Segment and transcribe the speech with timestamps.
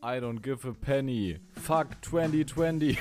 [0.00, 1.38] I don't give a penny.
[1.56, 2.96] Fuck 2020.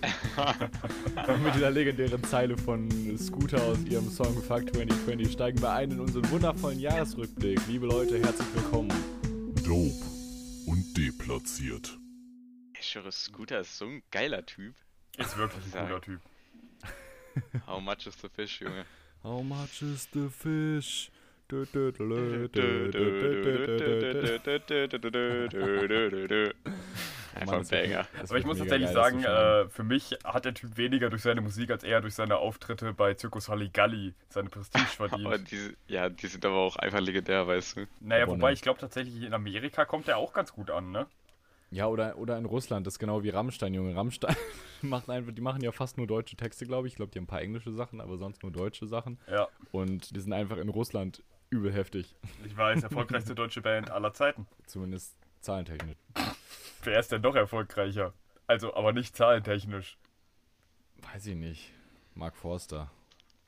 [1.42, 5.98] Mit dieser legendären Zeile von Scooter aus ihrem Song Fuck 2020 steigen wir ein in
[5.98, 7.60] unseren wundervollen Jahresrückblick.
[7.66, 8.90] Liebe Leute, herzlich willkommen.
[9.64, 10.04] Dope
[10.66, 11.98] und deplatziert.
[12.78, 14.76] Ich schwöre, Scooter ist so ein geiler Typ.
[15.16, 16.20] Ist wirklich ein cooler Typ.
[17.66, 18.84] How much is the fish, Junge?
[19.24, 21.10] How much is the fish?
[27.34, 28.06] Einfach ein Banger.
[28.22, 31.70] Aber ich muss tatsächlich sagen, äh, für mich hat der Typ weniger durch seine Musik
[31.70, 35.50] als eher durch seine Auftritte bei Zirkus Halligalli seine Prestige verdient.
[35.50, 37.86] die, ja, die sind aber auch einfach legendär, weißt du.
[38.00, 38.54] Naja, aber wobei ne.
[38.54, 41.06] ich glaube tatsächlich, in Amerika kommt er auch ganz gut an, ne?
[41.70, 43.94] Ja, oder, oder in Russland, das ist genau wie Rammstein, Junge.
[43.94, 44.34] Rammstein
[44.82, 46.94] macht einfach, die machen ja fast nur deutsche Texte, glaube ich.
[46.94, 49.18] Ich glaube, die haben ein paar englische Sachen, aber sonst nur deutsche Sachen.
[49.30, 49.48] Ja.
[49.70, 52.14] Und die sind einfach in Russland übel heftig.
[52.44, 54.46] ich weiß, erfolgreichste deutsche Band aller Zeiten.
[54.66, 55.96] Zumindest zahlentechnisch.
[56.82, 58.12] Wer ist denn noch erfolgreicher?
[58.46, 59.98] Also, aber nicht zahlentechnisch.
[61.12, 61.72] Weiß ich nicht.
[62.14, 62.90] Mark Forster.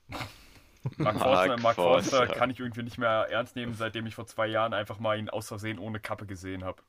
[0.09, 2.35] Mark, Mark Forster, Mark Forster Forster.
[2.35, 5.29] kann ich irgendwie nicht mehr ernst nehmen, seitdem ich vor zwei Jahren einfach mal ihn
[5.29, 6.83] aus Versehen ohne Kappe gesehen habe.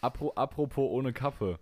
[0.00, 1.58] Apro apropos ohne Kappe.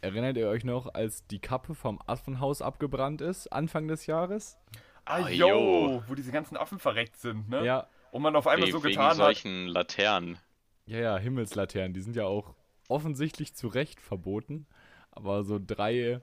[0.00, 4.58] Erinnert ihr euch noch, als die Kappe vom Affenhaus abgebrannt ist, Anfang des Jahres?
[5.04, 7.64] Ah, yo, wo diese ganzen Affen verreckt sind, ne?
[7.64, 7.86] Ja.
[8.10, 9.16] Und man auf einmal We so wegen getan hat.
[9.16, 10.38] solchen Laternen.
[10.86, 11.94] Ja, ja, Himmelslaternen.
[11.94, 12.54] Die sind ja auch
[12.88, 14.66] offensichtlich zu Recht verboten.
[15.10, 16.20] Aber so drei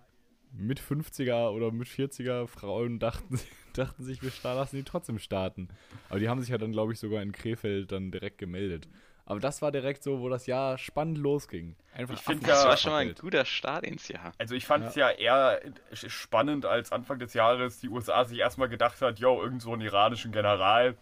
[0.54, 3.40] mit 50er oder mit 40er Frauen dachten,
[3.74, 5.70] dachten sich, wir lassen die trotzdem starten.
[6.10, 8.88] Aber die haben sich ja dann, glaube ich, sogar in Krefeld dann direkt gemeldet.
[9.26, 11.76] Aber das war direkt so, wo das Jahr spannend losging.
[11.94, 14.32] Einfach Ich find Affen- ja- Das war schon mal ein guter Start ins Jahr.
[14.38, 15.10] Also ich fand es ja.
[15.10, 15.62] eher
[15.94, 19.82] spannend, als Anfang des Jahres die USA sich erstmal gedacht hat, yo, irgend so einen
[19.82, 20.98] iranischen General,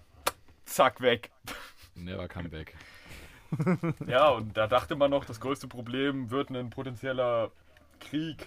[0.65, 1.31] zack, weg.
[1.95, 2.75] Never come back.
[4.07, 7.51] Ja, und da dachte man noch, das größte Problem wird ein potenzieller
[7.99, 8.45] Krieg.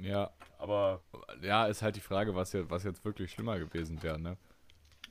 [0.00, 1.00] Ja, Aber
[1.42, 4.36] ja, ist halt die Frage, was, jetzt- was jetzt wirklich schlimmer gewesen wäre, ne?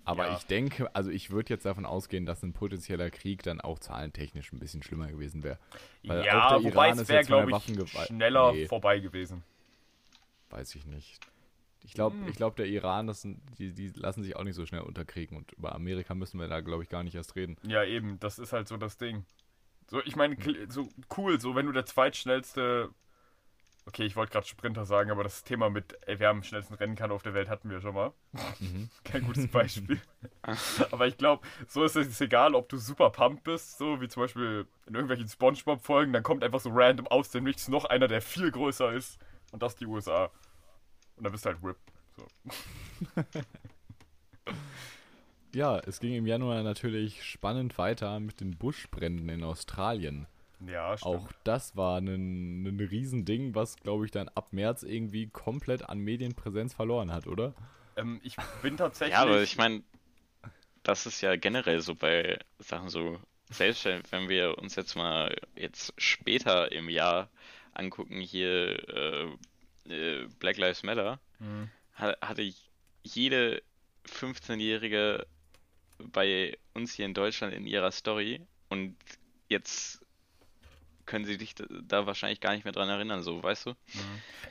[0.07, 0.37] Aber Ja.
[0.37, 4.53] ich denke, also ich würde jetzt davon ausgehen, dass ein potenzieller Krieg dann auch zahlentechnisch
[4.53, 5.59] ein bisschen schlimmer gewesen wäre.
[6.01, 8.65] Ja, wobei Iran es ist wäre, glaube ich, Waffengewalt- schneller Nee.
[8.67, 9.43] vorbei gewesen.
[10.49, 11.19] Weiß ich nicht.
[11.83, 12.27] Ich glaube, Hm.
[12.29, 15.37] ich glaub, der Iran, das sind, die, die lassen sich auch nicht so schnell unterkriegen.
[15.37, 17.57] Und über Amerika müssen wir da, glaube ich, gar nicht erst reden.
[17.63, 19.25] Ja, eben, das ist halt so das Ding.
[19.89, 20.37] So, ich meine,
[20.69, 20.87] so
[21.17, 22.89] cool, so wenn du der zweitschnellste.
[23.87, 26.97] Okay, ich wollte gerade Sprinter sagen, aber das Thema mit, ey, wer am schnellsten rennen
[26.97, 28.11] kann auf der Welt, hatten wir schon mal.
[28.59, 28.89] Mhm.
[29.05, 30.01] Kein gutes Beispiel.
[30.91, 34.23] aber ich glaube, so ist es egal, ob du super pumped bist, so wie zum
[34.23, 38.21] Beispiel in irgendwelchen Spongebob-Folgen, dann kommt einfach so random aus dem Nichts noch einer, der
[38.21, 39.19] viel größer ist.
[39.53, 40.25] Und das die USA.
[41.15, 41.77] Und dann bist du halt RIP.
[42.17, 42.25] So.
[45.55, 50.27] Ja, es ging im Januar natürlich spannend weiter mit den Buschbränden in Australien.
[50.65, 51.15] Ja, stimmt.
[51.15, 55.99] Auch das war ein, ein Riesending, was, glaube ich, dann ab März irgendwie komplett an
[55.99, 57.53] Medienpräsenz verloren hat, oder?
[57.95, 59.13] Ähm, ich bin tatsächlich.
[59.17, 59.83] Ja, aber ich meine,
[60.83, 63.19] das ist ja generell so bei Sachen so,
[63.49, 67.29] selbst wenn wir uns jetzt mal jetzt später im Jahr
[67.73, 69.37] angucken, hier
[69.87, 71.69] äh, äh, Black Lives Matter, Mhm.
[71.97, 72.71] ha- hatte ich
[73.03, 73.61] jede
[74.05, 75.27] 15-Jährige
[75.99, 78.95] bei uns hier in Deutschland in ihrer Story und
[79.49, 80.01] jetzt
[81.07, 83.69] können sie dich da- da wahrscheinlich gar nicht mehr dran erinnern, so, weißt du?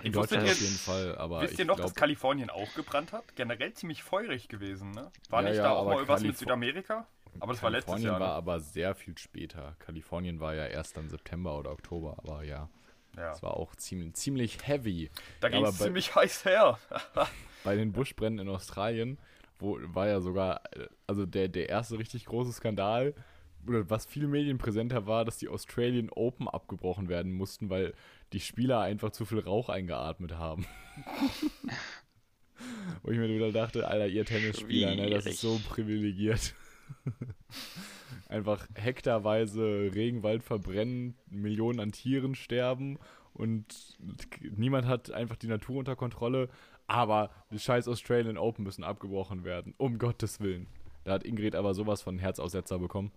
[0.03, 2.51] In wusstet Deutschland ihr- auf jeden Fall, aber Wisst ich ihr noch, glaub, dass Kalifornien
[2.51, 3.25] auch gebrannt hat?
[3.37, 5.13] Generell ziemlich feurig gewesen, ne?
[5.31, 7.07] War Ja, nicht ja, da auch mal irgendwas mit Kalif- Südamerika?
[7.39, 8.21] Aber das war letztes Kalifornien Jahr.
[8.21, 8.35] war Ne?
[8.35, 9.77] aber sehr viel später.
[9.79, 12.69] Kalifornien war ja erst dann September oder Oktober, aber ja,
[13.17, 13.33] Ja.
[13.33, 15.11] es war auch ziemlich, ziemlich heavy.
[15.41, 16.79] Da ging es bei- ziemlich heiß her.
[17.65, 19.19] bei den Buschbränden in Australien,
[19.59, 23.15] wo war ja sogar, äh, also der, der erste richtig große Skandal,
[23.69, 27.95] oder was viel medienpräsenter war, dass die Australian Open abgebrochen werden mussten, weil
[28.33, 30.67] die Spieler einfach zu viel Rauch eingeatmet haben.
[33.03, 36.55] Wo ich mir wieder dachte, Alter, ihr Tennisspieler, ne, das ist so privilegiert.
[38.29, 42.99] einfach hektarweise Regenwald verbrennen, Millionen an Tieren sterben
[43.37, 43.99] und
[44.41, 46.49] niemand hat einfach die Natur unter Kontrolle.
[46.87, 49.75] Aber die scheiß Australian Open müssen abgebrochen werden.
[49.77, 50.69] Um Gottes Willen.
[51.05, 53.13] Da hat Ingrid aber sowas von Herzaussetzer bekommen.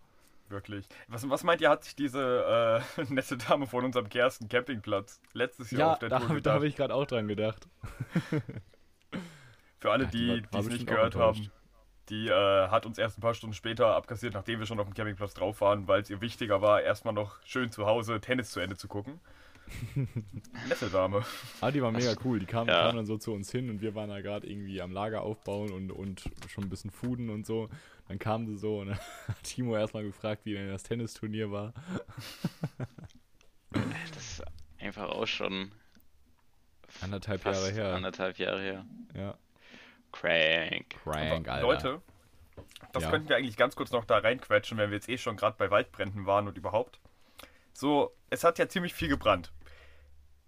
[0.50, 0.88] Wirklich.
[1.08, 5.72] Was, was meint ihr, hat sich diese äh, nette Dame von unserem ersten Campingplatz letztes
[5.72, 6.56] Jahr Ja, auf der da, Tour hab- da gedacht?
[6.56, 7.68] habe ich gerade auch dran gedacht.
[9.80, 11.50] Für alle, Ja, die es nicht gehört haben,
[12.10, 14.94] die äh, hat uns erst ein paar Stunden später abkassiert, nachdem wir schon auf dem
[14.94, 18.60] Campingplatz drauf waren, weil es ihr wichtiger war, erstmal noch schön zu Hause Tennis zu
[18.60, 19.20] Ende zu gucken.
[20.68, 21.24] Nette Dame.
[21.62, 22.40] Ah, die war mega cool.
[22.40, 22.88] Die kam, Ja.
[22.88, 25.72] kam dann so zu uns hin und wir waren da gerade irgendwie am Lager aufbauen
[25.72, 27.70] und, und schon ein bisschen fooden und so.
[28.10, 28.98] Dann kamen sie so und dann
[29.28, 31.74] hat Timo erstmal gefragt, wie denn das Tennisturnier war.
[33.72, 34.44] Das ist
[34.80, 35.72] einfach auch schon
[37.02, 37.94] Anderthalb fast Jahre her.
[37.96, 38.86] anderthalb Jahre her.
[39.16, 39.38] Ja.
[40.12, 40.90] Crank.
[41.04, 41.92] Crank, Aber Alter.
[41.92, 42.02] Leute,
[42.94, 43.12] das Ja.
[43.12, 45.70] könnten wir eigentlich ganz kurz noch da reinquetschen, wenn wir jetzt eh schon gerade bei
[45.70, 47.00] Waldbränden waren und überhaupt.
[47.74, 49.52] So, es hat ja ziemlich viel gebrannt.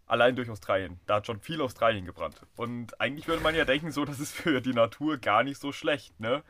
[0.08, 1.00] Allein durch Australien.
[1.06, 2.42] Da hat schon viel Australien gebrannt.
[2.58, 5.72] Und eigentlich würde man ja denken, so, das ist für die Natur gar nicht so
[5.72, 6.44] schlecht, ne?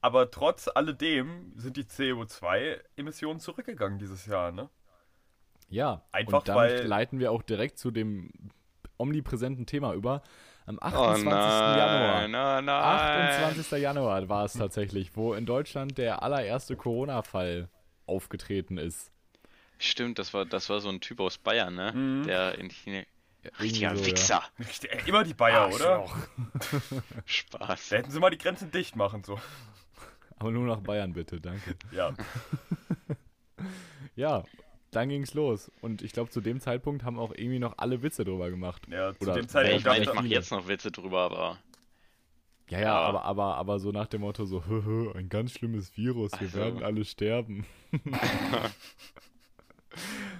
[0.00, 4.68] Aber trotz alledem sind die CO2-Emissionen zurückgegangen dieses Jahr, ne?
[5.68, 8.30] Ja, Einfach und damit weil- leiten wir auch direkt zu dem
[8.96, 10.22] omnipräsenten Thema über.
[10.66, 11.26] Am Oh 28.
[11.26, 12.28] Januar.
[12.28, 12.68] nein, oh nein.
[12.68, 13.78] 28.
[13.80, 17.68] Januar war es tatsächlich, wo in Deutschland der allererste Corona-Fall
[18.06, 19.10] aufgetreten ist.
[19.78, 21.92] Stimmt, das war, das war so ein Typ aus Bayern, ne?
[21.92, 22.22] Mhm.
[22.26, 23.02] Der in China.
[23.42, 24.06] Ja, Richtiger so, ja.
[24.06, 24.42] Wichser.
[24.58, 26.06] Richtig, Immer die Bayer, oder?
[27.24, 27.88] Spaß.
[27.88, 29.38] Da hätten sie mal die Grenzen dicht machen, so.
[30.40, 31.76] Aber nur nach Bayern bitte, danke.
[31.92, 32.12] Ja.
[34.16, 34.42] Ja,
[34.90, 35.70] dann ging's los.
[35.82, 38.86] Und ich glaube, zu dem Zeitpunkt haben auch irgendwie noch alle Witze drüber gemacht.
[38.90, 41.58] Ja, zu Oder- dem Zeitpunkt ich meine, ich mache jetzt noch Witze drüber, aber
[42.68, 42.98] Ja, ja, Ja.
[43.00, 46.48] aber, aber, aber so nach dem Motto so, "Hö, hö, ein ganz schlimmes Virus, wir
[46.48, 46.58] Ach so.
[46.58, 47.64] werden alle sterben.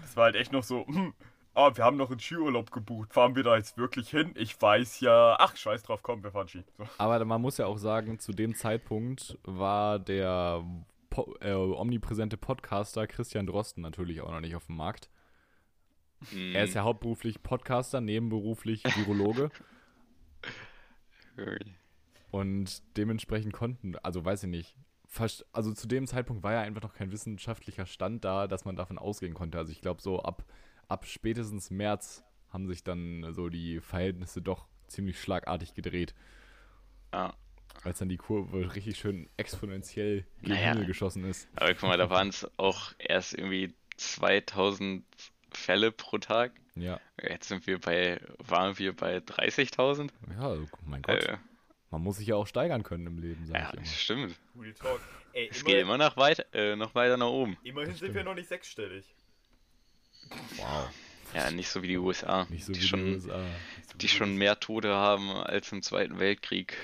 [0.03, 1.13] Das war halt echt noch so, hm,
[1.55, 3.13] ah, wir haben noch einen Skiurlaub gebucht.
[3.13, 4.33] Fahren wir da jetzt wirklich hin?
[4.37, 5.37] Ich weiß ja.
[5.39, 6.65] Ach, scheiß drauf, komm, wir fahren Ski.
[6.79, 6.87] So.
[6.99, 10.65] Aber man muss ja auch sagen, zu dem Zeitpunkt war der
[11.11, 15.11] po äh, omnipräsente Podcaster Christian Drosten natürlich auch noch nicht auf dem Markt.
[16.31, 19.51] hm, Er ist ja hauptberuflich Podcaster, nebenberuflich Virologe.
[22.31, 24.77] Und dementsprechend konnten, also weiß ich nicht,
[25.07, 28.77] fast, also zu dem Zeitpunkt war ja einfach noch kein wissenschaftlicher Stand da, dass man
[28.77, 29.59] davon ausgehen konnte.
[29.59, 30.45] Also ich glaube, so ab,
[30.91, 36.15] ab spätestens März haben sich dann so die Verhältnisse doch ziemlich schlagartig gedreht,
[37.13, 37.33] ja.
[37.85, 40.73] als dann die Kurve richtig schön exponentiell gegen Naja.
[40.73, 41.49] Himmel geschossen ist.
[41.57, 45.05] Aber guck mal, da waren es auch erst irgendwie 2000
[45.53, 46.53] Fälle pro Tag.
[46.77, 50.11] Ja, Jetzt sind wir bei, waren wir bei 30.000?
[50.33, 51.37] ja, also, mein Gott, Äh,
[51.91, 53.87] man muss sich ja auch steigern können im Leben, sag ja, ich immer.
[53.87, 54.37] stimmt.
[55.33, 57.57] Ey, Es geht immer nach weit, äh, noch weiter nach oben.
[57.63, 59.05] immerhin sind wir noch nicht sechsstellig.
[60.57, 60.89] Wow,
[61.35, 62.47] Ja, nicht so wie die USA.
[62.51, 63.45] nicht so die wie schon, die USA.
[63.97, 66.77] Die schon mehr Tote haben als im Zweiten Weltkrieg.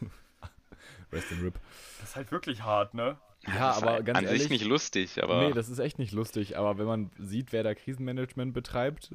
[1.12, 1.58] Rest in Rip.
[2.00, 3.18] Das ist halt wirklich hart, ne?
[3.46, 5.98] Ja, Das ist aber an ganz ehrlich, sich nicht lustig, aber Nee, das ist echt
[5.98, 9.12] nicht lustig, aber wenn man sieht, wer da Krisenmanagement betreibt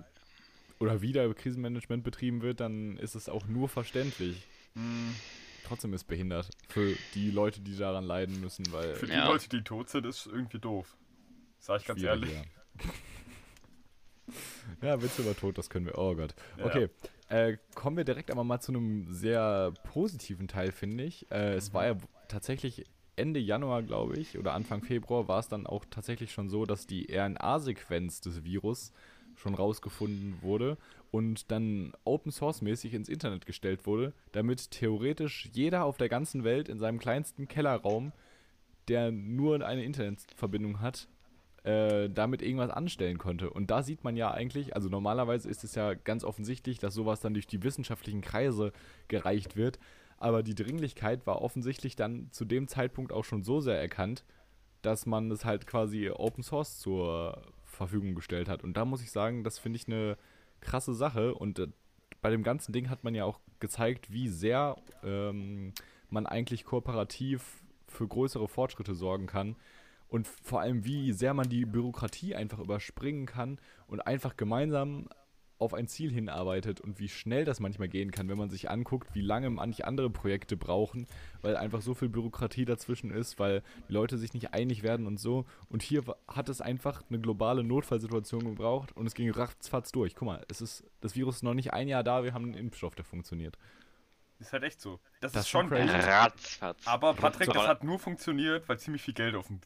[0.79, 4.47] oder wie da Krisenmanagement betrieben wird, dann ist es auch nur verständlich.
[4.75, 5.13] Hm,
[5.63, 9.27] Trotzdem ist behindert für die Leute, die daran leiden müssen, weil Für die Ja.
[9.27, 10.97] Leute, die tot sind, ist irgendwie doof.
[11.59, 12.33] Sag ich ganz schwierig, ehrlich.
[12.33, 12.91] Ja.
[14.81, 15.97] Ja, Witze über Tod, das können wir.
[15.97, 16.33] Oh Gott.
[16.57, 16.65] Ja.
[16.65, 16.89] Okay,
[17.29, 21.29] äh, kommen wir direkt aber mal zu einem sehr positiven Teil, finde ich.
[21.31, 21.95] Äh, es war ja
[22.27, 22.85] tatsächlich
[23.15, 26.87] Ende Januar, glaube ich, oder Anfang Februar war es dann auch tatsächlich schon so, dass
[26.87, 28.91] die RNA-Sequenz des Virus
[29.35, 30.77] schon rausgefunden wurde
[31.11, 36.43] und dann Open Source mäßig ins Internet gestellt wurde, damit theoretisch jeder auf der ganzen
[36.43, 38.13] Welt in seinem kleinsten Kellerraum,
[38.87, 41.07] der nur eine Internetverbindung hat,
[41.63, 43.49] äh, damit irgendwas anstellen konnte.
[43.49, 47.21] Und da sieht man ja eigentlich, also normalerweise ist es ja ganz offensichtlich, dass sowas
[47.21, 48.73] dann durch die wissenschaftlichen Kreise
[49.07, 49.79] gereicht wird.
[50.17, 54.23] Aber die Dringlichkeit war offensichtlich dann zu dem Zeitpunkt auch schon so sehr erkannt,
[54.81, 58.63] dass man es halt quasi Open Source zur Verfügung gestellt hat.
[58.63, 60.17] Und da muss ich sagen, das finde ich eine
[60.61, 61.33] krasse Sache.
[61.33, 61.67] Und äh,
[62.21, 65.73] bei dem ganzen Ding hat man ja auch gezeigt, wie sehr ähm,
[66.09, 69.55] man eigentlich kooperativ für größere Fortschritte sorgen kann.
[70.13, 75.09] Und vor allem, wie sehr man die Bürokratie einfach überspringen kann und einfach gemeinsam
[75.57, 79.15] auf ein Ziel hinarbeitet und wie schnell das manchmal gehen kann, wenn man sich anguckt,
[79.15, 81.07] wie lange manche andere Projekte brauchen,
[81.41, 85.19] weil einfach so viel Bürokratie dazwischen ist, weil die Leute sich nicht einig werden und
[85.19, 85.47] so.
[85.67, 90.13] Und hier hat es einfach eine globale Notfallsituation gebraucht und es ging ratzfatz durch.
[90.13, 92.53] Guck mal, es ist, das Virus ist noch nicht ein Jahr da, wir haben einen
[92.53, 93.57] Impfstoff, der funktioniert.
[94.37, 94.99] Ist halt echt so.
[95.21, 95.87] Das, Das ist schon crazy.
[95.87, 96.85] ratzfatz.
[96.85, 99.59] Aber Patrick, das hat nur funktioniert, weil ziemlich viel Geld auf dem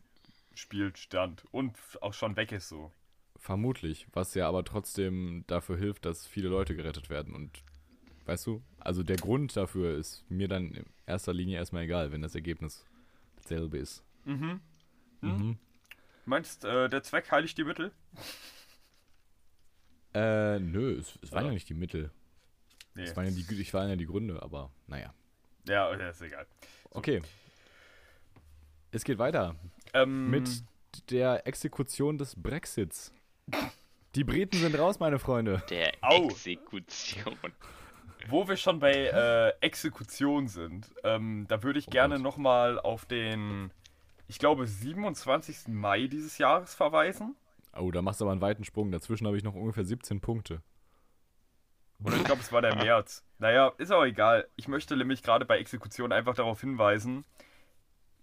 [0.57, 2.91] Spiel stand und auch schon weg ist so.
[3.37, 7.33] Vermutlich, was ja aber trotzdem dafür hilft, dass viele Leute gerettet werden.
[7.35, 7.63] Und
[8.25, 12.21] weißt du, also der Grund dafür ist mir dann in erster Linie erstmal egal, wenn
[12.21, 12.85] das Ergebnis
[13.37, 14.03] dasselbe ist.
[14.25, 14.59] Mhm.
[15.21, 15.57] Mhm.
[16.25, 17.91] Meinst, äh, der Zweck heiligt die Mittel?
[20.13, 21.47] Äh, nö, es, es waren Ja.
[21.49, 22.11] ja nicht die Mittel.
[22.95, 23.03] Nee.
[23.03, 25.13] Es waren ja die, es waren ja die Gründe, aber naja.
[25.67, 26.47] Ja, ja, ist egal.
[26.89, 27.21] Okay.
[28.91, 29.55] Es geht weiter
[29.93, 30.63] Ähm, mit
[31.09, 33.13] der Exekution des Brexits.
[34.15, 35.63] Die Briten sind raus, meine Freunde.
[35.69, 36.25] Der Au.
[36.25, 37.35] Exekution.
[38.29, 43.05] Wo wir schon bei äh, Exekution sind, ähm, da würde ich Oh gerne nochmal auf
[43.05, 43.71] den,
[44.27, 45.67] ich glaube, 27.
[45.67, 47.35] Mai dieses Jahres verweisen.
[47.75, 48.91] Oh, da machst du aber einen weiten Sprung.
[48.91, 50.61] Dazwischen habe ich noch ungefähr 17 Punkte.
[52.03, 53.23] Oder ich glaube, es war der März.
[53.39, 54.47] Naja, ist auch egal.
[54.55, 57.23] Ich möchte nämlich gerade bei Exekution einfach darauf hinweisen: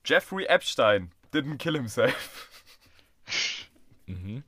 [0.05, 2.51] Jeffrey Epstein didn't kill himself.
[4.07, 4.45] Mhm.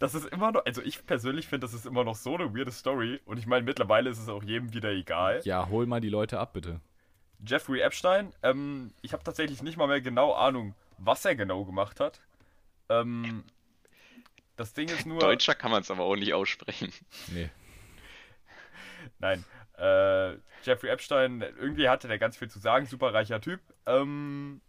[0.00, 2.72] Das ist immer noch, also ich persönlich finde, das ist immer noch so eine weirde
[2.72, 3.20] Story.
[3.26, 5.40] Und ich meine, mittlerweile ist es auch jedem wieder egal.
[5.44, 6.80] Ja, hol mal die Leute ab, bitte.
[7.46, 12.00] Jeffrey Epstein, ähm, ich habe tatsächlich nicht mal mehr genau Ahnung, was er genau gemacht
[12.00, 12.20] hat.
[12.88, 13.44] Ähm,
[14.56, 15.20] das Ding ist nur.
[15.20, 16.92] Deutscher kann man es aber auch nicht aussprechen.
[17.28, 17.50] Nee.
[19.20, 19.44] Nein.
[19.76, 20.32] Äh,
[20.64, 23.60] Jeffrey Epstein, irgendwie hatte der ganz viel zu sagen, super reicher Typ.
[23.86, 24.60] Ähm,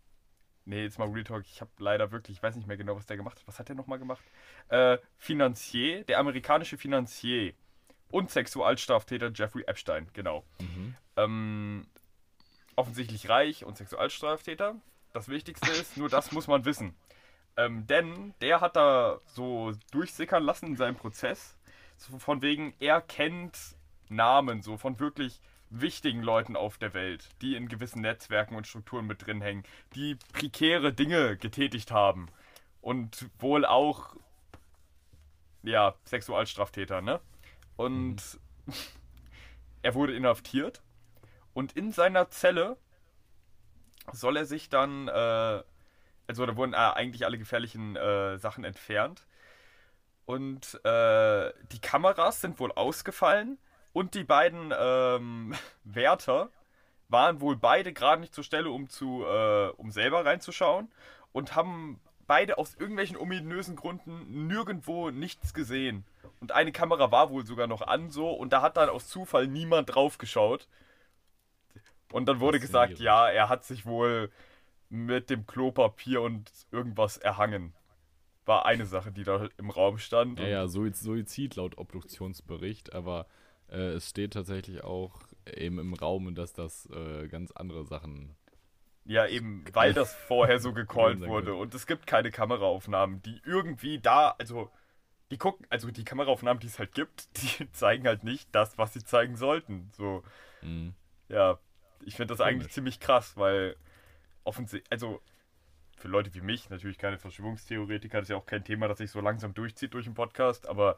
[0.69, 3.07] nee, jetzt mal Real Talk, ich habe leider wirklich, ich weiß nicht mehr genau, was
[3.07, 3.47] der gemacht hat.
[3.47, 4.23] Was hat der nochmal gemacht?
[4.69, 7.53] Äh, Finanzier, der amerikanische Finanzier
[8.11, 10.45] und Sexualstraftäter Jeffrey Epstein, genau.
[10.59, 10.95] Mhm.
[11.17, 11.87] Ähm,
[12.75, 14.75] offensichtlich reich und Sexualstraftäter.
[15.11, 16.95] Das Wichtigste ist, nur das muss man wissen.
[17.57, 21.57] Ähm, denn der hat da so durchsickern lassen in seinem Prozess,
[21.97, 23.57] so von wegen, er kennt
[24.07, 29.05] Namen so von wirklich wichtigen Leuten auf der Welt, die in gewissen Netzwerken und Strukturen
[29.05, 29.63] mit drin hängen,
[29.95, 32.27] die prekäre Dinge getätigt haben
[32.81, 34.15] und wohl auch
[35.63, 37.19] ja, Sexualstraftäter, ne?
[37.75, 38.39] Und
[39.81, 40.81] er wurde inhaftiert
[41.53, 42.77] und in seiner Zelle
[44.11, 45.63] soll er sich dann, äh,
[46.27, 49.25] also da wurden äh, eigentlich alle gefährlichen äh, Sachen entfernt.
[50.25, 53.57] Und äh, die Kameras sind wohl ausgefallen
[53.93, 55.53] und die beiden ähm,
[55.83, 56.49] Wärter
[57.07, 60.91] waren wohl beide gerade nicht zur Stelle, um zu, äh, um selber reinzuschauen
[61.31, 66.05] und haben beide aus irgendwelchen ominösen Gründen nirgendwo nichts gesehen.
[66.39, 69.47] Und eine Kamera war wohl sogar noch an so und da hat dann aus Zufall
[69.47, 70.67] niemand drauf geschaut.
[72.11, 74.31] Und dann wurde gesagt, ja, er hat sich wohl
[74.89, 77.73] mit dem Klopapier und irgendwas erhangen.
[78.45, 80.39] War eine Sache, die da im Raum stand.
[80.39, 83.27] Ja, ja, Suiz- Suizid laut Obduktionsbericht, aber
[83.71, 88.35] äh, es steht tatsächlich auch eben im Raum, dass das äh, ganz andere Sachen.
[89.05, 91.55] Ja, eben, weil das vorher so gecallt wurde.
[91.55, 94.69] Und es gibt keine Kameraaufnahmen, die irgendwie da, also,
[95.31, 97.27] die gucken, also die Kameraaufnahmen, die es halt gibt,
[97.59, 99.89] die zeigen halt nicht das, was sie zeigen sollten.
[99.95, 100.23] So,
[100.61, 100.93] Mhm.
[101.29, 101.59] ja,
[102.05, 102.73] ich finde das eigentlich Komisch.
[102.73, 103.75] ziemlich krass, weil
[104.43, 105.21] offensichtlich, also,
[105.97, 109.11] für Leute wie mich, natürlich keine Verschwörungstheoretiker, das ist ja auch kein Thema, das sich
[109.11, 110.97] so langsam durchzieht durch den Podcast, aber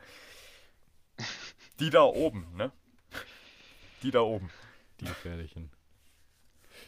[1.80, 2.72] die da oben, ne?
[4.04, 4.50] Die da oben.
[5.00, 5.72] Die gefährlichen.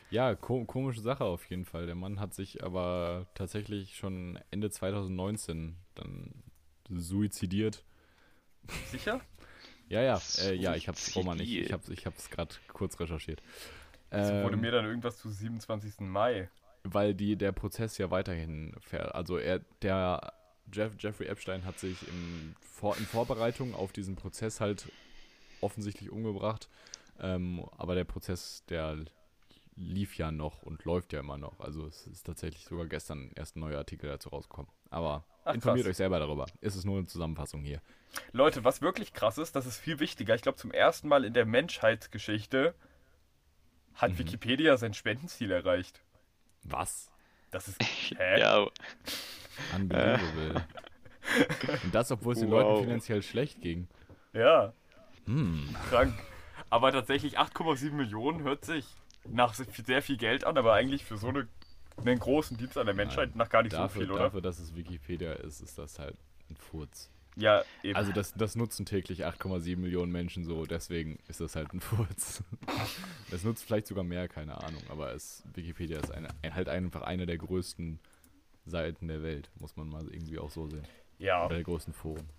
[0.10, 1.86] Ja, ko komische Sache auf jeden Fall.
[1.86, 6.44] Der Mann hat sich aber tatsächlich schon Ende 2019 dann
[6.90, 7.84] suizidiert.
[8.92, 9.22] Sicher?
[9.90, 11.74] Ja, ja, äh, ja, ich hab's, Roman, ich, ich Suizid.
[11.74, 13.42] hab's, ich hab's gerade kurz recherchiert.
[14.10, 16.00] Also wurde Ähm, mir dann irgendwas zu 27.
[16.02, 16.50] Mai.
[16.84, 19.14] weil die, der Prozess ja weiterhin fährt.
[19.16, 20.34] Also er, der
[20.72, 24.88] Jeff, Jeffrey Epstein hat sich im Vor, in Vorbereitung auf diesen Prozess halt
[25.62, 26.70] offensichtlich umgebracht.
[27.20, 28.98] Ähm, aber der Prozess, der
[29.76, 31.60] lief ja noch und läuft ja immer noch.
[31.60, 34.72] Also es ist tatsächlich sogar gestern erst ein neuer Artikel dazu rausgekommen.
[34.90, 35.92] Aber Ach, informiert krass.
[35.92, 36.46] euch selber darüber.
[36.62, 37.82] Es ist nur eine Zusammenfassung hier.
[38.32, 40.36] Leute, was wirklich krass ist, das ist viel wichtiger.
[40.36, 42.76] Ich glaube, zum ersten Mal in der Menschheitsgeschichte
[43.96, 44.18] hat Mhm.
[44.20, 46.02] Wikipedia sein Spendenziel erreicht.
[46.64, 47.12] Was?
[47.54, 47.82] Das ist.
[48.18, 48.40] Hä?
[48.40, 48.68] Ja,
[49.76, 50.66] Unbelievable.
[51.84, 52.62] und das, obwohl es den Wow.
[52.62, 53.88] Leuten finanziell schlecht ging.
[54.34, 54.74] Ja,
[55.26, 55.74] Hm.
[55.90, 56.14] krank.
[56.70, 58.86] Aber tatsächlich 8,7 Millionen hört sich
[59.30, 61.48] nach sehr viel Geld an, aber eigentlich für so eine,
[61.98, 64.24] einen großen Dienst an der Menschheit nach gar nicht Dafür, so viel, oder?
[64.26, 66.18] dafür, dass es Wikipedia ist, ist das halt
[66.50, 67.10] ein Furz.
[67.36, 67.96] Ja, eben.
[67.96, 72.44] Also das, das nutzen täglich 8,7 Millionen Menschen so, deswegen ist das halt ein Furz.
[73.32, 77.02] Es nutzt vielleicht sogar mehr, keine Ahnung, aber es, Wikipedia ist eine, ein, halt einfach
[77.02, 78.00] eine der größten
[78.66, 80.88] Seiten der Welt, muss man mal irgendwie auch so sehen.
[81.18, 81.46] ja.
[81.46, 82.30] Oder der größten Foren.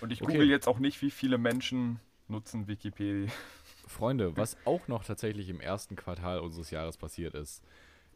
[0.00, 0.32] Und ich Okay.
[0.32, 3.30] google jetzt auch nicht, wie viele Menschen nutzen Wikipedia.
[3.86, 7.62] Freunde, was auch noch tatsächlich im ersten Quartal unseres Jahres passiert ist,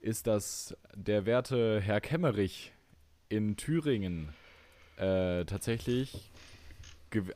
[0.01, 2.73] ist, dass der werte Herr Kemmerich
[3.29, 4.35] in Thüringen
[4.99, 6.31] äh, tatsächlich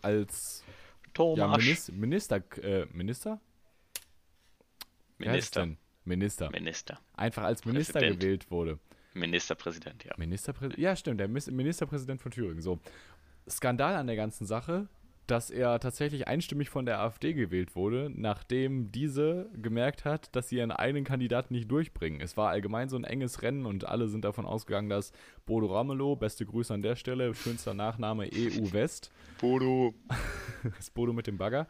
[0.02, 0.72] als ja,
[1.14, 1.58] Thomas.
[1.58, 3.40] Minister, Minister, äh, Minister?
[5.18, 5.68] Minister.
[6.04, 6.50] Minister.
[6.50, 7.00] Minister.
[7.14, 8.20] Einfach als Minister Präsident.
[8.20, 8.78] gewählt wurde.
[9.14, 10.14] Ministerpräsident, ja.
[10.16, 10.78] Ministerpräsident?
[10.78, 12.62] Ja, stimmt, der Ministerpräsident von Thüringen.
[12.62, 12.80] So.
[13.48, 14.88] Skandal an der ganzen Sache,
[15.32, 20.56] dass er tatsächlich einstimmig von der AfD gewählt wurde, nachdem diese gemerkt hat, dass sie
[20.56, 22.20] ihren eigenen Kandidaten nicht durchbringen.
[22.20, 25.10] Es war allgemein so ein enges Rennen und alle sind davon ausgegangen, dass
[25.46, 29.10] Bodo Ramelow, beste Grüße an der Stelle, schönster Nachname EU West,
[29.40, 29.94] Bodo.
[30.76, 31.66] das Bodo mit dem Bagger,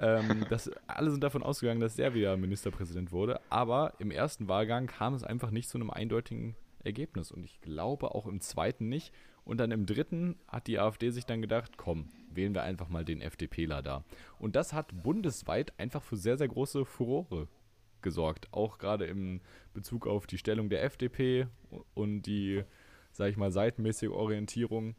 [0.00, 3.38] ähm, dass alle sind davon ausgegangen, dass er wieder Ministerpräsident wurde.
[3.50, 7.32] Aber im ersten Wahlgang kam es einfach nicht zu einem eindeutigen Ergebnis.
[7.32, 9.12] Und ich glaube auch im zweiten nicht.
[9.44, 13.04] Und dann im dritten hat die AfD sich dann gedacht, komm, wählen wir einfach mal
[13.04, 14.04] den FDPler da.
[14.38, 17.48] Und das hat bundesweit einfach für sehr, sehr große Furore
[18.02, 18.48] gesorgt.
[18.52, 19.40] Auch gerade im
[19.72, 21.46] Bezug auf die Stellung der FDP
[21.94, 22.62] und die,
[23.12, 24.94] sag ich mal, seitenmäßige Orientierung.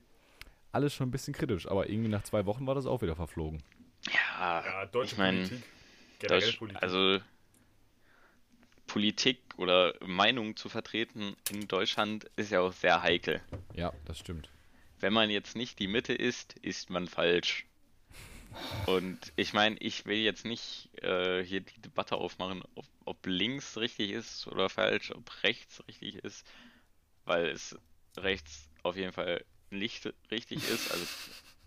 [0.72, 3.64] Alles schon ein bisschen kritisch, aber irgendwie nach zwei Wochen war das auch wieder verflogen.
[4.12, 5.64] Ja, Ja, deutsche ich mein, Politik.
[6.20, 6.84] Generell Deutsch, Politik.
[6.84, 7.20] also
[8.88, 13.42] Politik oder Meinung zu vertreten in Deutschland ist ja auch sehr heikel.
[13.74, 14.50] Ja, das stimmt.
[15.06, 17.68] Wenn man jetzt nicht die Mitte ist, ist man falsch.
[18.88, 23.78] Und ich meine, ich will jetzt nicht äh, hier die Debatte aufmachen, ob, ob links
[23.78, 26.44] richtig ist oder falsch, ob rechts richtig ist,
[27.24, 27.78] weil es
[28.18, 31.06] rechts auf jeden Fall nicht richtig ist, also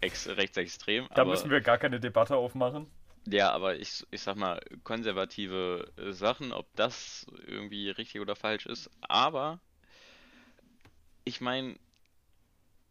[0.01, 1.07] ex rechtsextrem.
[1.15, 2.91] da aber, müssen wir gar keine Debatte aufmachen.
[3.29, 8.67] Ja, aber ich, ich sag mal, konservative äh, Sachen, ob das irgendwie richtig oder falsch
[8.67, 8.91] ist.
[9.03, 9.61] Aber
[11.25, 11.79] ich meine,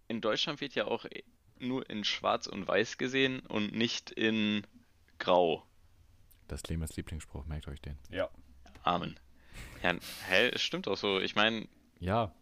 [0.07, 1.05] in Deutschland wird ja auch
[1.59, 4.65] nur in Schwarz und Weiß gesehen und nicht in
[5.19, 5.63] Grau.
[6.47, 7.97] Das Lehmers Lieblingsspruch, merkt euch den.
[8.09, 8.29] Ja.
[8.83, 9.19] Amen.
[9.83, 9.95] Ja,
[10.27, 11.19] hä, es stimmt auch so.
[11.19, 11.67] Ich meine,
[11.99, 12.33] Ja.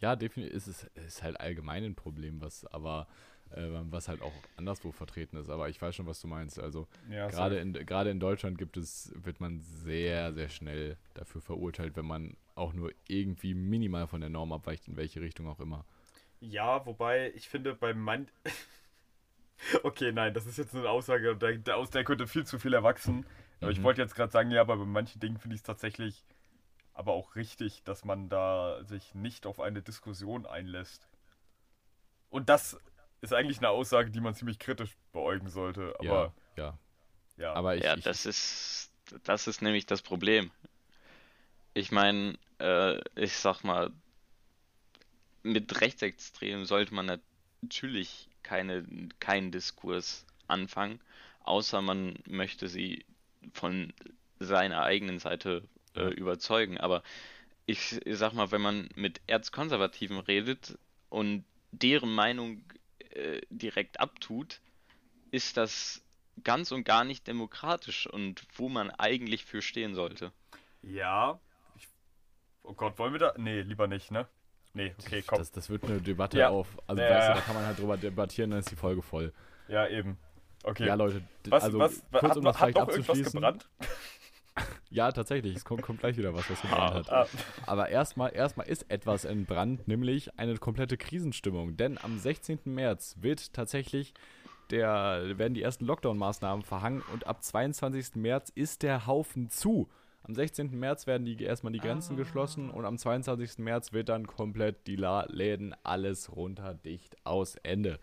[0.00, 3.06] Ja, definitiv ist es ist halt allgemein ein Problem, was aber
[3.54, 5.48] äh, was halt auch anderswo vertreten ist.
[5.48, 6.58] Aber ich weiß schon, was du meinst.
[6.58, 11.40] Also ja gerade in, gerade in Deutschland gibt es, wird man sehr, sehr schnell dafür
[11.40, 15.60] verurteilt, wenn man auch nur irgendwie minimal von der Norm abweicht, in welche Richtung auch
[15.60, 15.84] immer.
[16.42, 18.28] Ja, wobei ich finde, bei man.
[19.82, 21.36] okay, nein, das ist jetzt eine Aussage,
[21.74, 23.24] aus der könnte viel zu viel erwachsen.
[23.60, 23.82] Aber ich Mhm.
[23.82, 26.24] wollte jetzt gerade sagen, ja, aber bei manchen Dingen finde ich es tatsächlich
[26.94, 31.08] aber auch richtig, dass man da sich nicht auf eine Diskussion einlässt.
[32.30, 32.76] Und das
[33.20, 35.94] ist eigentlich eine Aussage, die man ziemlich kritisch beäugen sollte.
[36.00, 36.78] Aber ja, ja.
[37.36, 38.92] ja, Aber ich, ja, ich das ist,
[39.24, 40.50] das ist nämlich das Problem.
[41.74, 43.90] Ich meine, äh, ich sag mal,
[45.42, 47.20] mit Rechtsextremen sollte man
[47.60, 48.84] natürlich keine,
[49.20, 51.00] keinen Diskurs anfangen,
[51.44, 53.04] außer man möchte sie
[53.52, 53.92] von
[54.38, 55.62] seiner eigenen Seite
[55.94, 56.78] äh, überzeugen.
[56.78, 57.02] Aber
[57.66, 60.78] ich, ich sag mal, wenn man mit Erzkonservativen redet
[61.08, 62.62] und deren Meinung
[63.10, 64.60] äh, direkt abtut,
[65.30, 66.02] ist das
[66.44, 70.32] ganz und gar nicht demokratisch und wo man eigentlich für stehen sollte.
[70.82, 71.38] ja.
[71.76, 71.88] Ich,
[72.62, 73.34] oh Gott, wollen wir da?
[73.36, 74.26] Nee, lieber nicht, ne?
[74.74, 75.38] Nee, okay, komm.
[75.38, 76.48] das, das wird eine Debatte Ja.
[76.48, 76.68] auf.
[76.86, 79.32] Also Ja, weißt du, da kann man halt drüber debattieren, dann ist die Folge voll.
[79.68, 80.18] Ja, eben.
[80.64, 80.86] Okay.
[80.86, 83.32] Ja, Leute, was, also was, kurz hat, um das vielleicht abzuschließen.
[83.32, 83.68] gebrannt?
[84.90, 87.10] Ja, tatsächlich, es kommt, kommt gleich wieder was, was gebrannt hat.
[87.10, 87.26] Ah,
[87.66, 91.78] Aber erstmal erstmal ist etwas entbrannt, nämlich eine komplette Krisenstimmung.
[91.78, 92.58] Denn am 16.
[92.66, 94.12] März wird tatsächlich
[94.70, 98.16] der, werden die ersten Lockdown-Maßnahmen verhangen und ab 22.
[98.16, 99.88] März ist der Haufen zu.
[100.24, 100.78] Am 16.
[100.78, 103.58] März werden die erstmal die Grenzen geschlossen und am 22.
[103.58, 107.98] März wird dann komplett die La Läden alles runter, dicht, aus, Ende.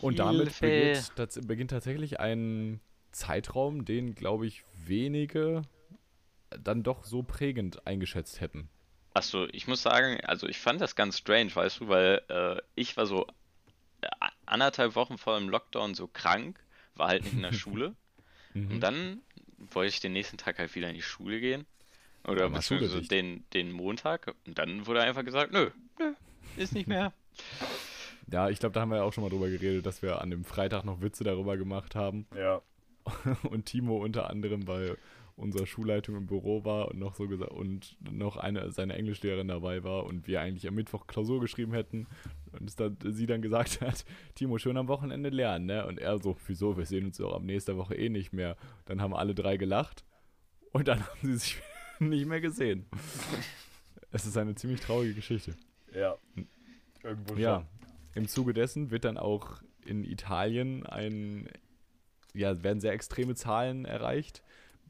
[0.00, 2.80] Und damit beginnt, tats- beginnt tatsächlich ein
[3.12, 5.62] Zeitraum, den, glaube ich, wenige
[6.64, 8.68] dann doch so prägend eingeschätzt hätten.
[9.14, 12.96] Achso, ich muss sagen, also ich fand das ganz strange, weißt du, weil äh, ich
[12.96, 13.26] war so
[14.00, 14.08] äh,
[14.46, 16.58] anderthalb Wochen vor dem Lockdown so krank,
[16.94, 17.94] war halt nicht in der Schule.
[18.54, 18.70] Mhm.
[18.72, 19.20] Und dann
[19.72, 21.66] wollte ich den nächsten Tag halt wieder in die Schule gehen.
[22.24, 24.34] Oder Schule beziehungsweise den, den Montag.
[24.46, 26.12] Und dann wurde einfach gesagt, nö, nö,
[26.56, 27.12] ist nicht mehr.
[28.32, 30.30] Ja, ich glaube, da haben wir ja auch schon mal drüber geredet, dass wir an
[30.30, 32.26] dem Freitag noch Witze darüber gemacht haben.
[32.36, 32.62] ja.
[33.42, 34.96] Und Timo unter anderem, weil
[35.40, 39.82] unsere Schulleitung im Büro war und noch so gesagt und noch eine seine Englischlehrerin dabei
[39.82, 42.06] war und wir eigentlich am Mittwoch Klausur geschrieben hätten
[42.52, 45.86] und dann, sie dann gesagt hat, Timo, schön am Wochenende lernen, ne?
[45.86, 48.56] Und er so, wieso, wir sehen uns doch ab nächster Woche eh nicht mehr.
[48.84, 50.04] Dann haben alle drei gelacht
[50.72, 51.62] und dann haben sie sich
[51.98, 52.86] nicht mehr gesehen.
[54.12, 55.54] Es ist eine ziemlich traurige Geschichte.
[55.94, 56.16] Ja.
[57.02, 57.42] Irgendwo schon.
[57.42, 57.66] Ja,
[58.14, 61.48] im Zuge dessen wird dann auch in Italien ein,
[62.34, 64.42] ja, werden sehr extreme Zahlen erreicht.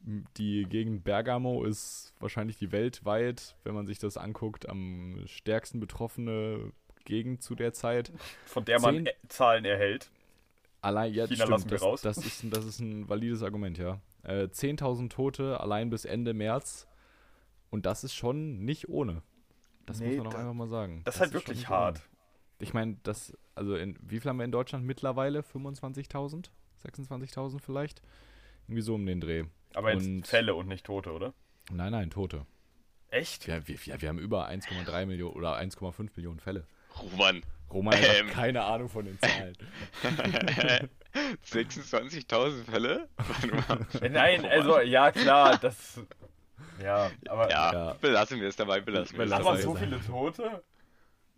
[0.03, 6.73] Die Gegend Bergamo ist wahrscheinlich die weltweit, wenn man sich das anguckt, am stärksten betroffene
[7.05, 8.11] Gegend zu der Zeit.
[8.47, 10.11] Von der man Zehn- Zahlen erhält.
[10.81, 12.01] Allein, ja, China stimmt, das, raus.
[12.01, 14.01] Das, ist, ein- das ist ein valides Argument, ja.
[14.23, 16.87] Äh, 10.000 Tote allein bis Ende März.
[17.71, 19.23] Und das ist schon nicht ohne.
[19.87, 21.03] Das Nee, muss man auch da- einfach mal sagen.
[21.05, 21.99] Das ist halt schon wirklich nicht hart.
[21.99, 22.05] ohne.
[22.63, 25.41] Ich meine, das, also in, wie viel haben wir in Deutschland mittlerweile?
[25.43, 26.51] 25.000?
[26.85, 28.03] 26.000 vielleicht?
[28.67, 29.45] Irgendwie so um den Dreh.
[29.75, 31.33] Aber jetzt Und- Fälle und nicht Tote, oder?
[31.71, 32.47] Nein, nein, Tote.
[33.11, 33.47] Echt?
[33.47, 36.67] Ja, wir, ja, wir haben über 1,3 Millionen oder 1,5 Millionen Fälle.
[37.01, 37.43] Roman.
[37.73, 38.29] Roman hat Ähm.
[38.31, 39.57] keine Ahnung von den Zahlen.
[41.45, 43.09] 26.000 Fälle?
[44.01, 46.01] Äh, Nein, also, ja, klar, das.
[46.83, 47.51] Ja, aber.
[47.51, 47.93] Ja, Ja.
[47.95, 49.59] belassen wir es dabei, belassen wir es Belassen Aber dabei.
[49.59, 50.63] wir so viele Tote?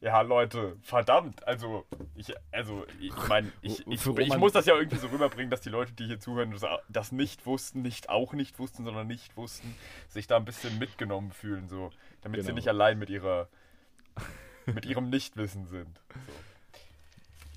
[0.03, 1.47] Ja, Leute, verdammt.
[1.47, 1.87] Also,
[2.17, 5.69] ich, also, ich meine, ich, ich, ich muss das ja irgendwie so rüberbringen, dass die
[5.69, 6.53] Leute, die hier zuhören,
[6.89, 9.77] das- nicht wussten, nicht auch nicht wussten, sondern nicht wussten,
[10.09, 11.91] sich da ein bisschen mitgenommen fühlen, so.
[12.23, 12.57] Damit sie Genau.
[12.57, 13.49] nicht allein mit ihrer,
[14.67, 16.01] mit ihrem Nichtwissen sind.
[16.27, 16.33] So.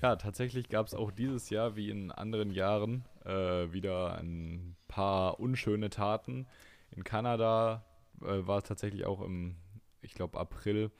[0.02, 5.40] Ja, tatsächlich gab es auch dieses Jahr, wie in anderen Jahren, äh, wieder ein paar
[5.40, 6.46] unschöne Taten.
[6.92, 7.84] In Kanada
[8.22, 9.56] äh, war es tatsächlich auch im,
[10.00, 10.92] ich glaube, April,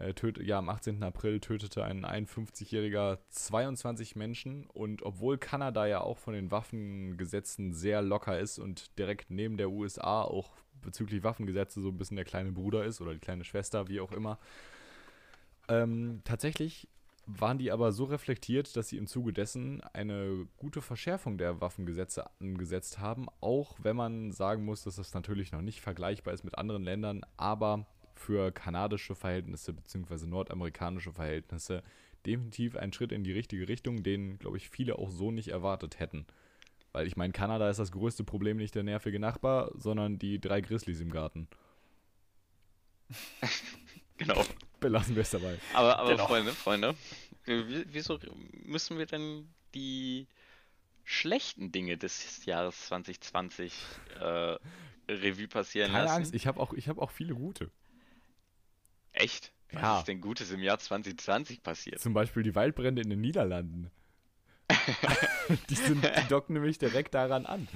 [0.00, 1.02] äh, töt ja, am 18.
[1.02, 4.66] April tötete ein 51-Jähriger 22 Menschen.
[4.66, 9.70] Und obwohl Kanada ja auch von den Waffengesetzen sehr locker ist und direkt neben der
[9.70, 10.50] USA auch
[10.82, 14.12] bezüglich Waffengesetze so ein bisschen der kleine Bruder ist oder die kleine Schwester, wie auch
[14.12, 14.38] immer,
[15.68, 16.88] ähm, tatsächlich
[17.26, 22.24] waren die aber so reflektiert, dass sie im Zuge dessen eine gute Verschärfung der Waffengesetze
[22.40, 26.58] angesetzt haben, auch wenn man sagen muss, dass das natürlich noch nicht vergleichbar ist mit
[26.58, 27.86] anderen Ländern, aber
[28.20, 30.26] für kanadische Verhältnisse bzw.
[30.26, 31.82] nordamerikanische Verhältnisse
[32.26, 35.98] definitiv ein Schritt in die richtige Richtung, den, glaube ich, viele auch so nicht erwartet
[35.98, 36.26] hätten.
[36.92, 40.60] Weil ich meine, Kanada ist das größte Problem nicht der nervige Nachbar, sondern die drei
[40.60, 41.48] Grizzlies im Garten.
[44.18, 44.44] Genau.
[44.80, 45.58] Belassen wir es dabei.
[45.72, 46.26] Aber, aber Genau.
[46.26, 46.94] Freunde, Freunde,
[47.46, 48.18] wie- wieso
[48.66, 50.26] müssen wir denn die
[51.04, 53.72] schlechten Dinge des Jahres 2020
[54.20, 54.58] äh,
[55.08, 56.16] Revue passieren Keine lassen?
[56.18, 57.70] Angst, ich habe auch, ich hab auch viele gute.
[59.12, 59.52] Echt?
[59.72, 59.98] Was Ja.
[60.00, 62.00] ist denn Gutes im Jahr 2020 passiert?
[62.00, 63.90] Zum Beispiel die Waldbrände in den Niederlanden.
[65.68, 67.66] die, sind, die docken nämlich direkt daran an.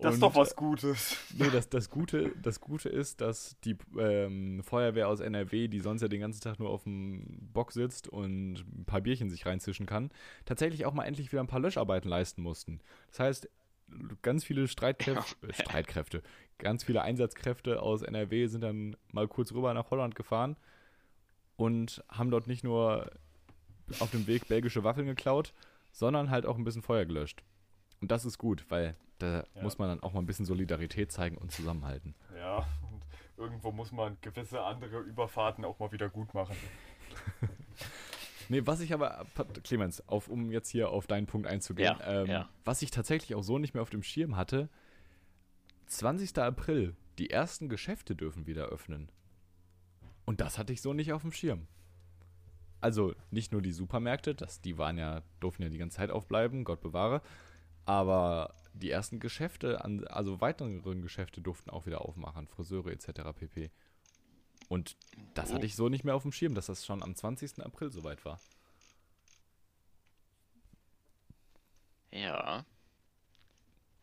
[0.00, 1.16] Das ist Und, doch was Gutes.
[1.36, 6.02] Nee, das, das, Gute, das Gute ist, dass die ähm, Feuerwehr aus NRW, die sonst
[6.02, 9.86] ja den ganzen Tag nur auf dem Bock sitzt und ein paar Bierchen sich reinzischen
[9.86, 10.10] kann,
[10.44, 12.80] tatsächlich auch mal endlich wieder ein paar Löscharbeiten leisten mussten.
[13.08, 13.48] Das heißt,
[14.22, 16.22] ganz viele Streitkräfte, äh, Streitkräfte,
[16.58, 20.56] ganz viele Einsatzkräfte aus NRW sind dann mal kurz rüber nach Holland gefahren
[21.62, 23.10] und haben dort nicht nur
[24.00, 25.52] auf dem Weg belgische Waffeln geklaut,
[25.92, 27.42] sondern halt auch ein bisschen Feuer gelöscht.
[28.00, 29.62] Und das ist gut, weil da Ja.
[29.62, 32.14] muss man dann auch mal ein bisschen Solidarität zeigen und zusammenhalten.
[32.36, 32.58] Ja,
[32.90, 33.02] und
[33.36, 36.56] irgendwo muss man gewisse andere Überfahrten auch mal wieder gut machen.
[38.48, 39.24] Nee, was ich aber,
[39.64, 42.48] Clemens, auf, um jetzt hier auf deinen Punkt einzugehen, Ja, ähm, ja.
[42.64, 44.68] was ich tatsächlich auch so nicht mehr auf dem Schirm hatte,
[45.86, 46.36] 20.
[46.38, 49.10] April, die ersten Geschäfte dürfen wieder öffnen.
[50.24, 51.66] Und das hatte ich so nicht auf dem Schirm.
[52.80, 56.64] Also nicht nur die Supermärkte, das, die waren ja, durften ja die ganze Zeit aufbleiben,
[56.64, 57.22] Gott bewahre,
[57.84, 63.22] aber die ersten Geschäfte, an, also weiteren Geschäfte durften auch wieder aufmachen, Friseure etc.
[63.34, 63.70] pp.
[64.68, 64.96] Und
[65.34, 67.64] das hatte ich so nicht mehr auf dem Schirm, dass das schon am 20.
[67.64, 68.40] April soweit war.
[72.10, 72.64] Ja.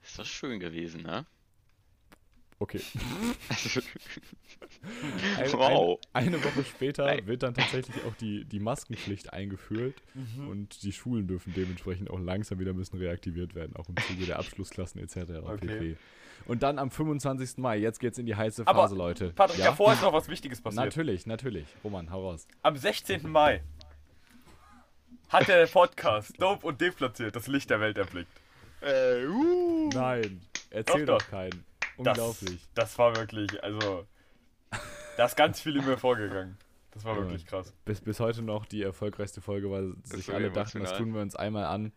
[0.01, 1.25] Ist das schön gewesen, ne?
[2.62, 2.82] Okay.
[5.38, 6.00] Ein, Wow.
[6.13, 7.26] Eine, eine Woche später Nein.
[7.28, 10.48] wird dann tatsächlich auch die, die Maskenpflicht eingeführt Mhm.
[10.50, 14.26] und die Schulen dürfen dementsprechend auch langsam wieder ein bisschen reaktiviert werden, auch im Zuge
[14.26, 15.17] der Abschlussklassen etc.
[15.45, 15.67] Okay.
[15.67, 15.98] pp.
[16.45, 17.58] Und dann am 25.
[17.58, 19.30] Mai, jetzt geht's in die heiße Aber, Phase, Leute.
[19.32, 19.65] Patrick, ja?
[19.67, 20.84] davor ist noch was Wichtiges passiert.
[20.86, 21.67] Natürlich, natürlich.
[21.84, 22.48] Roman, hau raus.
[22.63, 23.30] Am 16.
[23.30, 23.62] Mai
[25.30, 28.32] hat der Podcast Dope und Deplatziert das Licht der Welt erblickt.
[28.82, 29.89] äh, uh.
[29.93, 30.41] Nein,
[30.72, 31.30] erzähl Doch, doch, doch.
[31.32, 31.63] keinen.
[32.03, 32.62] Das, Unglaublich.
[32.75, 34.05] Das war wirklich, also,
[35.17, 36.57] da ist ganz viel in mir vorgegangen.
[36.91, 37.21] Das war Ja.
[37.21, 37.73] wirklich krass.
[37.85, 40.97] Bis, bis heute noch die erfolgreichste Folge, weil sich alle dachten, das emotional.
[40.97, 41.91] tun wir uns einmal an.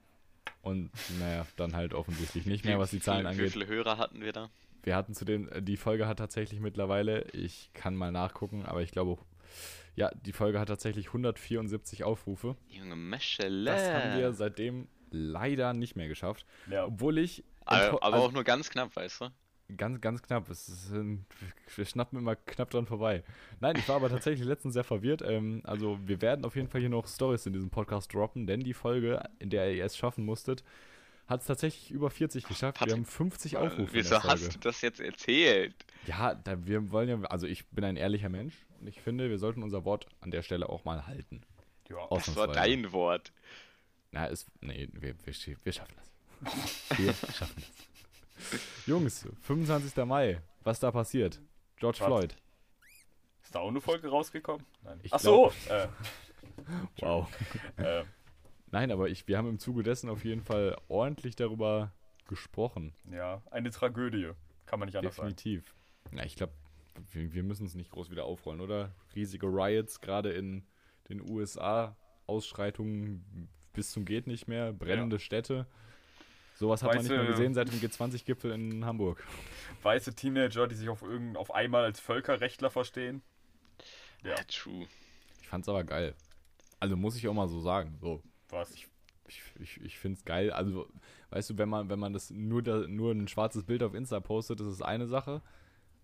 [0.60, 3.52] Und naja, dann halt offensichtlich nicht mehr, was die Zahlen wie, Wie angeht.
[3.52, 4.50] viele Hörer hatten wir da?
[4.84, 8.90] Wir hatten zudem, äh, die Folge hat tatsächlich mittlerweile, ich kann mal nachgucken, aber ich
[8.90, 9.18] glaube,
[9.94, 12.56] ja, die Folge hat tatsächlich 174 Aufrufe.
[12.68, 13.70] Junge Meschele.
[13.70, 16.46] Das haben wir seitdem leider nicht mehr geschafft.
[16.70, 16.86] Ja.
[16.86, 17.44] Obwohl ich.
[17.64, 19.28] aber, aber also auch nur ganz knapp, weißt du?
[19.76, 20.48] Ganz, ganz knapp.
[20.50, 21.24] Es ist, ein-
[21.76, 23.22] wir schnappen immer knapp dran vorbei.
[23.60, 25.22] Nein, ich war aber tatsächlich letztens sehr verwirrt.
[25.22, 28.60] Ähm, also, wir werden auf jeden Fall hier noch Stories in diesem Podcast droppen, denn
[28.60, 30.62] die Folge, in der ihr es schaffen musstet,
[31.28, 32.76] hat es tatsächlich über 40 geschafft.
[32.80, 33.82] wir Patrick, haben 50 Aufrufe.
[33.82, 34.44] in Wieso der Folge.
[34.44, 35.74] hast du das jetzt erzählt?
[36.06, 39.38] Ja, da, wir wollen ja, also ich bin ein ehrlicher Mensch und ich finde, wir
[39.38, 41.42] sollten unser Wort an der Stelle auch mal halten.
[41.88, 41.96] ja.
[42.10, 43.32] Das war dein Wort.
[44.10, 46.98] Na, ist, nee, wir, wir, wir schaffen das.
[46.98, 47.72] Wir schaffen das.
[48.86, 50.04] Jungs, 25.
[50.04, 51.40] Mai, was da passiert?
[51.76, 52.06] George Was?
[52.06, 52.36] Floyd.
[53.42, 54.64] Ist da auch eine Folge rausgekommen?
[54.82, 55.00] Nein.
[55.02, 55.52] Ich Ach so.
[57.00, 57.28] Wow.
[57.76, 58.04] Äh, äh,
[58.70, 61.92] Nein, aber ich, wir haben im Zuge dessen auf jeden Fall ordentlich darüber
[62.28, 62.92] gesprochen.
[63.10, 64.30] ja, eine Tragödie.
[64.66, 65.34] Kann man nicht anders sagen.
[65.34, 65.74] Definitiv.
[66.14, 66.52] Ja, ich glaube,
[67.10, 68.94] wir, wir müssen es nicht groß wieder aufrollen, oder?
[69.14, 70.64] Riesige Riots, gerade in
[71.08, 75.66] den USA, Ausschreitungen bis zum geht nicht mehr, brennende Städte.
[76.62, 79.26] Sowas hat man nicht mehr gesehen seit dem G20-Gipfel in Hamburg.
[79.82, 83.20] Weiße Teenager, die sich auf, irgend, auf einmal als Völkerrechtler verstehen.
[84.22, 84.86] Ja, Ja, true.
[85.40, 86.14] Ich fand's aber geil.
[86.78, 87.98] Also muss ich auch mal so sagen.
[88.00, 88.70] So, was?
[88.70, 88.86] ich,
[89.58, 90.52] ich, ich find's geil.
[90.52, 90.86] Also,
[91.30, 94.20] weißt du, wenn man, wenn man das nur, da, nur ein schwarzes Bild auf Insta
[94.20, 95.42] postet, das ist eine Sache.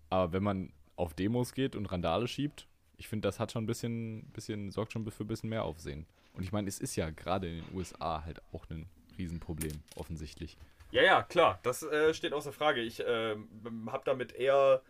[0.09, 2.67] Aber wenn man auf Demos geht und Randale schiebt,
[2.97, 6.05] ich finde, das hat schon ein bisschen, bisschen, sorgt schon für ein bisschen mehr Aufsehen.
[6.33, 10.57] Und ich meine, es ist ja gerade in den USA halt auch ein Riesenproblem, offensichtlich.
[10.91, 12.81] Ja, ja, klar, das äh, steht außer Frage.
[12.81, 14.81] Ich ähm, habe damit eher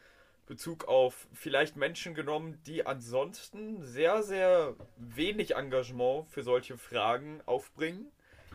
[0.46, 8.12] Bezug auf vielleicht Menschen genommen, die ansonsten sehr, sehr wenig Engagement für solche Fragen aufbringen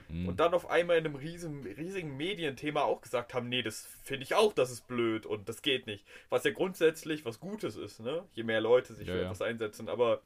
[0.09, 0.29] Mhm.
[0.29, 4.25] und dann auf einmal in einem riesen, riesigen Medienthema auch gesagt haben, nee, das finde
[4.25, 6.05] ich auch, das ist blöd und das geht nicht.
[6.29, 8.23] Was ja grundsätzlich was Gutes ist, ne?
[8.35, 9.25] Je mehr Leute sich Ja, für ja.
[9.25, 10.21] etwas einsetzen, aber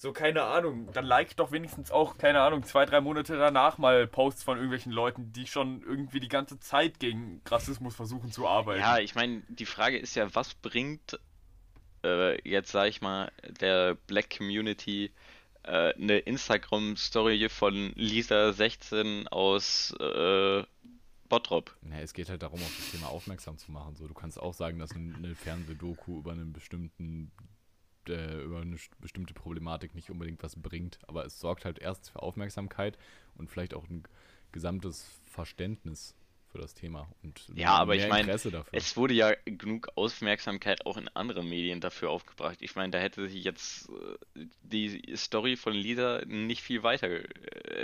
[0.00, 4.06] so, keine Ahnung, dann like doch wenigstens auch, keine Ahnung, zwei, drei Monate danach mal
[4.06, 8.80] Posts von irgendwelchen Leuten, die schon irgendwie die ganze Zeit gegen Rassismus versuchen zu arbeiten.
[8.80, 11.18] Ja, ich meine, die Frage ist ja, was bringt
[12.04, 15.10] äh, jetzt, sag ich mal, der Black Community
[15.64, 20.62] äh, eine Instagram-Story von Lisa16 aus äh,
[21.28, 21.74] Bottrop?
[21.90, 23.96] Ja, es geht halt darum, auf das Thema aufmerksam zu machen.
[23.96, 27.32] So, du kannst auch sagen, dass ein- eine Fernsehdoku über einen bestimmten
[28.08, 32.10] äh, über eine st- bestimmte Problematik nicht unbedingt was bringt, aber es sorgt halt erst
[32.10, 32.98] für Aufmerksamkeit
[33.36, 34.02] und vielleicht auch ein
[34.52, 36.14] gesamtes Verständnis
[36.50, 38.72] für das Thema und Ja, aber ich mehr mein, Interesse dafür.
[38.72, 42.56] Es wurde ja genug Aufmerksamkeit auch in anderen Medien dafür aufgebracht.
[42.62, 43.90] Ich meine, da hätte sich jetzt
[44.34, 47.24] äh, die Story von Lisa nicht viel weiter äh,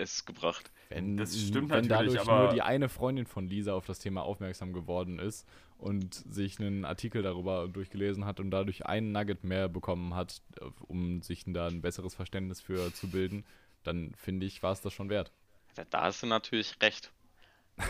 [0.01, 0.71] es gebracht.
[0.89, 3.99] Wenn, Das stimmt wenn natürlich, dadurch aber- nur die eine Freundin von Lisa auf das
[3.99, 5.47] Thema aufmerksam geworden ist
[5.85, 10.41] und sich einen Artikel darüber durchgelesen hat und dadurch einen Nugget mehr bekommen hat,
[10.89, 13.45] um sich da ein besseres Verständnis für zu bilden,
[13.83, 15.31] dann finde ich, war es das schon wert.
[15.75, 17.13] Da, da hast du natürlich recht.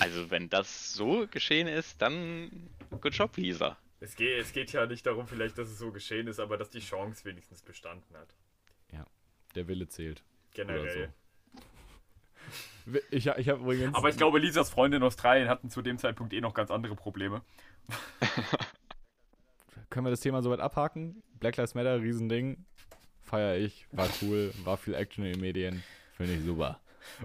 [0.00, 2.68] Also, wenn das so geschehen ist, dann
[3.00, 3.76] good job, Lisa.
[4.00, 6.70] Es geht, es geht ja nicht darum, vielleicht, dass es so geschehen ist, aber dass
[6.70, 8.34] die Chance wenigstens bestanden hat.
[9.54, 10.22] Der Wille zählt.
[10.54, 11.12] Generell.
[13.10, 13.94] Ich, ich habe übrigens.
[13.94, 16.96] Aber ich glaube, Lisas Freunde in Australien hatten zu dem Zeitpunkt eh noch ganz andere
[16.96, 17.42] Probleme.
[19.90, 21.22] Können wir das Thema soweit abhaken?
[21.38, 22.64] Black Lives Matter, Riesending.
[23.22, 23.86] Feier ich.
[23.92, 24.52] War cool.
[24.64, 25.82] War viel Action in den Medien.
[26.16, 26.80] Finde ich super.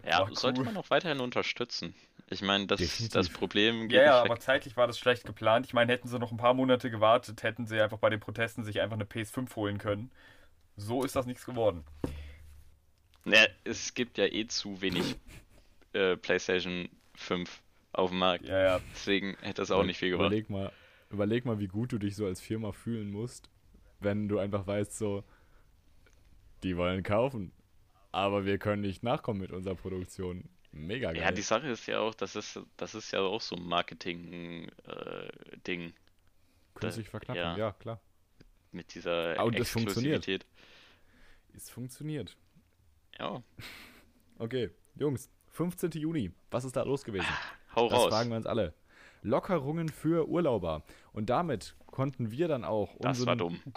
[0.05, 0.65] Ja, War sollte cool.
[0.65, 1.93] man auch weiterhin unterstützen.
[2.29, 3.13] Ich meine, das, Definitiv.
[3.13, 5.65] das Problem geht Ja, ja, aber zeitlich war das schlecht geplant.
[5.65, 8.65] Ich meine, hätten sie noch ein paar Monate gewartet, hätten sie einfach bei den Protesten
[8.65, 10.11] sich einfach eine PS5 holen können.
[10.75, 11.85] So ist das nichts geworden.
[13.23, 15.15] Ja, es gibt ja eh zu wenig
[15.97, 17.61] äh, PlayStation 5
[17.93, 18.45] auf dem Markt.
[18.45, 18.79] Ja, ja.
[18.93, 20.27] Deswegen hätte das auch nicht viel gebracht.
[20.27, 20.71] Überleg mal,
[21.09, 23.49] überleg mal, wie gut du dich so als Firma fühlen musst,
[23.99, 25.23] wenn du einfach weißt, so,
[26.63, 27.51] die wollen kaufen,
[28.11, 30.49] aber wir können nicht nachkommen mit unserer Produktion.
[30.71, 31.21] Mega geil.
[31.21, 35.93] Ja, die Sache ist ja auch, das ist, das ist ja auch so ein Marketing-Ding
[36.75, 37.57] Künstlich verknappen, ja.
[37.57, 37.71] ja.
[37.71, 37.99] klar.
[38.71, 40.45] mit dieser und das funktioniert.
[41.55, 42.37] Es funktioniert.
[43.17, 43.41] Ja,
[44.39, 45.89] Okay, Jungs, 15.
[45.93, 47.25] Juni, was ist da los gewesen?
[47.75, 48.09] hau Das raus.
[48.13, 48.73] fragen wir uns alle.
[49.23, 50.83] Lockerungen für Urlauber.
[51.13, 53.59] Und damit konnten wir dann auch Das war dumm.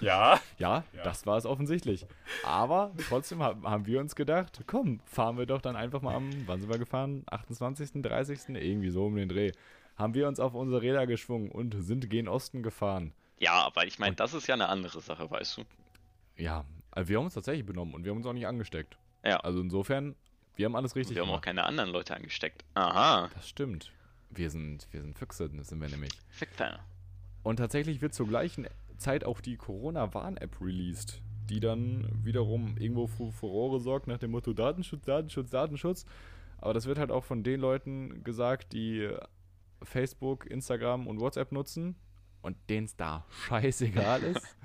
[0.00, 1.02] Ja, Ja, Ja.
[1.04, 2.04] das war es offensichtlich.
[2.44, 6.60] Aber trotzdem haben, wir uns gedacht, komm, fahren wir doch dann einfach mal am, wann
[6.60, 7.22] sind wir gefahren?
[7.30, 9.52] 28., 30., irgendwie so um den Dreh.
[9.96, 13.12] Haben wir uns auf unsere Räder geschwungen und sind gen Osten gefahren.
[13.38, 15.62] Ja, aber ich meine, das ist ja eine andere Sache, weißt du.
[16.36, 18.98] Ja, also wir haben uns tatsächlich benommen und wir haben uns auch nicht angesteckt.
[19.24, 19.38] Ja.
[19.40, 20.14] Also insofern,
[20.56, 21.44] wir haben alles richtig Wir haben auch gemacht.
[21.44, 22.64] keine anderen Leute angesteckt.
[22.74, 23.92] Aha, Das stimmt.
[24.30, 26.12] Wir sind, wir sind Füchse, das sind wir nämlich.
[26.28, 26.78] Fickter.
[27.42, 33.32] Und tatsächlich wird zur gleichen Zeit auch die Corona-Warn-App released, die dann wiederum irgendwo für
[33.32, 36.06] Furore sorgt nach dem Motto Datenschutz, Datenschutz, Datenschutz.
[36.58, 39.08] Aber das wird halt auch von den Leuten gesagt, die
[39.82, 41.96] Facebook, Instagram und WhatsApp nutzen
[42.42, 44.56] und denen es da scheißegal ist.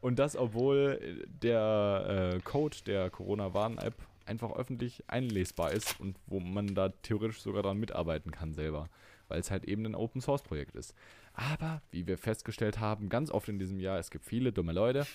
[0.00, 3.94] Und das, obwohl der äh, Code der Corona-Warn-App
[4.26, 8.88] einfach öffentlich einlesbar ist und wo man da theoretisch sogar dran mitarbeiten kann selber,
[9.28, 10.94] weil es halt eben ein Open-Source-Projekt ist.
[11.32, 15.06] Aber, wie wir festgestellt haben, ganz oft in diesem Jahr, es gibt viele dumme Leute,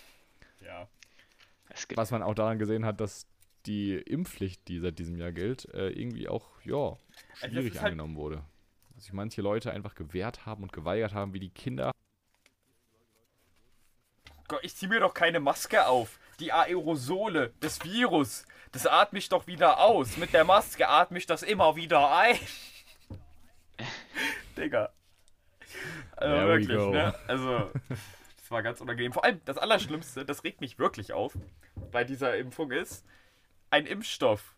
[0.65, 0.87] ja.
[1.69, 3.27] Es gibt was man auch daran gesehen hat, dass
[3.65, 6.97] die Impfpflicht, die seit diesem Jahr gilt, äh, irgendwie auch, ja,
[7.41, 8.43] das schwierig halt- angenommen wurde.
[8.95, 11.92] Dass sich manche Leute einfach gewehrt haben und geweigert haben, wie die Kinder.
[14.61, 16.19] Ich zieh mir doch keine Maske auf.
[16.39, 20.17] Die Aerosole, das Virus, das atme ich doch wieder aus.
[20.17, 22.39] Mit der Maske atme ich das immer wieder ein.
[24.57, 24.89] Digga.
[26.15, 27.15] Also There wirklich, ne?
[27.27, 29.13] Also, das war ganz unangenehm.
[29.13, 31.33] Vor allem das Allerschlimmste, das regt mich wirklich auf
[31.91, 33.05] bei dieser Impfung ist,
[33.69, 34.55] ein Impfstoff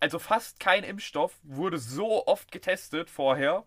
[0.00, 3.64] also fast kein Impfstoff wurde so oft getestet vorher,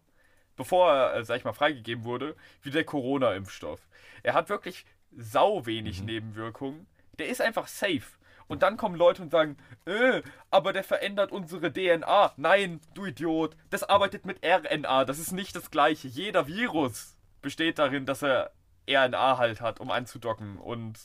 [0.56, 3.80] bevor er, äh, sag ich mal, freigegeben wurde, wie der Corona-Impfstoff.
[4.22, 4.86] Er hat wirklich
[5.18, 6.06] sau wenig Mhm.
[6.06, 6.88] Nebenwirkungen.
[7.20, 8.04] Der ist einfach safe.
[8.48, 10.22] Und dann kommen Leute und sagen, äh,
[10.52, 12.34] aber der verändert unsere DNA.
[12.38, 13.56] Nein, du Idiot.
[13.70, 15.06] Das arbeitet mit RNA.
[15.06, 16.08] Das ist nicht das gleiche.
[16.08, 18.52] Jeder Virus besteht darin, dass er
[18.90, 21.00] RNA halt hat, um anzudocken und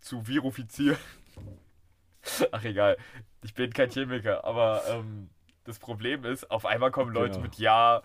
[0.00, 0.98] zu virufizieren.
[2.52, 2.96] Ach egal,
[3.42, 5.30] ich bin kein Chemiker, aber ähm,
[5.64, 7.42] das Problem ist, auf einmal kommen Leute Genau.
[7.44, 8.02] mit Ja,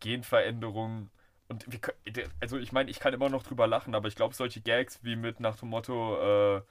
[0.00, 1.10] Genveränderungen.
[1.50, 4.60] Und wir, also ich meine, ich kann immer noch drüber lachen, aber ich glaube, solche
[4.60, 6.62] Gags wie mit nach dem Motto, äh,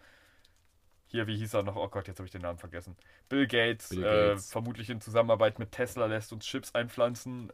[1.07, 1.75] hier, wie hieß er noch?
[1.75, 2.95] Oh Gott, jetzt habe ich den Namen vergessen.
[3.27, 4.49] Bill Gates, Bill äh, Gates.
[4.49, 7.51] vermutlich in Zusammenarbeit mit Tesla lässt uns Chips einpflanzen.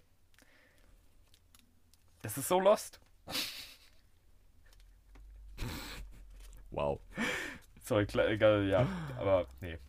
[2.21, 2.99] Das ist so lost.
[6.69, 6.99] Wow.
[7.83, 9.79] Sorry, klar, egal, ja, aber nee.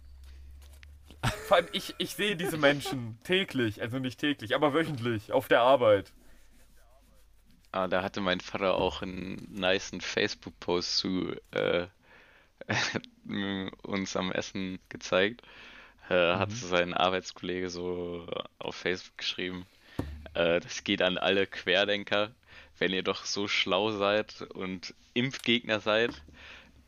[1.48, 5.60] Vor allem, ich, ich sehe diese Menschen täglich, also nicht täglich, aber wöchentlich auf der
[5.60, 6.14] Arbeit.
[7.72, 11.86] Ah, da hatte mein Vater auch einen nicen Facebook-Post zu äh,
[13.82, 15.42] uns am Essen gezeigt.
[16.08, 18.26] Äh, Hat sein Arbeitskollege so
[18.58, 19.66] auf Facebook geschrieben.
[20.34, 22.32] Äh, das geht an alle Querdenker.
[22.78, 26.10] Wenn ihr doch so schlau seid und Impfgegner seid,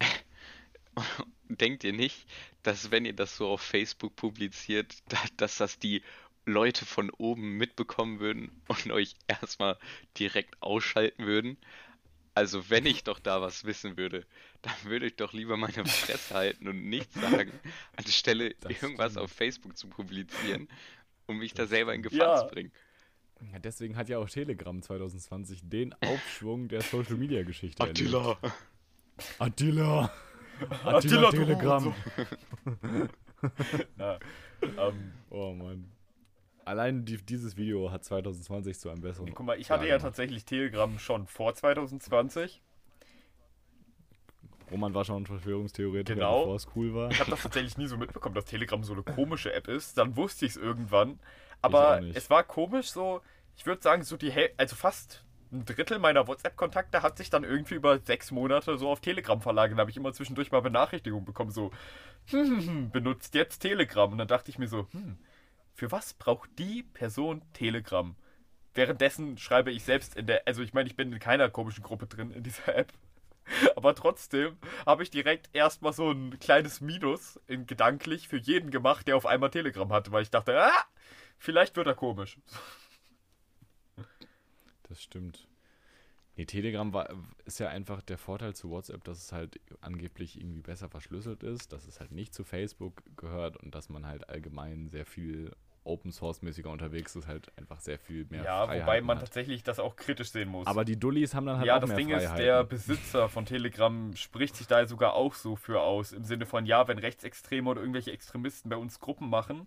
[1.48, 2.26] denkt ihr nicht,
[2.62, 6.02] dass wenn ihr das so auf Facebook publiziert, da, dass das die
[6.48, 9.78] Leute von oben mitbekommen würden und euch erstmal
[10.18, 11.56] direkt ausschalten würden?
[12.34, 14.24] Also wenn ich doch da was wissen würde,
[14.62, 17.50] dann würde ich doch lieber meine Fresse halten und nichts sagen,
[17.96, 19.24] anstelle Das irgendwas stimmt.
[19.24, 20.68] auf Facebook zu publizieren,
[21.26, 22.36] um mich da selber in Gefahr Ja.
[22.36, 22.72] zu bringen.
[23.52, 28.00] Ja, deswegen hat ja auch Telegram 2020 den Aufschwung der Social Media Geschichte erlebt.
[28.00, 28.38] Attila!
[29.38, 30.12] Attila,
[30.84, 31.94] Attila du Telegram!
[33.98, 34.18] Ja,
[34.62, 35.90] ähm, Oh Mann.
[36.68, 39.32] Allein die, dieses Video hat 2020 zu einem besseren.
[39.34, 40.02] guck mal, ich hatte ja gemacht.
[40.02, 42.60] tatsächlich Telegram schon vor 2020.
[44.70, 46.40] Roman war schon ein Verschwörungstheoretiker, Genau.
[46.40, 47.10] bevor es cool war.
[47.10, 49.96] Ich habe das tatsächlich nie so mitbekommen, dass Telegram so eine komische App ist.
[49.96, 51.18] Dann wusste ich es irgendwann.
[51.62, 53.22] Aber es war komisch so,
[53.56, 57.76] ich würde sagen, so die also fast ein Drittel meiner WhatsApp-Kontakte hat sich dann irgendwie
[57.76, 59.78] über sechs Monate so auf Telegram verlagert.
[59.78, 61.70] Da habe ich immer zwischendurch mal Benachrichtigungen bekommen, so,
[62.26, 64.12] hm, benutzt jetzt Telegram.
[64.12, 65.16] Und dann dachte ich mir so, hm,
[65.78, 68.16] für was braucht die Person Telegram?
[68.74, 72.08] Währenddessen schreibe ich selbst in der, also ich meine, ich bin in keiner komischen Gruppe
[72.08, 72.92] drin in dieser App.
[73.76, 79.06] Aber trotzdem habe ich direkt erstmal so ein kleines Minus in gedanklich für jeden gemacht,
[79.06, 80.84] der auf einmal Telegram hatte, weil ich dachte, ah,
[81.38, 82.40] vielleicht wird er komisch.
[84.82, 85.46] Das stimmt.
[86.34, 87.08] Nee, Telegram war,
[87.44, 91.72] ist ja einfach der Vorteil zu WhatsApp, dass es halt angeblich irgendwie besser verschlüsselt ist,
[91.72, 95.52] dass es halt nicht zu Facebook gehört und dass man halt allgemein sehr viel
[95.88, 99.24] Open Source mäßiger unterwegs ist, halt einfach sehr viel mehr Ja, wobei Freiheiten man hat.
[99.24, 100.66] tatsächlich das auch kritisch sehen muss.
[100.66, 102.32] Aber die Dullis haben dann halt ja, auch das mehr Ding Freiheiten.
[102.32, 106.12] ist, der Besitzer von Telegram spricht sich da sogar auch so für aus.
[106.12, 109.66] Im Sinne von, ja, wenn Rechtsextreme oder irgendwelche Extremisten bei uns Gruppen machen,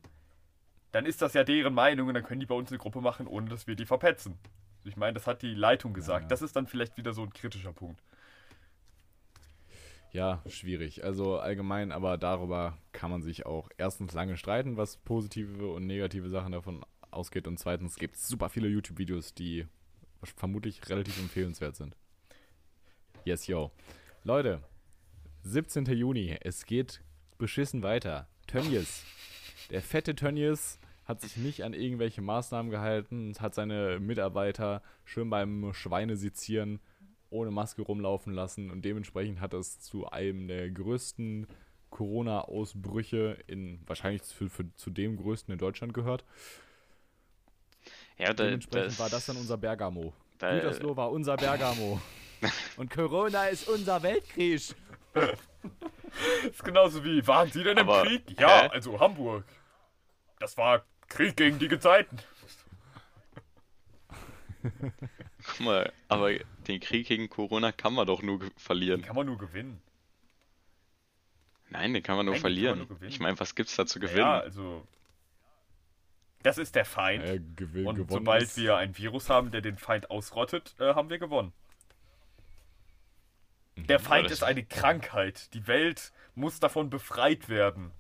[0.92, 3.28] dann ist das ja deren Meinung und dann können die bei uns eine Gruppe machen,
[3.28, 4.38] ohne dass wir die verpetzen.
[4.84, 6.24] Ich meine, das hat die Leitung gesagt.
[6.24, 6.28] ja.
[6.28, 8.02] Das ist dann vielleicht wieder so ein kritischer Punkt.
[10.12, 11.04] Ja, schwierig.
[11.04, 16.30] Also allgemein, aber darüber kann man sich auch erstens lange streiten, was positive und negative
[16.30, 17.48] Sachen davon ausgeht.
[17.48, 19.68] Und zweitens gibt es super viele YouTube-Videos, die
[20.36, 21.96] vermutlich relativ empfehlenswert sind.
[23.24, 23.72] Yes, yo.
[24.24, 24.62] Leute,
[25.44, 25.86] 17.
[25.86, 27.02] Juni, es geht
[27.38, 28.28] beschissen weiter.
[28.48, 29.04] Tönnies.
[29.70, 35.74] Der fette Tönnies hat sich nicht an irgendwelche Maßnahmen gehalten hat seine Mitarbeiter schön beim
[35.74, 36.80] Schweinesizieren
[37.32, 41.48] ohne Maske rumlaufen lassen und dementsprechend hat es zu einem der größten
[41.90, 46.24] Corona-Ausbrüche in, wahrscheinlich für, für, zu dem größten in Deutschland gehört.
[48.18, 50.14] Ja, da, Dementsprechend das, war das dann unser Bergamo.
[50.38, 52.00] da, Gütersloh war unser Bergamo.
[52.78, 54.76] und Corona ist unser Weltkrieg.
[55.14, 55.38] Das
[56.52, 58.40] ist genauso wie, waren Sie denn im Aber, Krieg?
[58.40, 58.70] Ja, hä?
[58.72, 59.46] also Hamburg.
[60.40, 62.18] Das war Krieg gegen die Gezeiten.
[65.52, 66.32] Guck mal, aber
[66.68, 69.02] den Krieg gegen Corona kann man doch nur ge- Den verlieren.
[69.02, 69.82] kann man nur gewinnen.
[71.70, 72.78] Nein, den kann man nur Nein, den kann man verlieren.
[72.80, 73.12] nur gewinnen.
[73.12, 74.20] Ich meine, was gibt's da zu gewinnen?
[74.20, 74.86] Ja, also.
[76.44, 77.24] Das ist der Feind.
[77.24, 80.96] Äh, gewinn, Und gewonnen sobald ist, wir ein Virus haben, der den Feind ausrottet, äh,
[80.96, 81.54] haben wir gewonnen.
[83.78, 85.54] Der Feind das- ist eine Krankheit.
[85.54, 87.92] Die Welt muss davon befreit werden.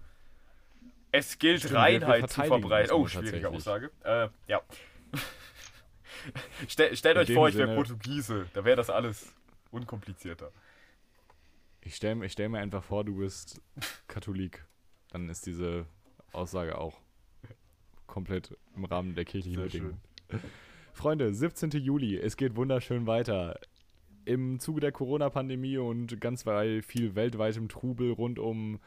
[1.11, 2.91] Es gilt, Stimmt, Reinheit zu verbreiten.
[2.93, 3.49] Oh, schwierige.
[3.49, 3.91] Aussage.
[4.03, 4.61] Äh, ja.
[6.67, 8.47] Stell, stellt euch vor, ich wäre Portugiese.
[8.53, 9.34] Da wäre das alles
[9.72, 10.51] unkomplizierter.
[11.82, 13.61] Ich stelle stell mir einfach vor, du bist
[14.07, 14.65] Katholik.
[15.09, 15.86] Dann ist diese
[16.32, 16.99] Aussage auch
[18.07, 20.01] komplett im Rahmen der kirchlichen Bedingungen.
[20.93, 21.72] Freunde, 17.
[21.72, 23.59] Juli, es geht wunderschön weiter.
[24.26, 28.80] Im Zuge der Corona-Pandemie und ganz viel weltweitem Trubel rund um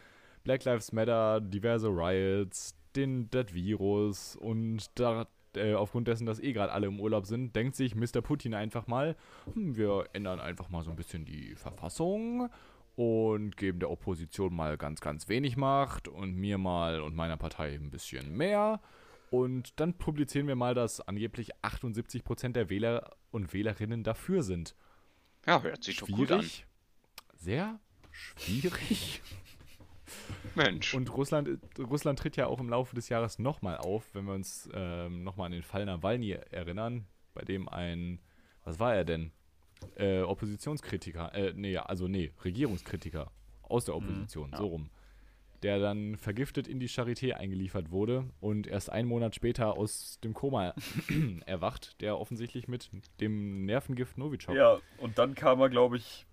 [0.45, 5.27] Black Lives Matter, diverse Riots, den das Virus und da,
[5.57, 8.21] äh, aufgrund dessen, dass eh gerade alle im Urlaub sind, denkt sich Mr.
[8.23, 9.17] Putin einfach mal,
[9.53, 12.51] hm, wir ändern einfach mal so ein bisschen die Verfassung
[12.97, 17.75] und geben der Opposition mal ganz, ganz wenig Macht und mir mal und meiner Partei
[17.75, 18.81] ein bisschen mehr.
[19.31, 24.77] Und dann publizieren wir mal, dass angeblich 78% der Wähler und Wählerinnen dafür sind.
[25.47, 26.43] Ja, hört sich doch gut an.
[26.43, 26.67] Schwierig.
[27.35, 27.81] Sehr
[28.11, 29.21] schwierig.
[30.55, 30.95] Mensch.
[30.95, 34.69] Und Russland, Russland tritt ja auch im Laufe des Jahres nochmal auf, wenn wir uns
[34.73, 38.21] ähm, nochmal an den Fall Nawalny erinnern, bei dem ein,
[38.65, 39.33] was war er denn?
[39.97, 43.31] Äh, Oppositionskritiker, äh, nee, also nee, Regierungskritiker
[43.63, 44.59] aus der Opposition, ja.
[44.59, 44.91] so rum.
[45.63, 50.35] Der dann vergiftet in die Charité eingeliefert wurde und erst einen Monat später aus dem
[50.35, 50.75] Koma
[51.47, 52.91] erwacht, der offensichtlich mit
[53.21, 54.55] dem Nervengift Novichok.
[54.55, 56.27] Ja, und dann kam er, glaube ich,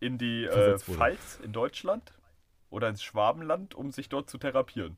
[0.00, 0.78] in die äh.
[0.78, 2.12] Pfalz in Deutschland
[2.70, 4.96] oder ins Schwabenland, um sich dort zu therapieren.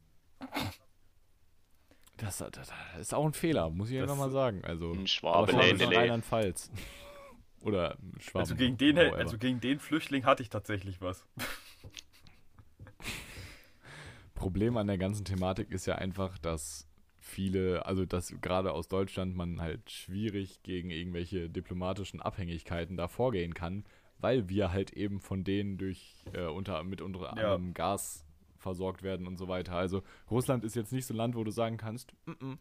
[2.16, 4.62] Das, das, das ist auch ein Fehler, muss ich Das- einfach mal sagen.
[4.64, 5.53] Also, Ein Schwabe.
[5.55, 6.71] Rheinland-Pfalz.
[7.62, 8.41] Oder Schwaben.
[8.41, 11.27] Also gegen, den, also gegen den Flüchtling hatte ich tatsächlich was.
[14.35, 19.37] Problem an der ganzen Thematik ist ja einfach, dass viele, also dass gerade aus Deutschland
[19.37, 23.85] man halt schwierig gegen irgendwelche diplomatischen Abhängigkeiten da vorgehen kann,
[24.21, 27.27] weil wir halt eben von denen durch äh, unter mit unter Ja.
[27.31, 28.25] anderem Gas
[28.59, 29.73] versorgt werden und so weiter.
[29.75, 32.59] Also Russland ist jetzt nicht so ein Land, wo du sagen kannst, mm -mm,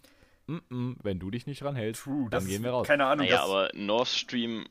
[0.47, 2.87] mm -mm, wenn du dich nicht dran hältst, True, dann gehen wir raus.
[2.87, 4.65] Keine Ahnung, Naja, aber Nord Stream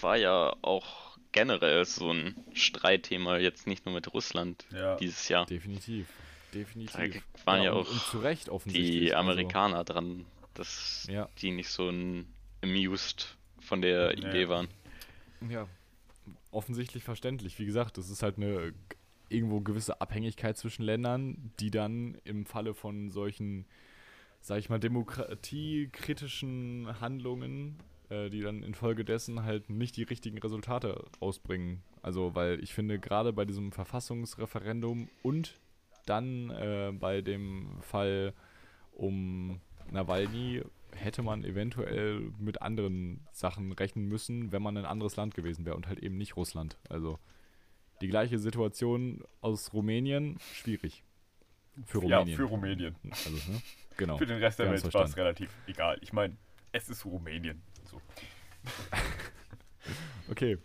[0.00, 4.96] war ja auch generell so ein Streitthema, jetzt nicht nur mit Russland Ja.
[4.96, 5.46] dieses Jahr.
[5.46, 6.06] Definitiv.
[6.54, 7.22] Definitiv.
[7.40, 8.90] Da waren ja und, auch und zu Recht offensichtlich.
[9.00, 10.24] Die also- Amerikaner dran,
[10.54, 11.28] dass Ja.
[11.38, 12.32] die nicht so ein
[12.62, 14.28] amused von der Ja.
[14.28, 14.68] Idee waren.
[15.48, 15.66] Ja,
[16.50, 17.58] offensichtlich verständlich.
[17.58, 18.72] Wie gesagt, das ist halt eine
[19.28, 23.66] irgendwo gewisse Abhängigkeit zwischen Ländern, die dann im Falle von solchen,
[24.40, 27.76] sag ich mal, demokratiekritischen Handlungen,
[28.08, 31.82] äh, die dann infolgedessen halt nicht die richtigen Resultate rausbringen.
[32.02, 35.60] Also, weil ich finde, gerade bei diesem Verfassungsreferendum und
[36.06, 38.32] dann äh, bei dem Fall
[38.92, 39.60] um
[39.90, 40.62] Nawalny
[40.94, 45.76] hätte man eventuell mit anderen Sachen rechnen müssen, wenn man ein anderes Land gewesen wäre
[45.76, 46.78] und halt eben nicht Russland.
[46.88, 47.18] Also
[48.00, 51.02] die gleiche Situation aus Rumänien, schwierig.
[51.84, 52.36] Für ja, Rumänien.
[52.36, 52.96] für Rumänien.
[53.10, 53.62] Also, ne?
[53.96, 54.16] Genau.
[54.16, 55.98] Für den Rest der Welt war es relativ egal.
[56.00, 56.36] Ich meine,
[56.72, 57.62] es ist Rumänien.
[57.90, 58.00] So.
[60.30, 60.58] Okay.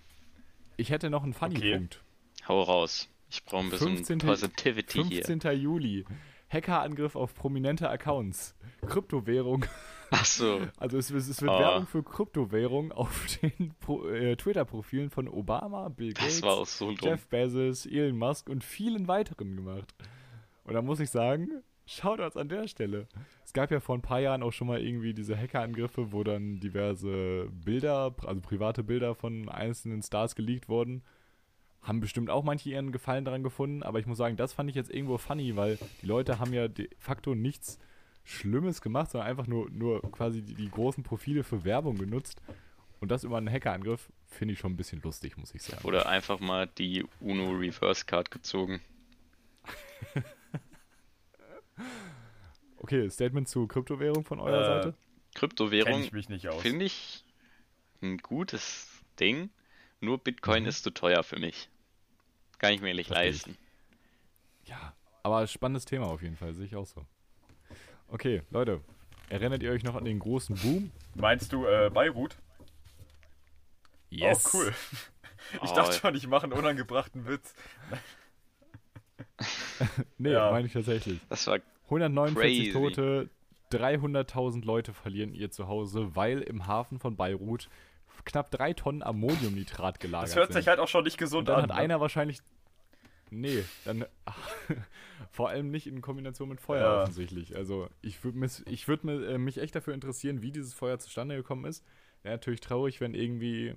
[0.75, 2.03] Ich hätte noch einen Funny-Punkt.
[2.47, 3.09] Hau raus.
[3.29, 4.17] Ich brauche ein bisschen 15.
[4.19, 5.23] Positivity hier.
[5.23, 5.57] 15.
[5.57, 6.05] Juli.
[6.49, 8.55] Hackerangriff auf prominente Accounts.
[8.85, 9.65] Kryptowährung.
[10.13, 11.59] Achso, Also es, es, wird Ah.
[11.59, 13.73] Werbung für Kryptowährung auf den
[14.11, 16.91] äh, Twitter-Profilen von Obama, Bill Gates, so.
[16.91, 19.93] Jeff Bezos, Elon Musk und vielen weiteren gemacht.
[20.63, 21.49] Und da muss ich sagen,
[21.85, 23.07] Shoutouts an der Stelle.
[23.43, 26.59] Es gab ja vor ein paar Jahren auch schon mal irgendwie diese Hackerangriffe, wo dann
[26.59, 31.03] diverse Bilder, also private Bilder von einzelnen Stars geleakt wurden.
[31.81, 34.75] Haben bestimmt auch manche ihren Gefallen daran gefunden, aber ich muss sagen, das fand ich
[34.75, 37.77] jetzt irgendwo funny, weil die Leute haben ja de facto nichts
[38.23, 42.41] Schlimmes gemacht, sondern einfach nur, nur quasi die, die großen Profile für Werbung genutzt.
[42.99, 45.83] Und das über einen Hackerangriff finde ich schon ein bisschen lustig, muss ich sagen.
[45.85, 48.81] Oder einfach mal die UNO Reverse Card gezogen.
[52.77, 54.97] Okay, Statement zu Kryptowährung von eurer Äh, Seite?
[55.35, 56.03] Kryptowährung
[56.59, 57.23] finde ich
[58.01, 59.49] ein gutes Ding.
[60.01, 61.69] Nur Bitcoin ist zu teuer für mich.
[62.59, 63.15] Kann ich mir nicht ich.
[63.15, 63.57] leisten.
[64.65, 64.93] Ja,
[65.23, 67.05] aber spannendes Thema auf jeden Fall, sehe ich auch so.
[68.13, 68.79] Okay, Leute,
[69.29, 70.91] erinnert ihr euch noch an den großen Boom?
[71.15, 72.37] Meinst du äh, Beirut?
[74.21, 74.71] Oh, cool.
[75.61, 77.53] Ich Oh, dachte schon, ich mache einen unangebrachten Witz.
[80.17, 80.51] Nee, Ja.
[80.51, 81.19] meine ich tatsächlich.
[81.29, 82.71] Das war 149 Crazy.
[82.71, 83.29] Tote,
[83.71, 87.69] 300.000 Leute verlieren ihr Zuhause, weil im Hafen von Beirut
[88.25, 90.61] knapp drei Tonnen Ammoniumnitrat gelagert Das hört sind.
[90.61, 91.61] sich halt auch schon nicht Und gesund dann an.
[91.63, 91.75] hat ne?
[91.75, 92.39] einer wahrscheinlich.
[93.29, 94.05] Nee, dann.
[95.33, 97.01] vor allem nicht in Kombination mit Feuer Ja.
[97.01, 97.55] offensichtlich.
[97.55, 100.99] Also, ich würde mich, ich würd mir, äh, mich echt dafür interessieren, wie dieses Feuer
[100.99, 101.83] zustande gekommen ist.
[102.21, 103.75] Wäre natürlich traurig, wenn irgendwie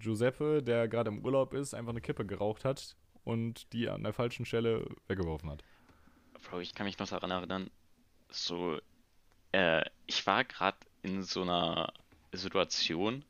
[0.00, 4.12] Giuseppe, der gerade im Urlaub ist, einfach eine Kippe geraucht hat und die an der
[4.12, 5.62] falschen Stelle weggeworfen hat.
[6.42, 7.70] Bro, ich kann mich noch daran erinnern,
[8.28, 8.78] so,
[9.52, 11.92] äh, ich war gerade in so einer
[12.32, 13.24] Situation,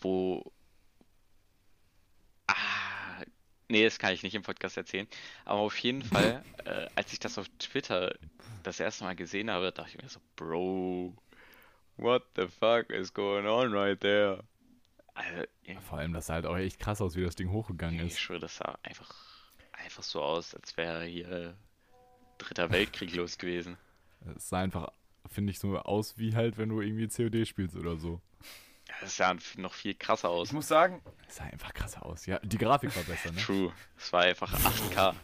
[0.00, 0.52] wo,
[2.46, 3.22] ah,
[3.68, 5.06] nee, das kann ich nicht im Podcast erzählen,
[5.44, 8.14] aber auf jeden Fall, äh, als ich das auf Twitter
[8.62, 11.14] das erste Mal gesehen habe, dachte ich mir so, Bro,
[11.96, 14.42] what the fuck is going on right there?
[15.14, 15.44] Also,
[15.80, 18.20] Vor allem, das sah halt auch echt krass aus, wie das Ding hochgegangen ich ist.
[18.20, 19.12] schwöre, das sah einfach,
[19.72, 21.56] einfach so aus, als wäre hier
[22.38, 23.76] Dritter Weltkrieg los gewesen.
[24.36, 24.92] Es sah einfach,
[25.28, 28.20] finde ich, so aus wie halt, wenn du irgendwie COD spielst oder so.
[28.88, 30.48] Ja, Das sah noch viel krasser aus.
[30.48, 32.26] Ich muss sagen, Es sah einfach krasser aus.
[32.26, 33.38] Ja, die Grafik war besser, ne?
[33.40, 33.72] True.
[33.96, 35.14] Es war einfach 8K.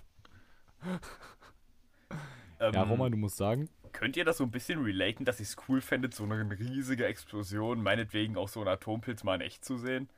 [2.61, 5.45] ähm, Ja, Roman, du musst sagen, könnt ihr das so ein bisschen relaten, dass ihr
[5.45, 9.65] es cool fändet, so eine riesige Explosion, meinetwegen auch so einen Atompilz mal in echt
[9.65, 10.09] zu sehen?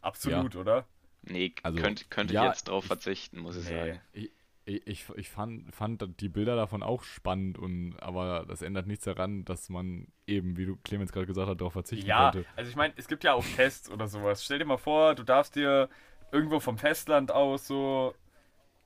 [0.00, 0.86] Absolut, oder?
[1.22, 3.76] Nee, Also, könnte, könnte ja, ich jetzt drauf verzichten, muss ich Nee.
[3.76, 4.00] sagen.
[4.12, 4.30] ich,
[4.66, 9.44] ich, ich fand, fand die Bilder davon auch spannend, und, aber das ändert nichts daran,
[9.44, 12.46] dass man eben, wie du Clemens gerade gesagt hat, darauf verzichten Ja, könnte.
[12.54, 14.44] also ich meine, es gibt ja auch Tests oder sowas.
[14.44, 15.88] Stell dir mal vor, du darfst dir
[16.30, 18.14] irgendwo vom Festland aus so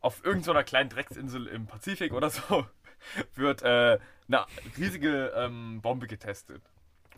[0.01, 2.67] auf irgendeiner kleinen Drecksinsel im Pazifik oder so
[3.35, 4.47] wird äh, eine
[4.79, 6.63] riesige ähm, Bombe getestet.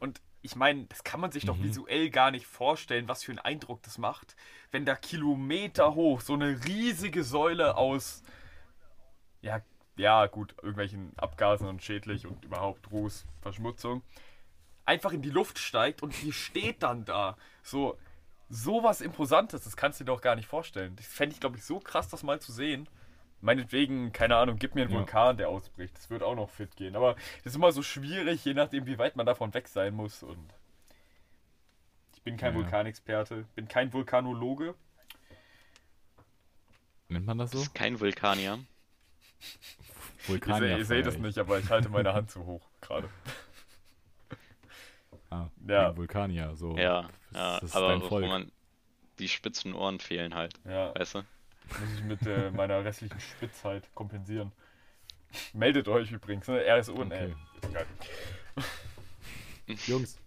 [0.01, 1.63] Und ich meine, das kann man sich doch Mhm.
[1.63, 4.37] visuell gar nicht vorstellen, was für einen Eindruck das macht,
[4.73, 8.23] wenn da Kilometer hoch so eine riesige Säule aus
[9.43, 9.61] ja,
[9.97, 14.03] ja, gut, irgendwelchen Abgasen und schädlich und überhaupt Ruß, Verschmutzung,
[14.87, 17.37] einfach in die Luft steigt und die steht dann da.
[17.63, 17.99] So,
[18.49, 20.97] sowas Imposantes, das kannst du dir doch gar nicht vorstellen.
[20.97, 22.89] Das fände ich, glaube ich, so krass, das mal zu sehen.
[23.41, 24.99] Meinetwegen, keine Ahnung, gib mir einen Ja.
[24.99, 25.97] Vulkan, der ausbricht.
[25.97, 26.95] Das wird auch noch fit gehen.
[26.95, 30.23] Aber das ist immer so schwierig, je nachdem, wie weit man davon weg sein muss.
[30.23, 30.55] Und
[32.15, 32.61] ich bin kein Ja.
[32.61, 34.75] Vulkanexperte, bin kein Vulkanologe.
[37.09, 37.67] Nennt man das Das so?
[37.67, 38.59] ist kein Vulkanier.
[39.43, 40.69] Ihr, Vulkanier.
[40.69, 43.09] seht- ihr seht es nicht, aber ich halte meine Hand zu hoch gerade.
[45.31, 45.97] Ah, Ja.
[45.97, 46.77] Vulkanier, so.
[46.77, 47.89] Ja, Das, ja das ist aber
[48.29, 48.53] man
[49.19, 51.19] die spitzen Ohren fehlen halt, Ja, weißt du?
[51.19, 54.53] muss ich mit äh, meiner restlichen Spitzheit kompensieren.
[55.55, 56.63] Meldet euch übrigens, ne?
[56.67, 57.35] RSO und Okay.
[57.63, 57.87] Ist egal.
[59.87, 60.19] Jungs,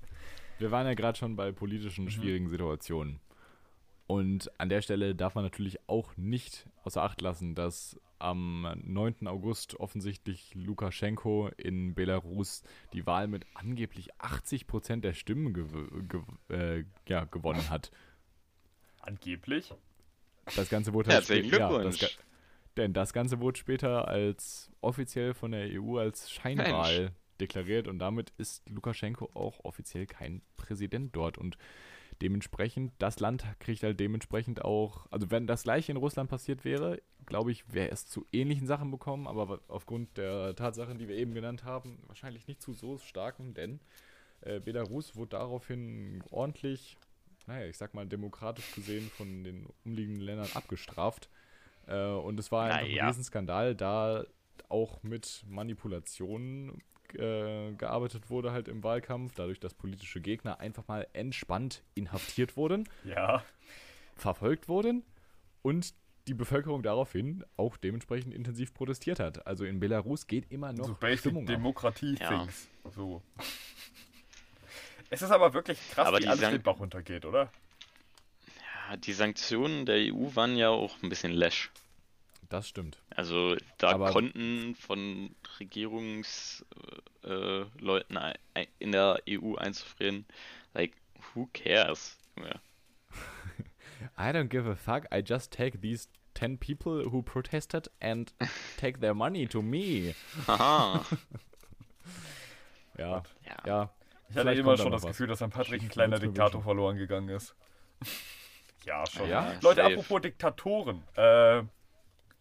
[0.57, 3.19] wir waren ja gerade schon bei politischen, schwierigen Situationen.
[4.07, 9.27] Und an der Stelle darf man natürlich auch nicht außer Acht lassen, dass am 9.
[9.27, 12.63] August offensichtlich Lukaschenko in Belarus
[12.93, 15.67] die Wahl mit angeblich 80% der Stimmen gew
[16.07, 17.91] gew äh, ja, gewonnen hat.
[18.99, 19.73] Angeblich.
[20.55, 22.19] Das Ganze wurde halt Herzlichen spä- ja, das, Glückwunsch.
[22.77, 27.11] Denn das Ganze wurde später als offiziell von der EU als Scheinwahl Mensch.
[27.39, 31.57] deklariert und damit ist Lukaschenko auch offiziell kein Präsident dort und
[32.21, 37.01] dementsprechend, das Land kriegt halt dementsprechend auch, also wenn das gleiche in Russland passiert wäre,
[37.25, 41.33] glaube ich, wäre es zu ähnlichen Sachen bekommen, aber aufgrund der Tatsachen, die wir eben
[41.33, 43.79] genannt haben, wahrscheinlich nicht zu so starken, denn
[44.41, 46.97] äh, Belarus wurde daraufhin ordentlich,
[47.47, 51.29] naja, ich sag mal demokratisch gesehen von den umliegenden Ländern abgestraft.
[51.87, 53.03] Äh, und es war Naja.
[53.03, 54.25] ein Riesenskandal, da
[54.69, 56.81] auch mit Manipulationen
[57.13, 62.89] äh, gearbeitet wurde halt im Wahlkampf, dadurch, dass politische Gegner einfach mal entspannt inhaftiert wurden,
[63.03, 63.43] Ja.
[64.15, 65.03] verfolgt wurden
[65.61, 65.93] und
[66.27, 69.45] die Bevölkerung daraufhin auch dementsprechend intensiv protestiert hat.
[69.45, 71.47] Also in Belarus geht immer noch so basic Stimmung ab.
[71.55, 72.67] Demokratie-Things.
[72.95, 73.21] So.
[75.11, 77.51] Es ist aber wirklich krass, Aber wie die alles den Bach runtergeht, oder?
[78.89, 81.69] Ja, die Sanktionen der EU waren ja auch ein bisschen lash.
[82.49, 83.01] Das stimmt.
[83.09, 86.65] Also da Aber- konnten von Regierungsleuten
[87.23, 90.25] äh, Leuten ein- ein- in der EU einzufrieren,
[90.73, 90.93] like,
[91.33, 92.17] who cares?
[92.37, 92.59] Ja.
[94.17, 95.05] I don't give a fuck.
[95.13, 98.31] I just take these 10 people who protested and
[98.77, 100.13] take their money to me.
[100.47, 101.03] Haha.
[102.97, 103.57] Ja, Ja.
[103.65, 103.89] ja.
[104.29, 105.09] Ich hatte immer schon das was.
[105.11, 107.55] Gefühl, dass an Patrick ein kleiner Diktator verloren gegangen ist.
[108.85, 109.27] ja, schon.
[109.29, 109.93] Ja, Leute, safe.
[109.95, 111.03] apropos Diktatoren.
[111.15, 111.63] Äh,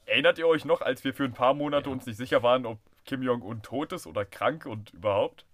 [0.07, 2.79] erinnert ihr euch noch, als wir für ein paar Monate uns nicht sicher waren, ob
[3.05, 5.45] Kim Jong-un tot ist oder krank und überhaupt?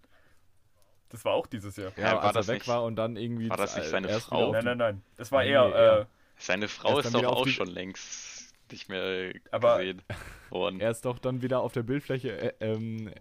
[1.11, 1.93] Das war auch dieses Jahr.
[1.97, 3.89] Ja, Ja, war als er das weg nicht- war und dann irgendwie war das nicht
[3.89, 4.53] seine erst Frau?
[4.53, 5.03] Nein, nein, nein.
[5.17, 5.65] Das war Nee, er.
[5.75, 6.01] er.
[6.03, 10.03] Äh, Seine Er Frau ist doch auch die- schon längst nicht mehr Aber- gesehen
[10.49, 10.81] worden.
[10.81, 12.31] Er ist doch dann wieder auf der Bildfläche,
[12.61, 13.13] äh, ähm,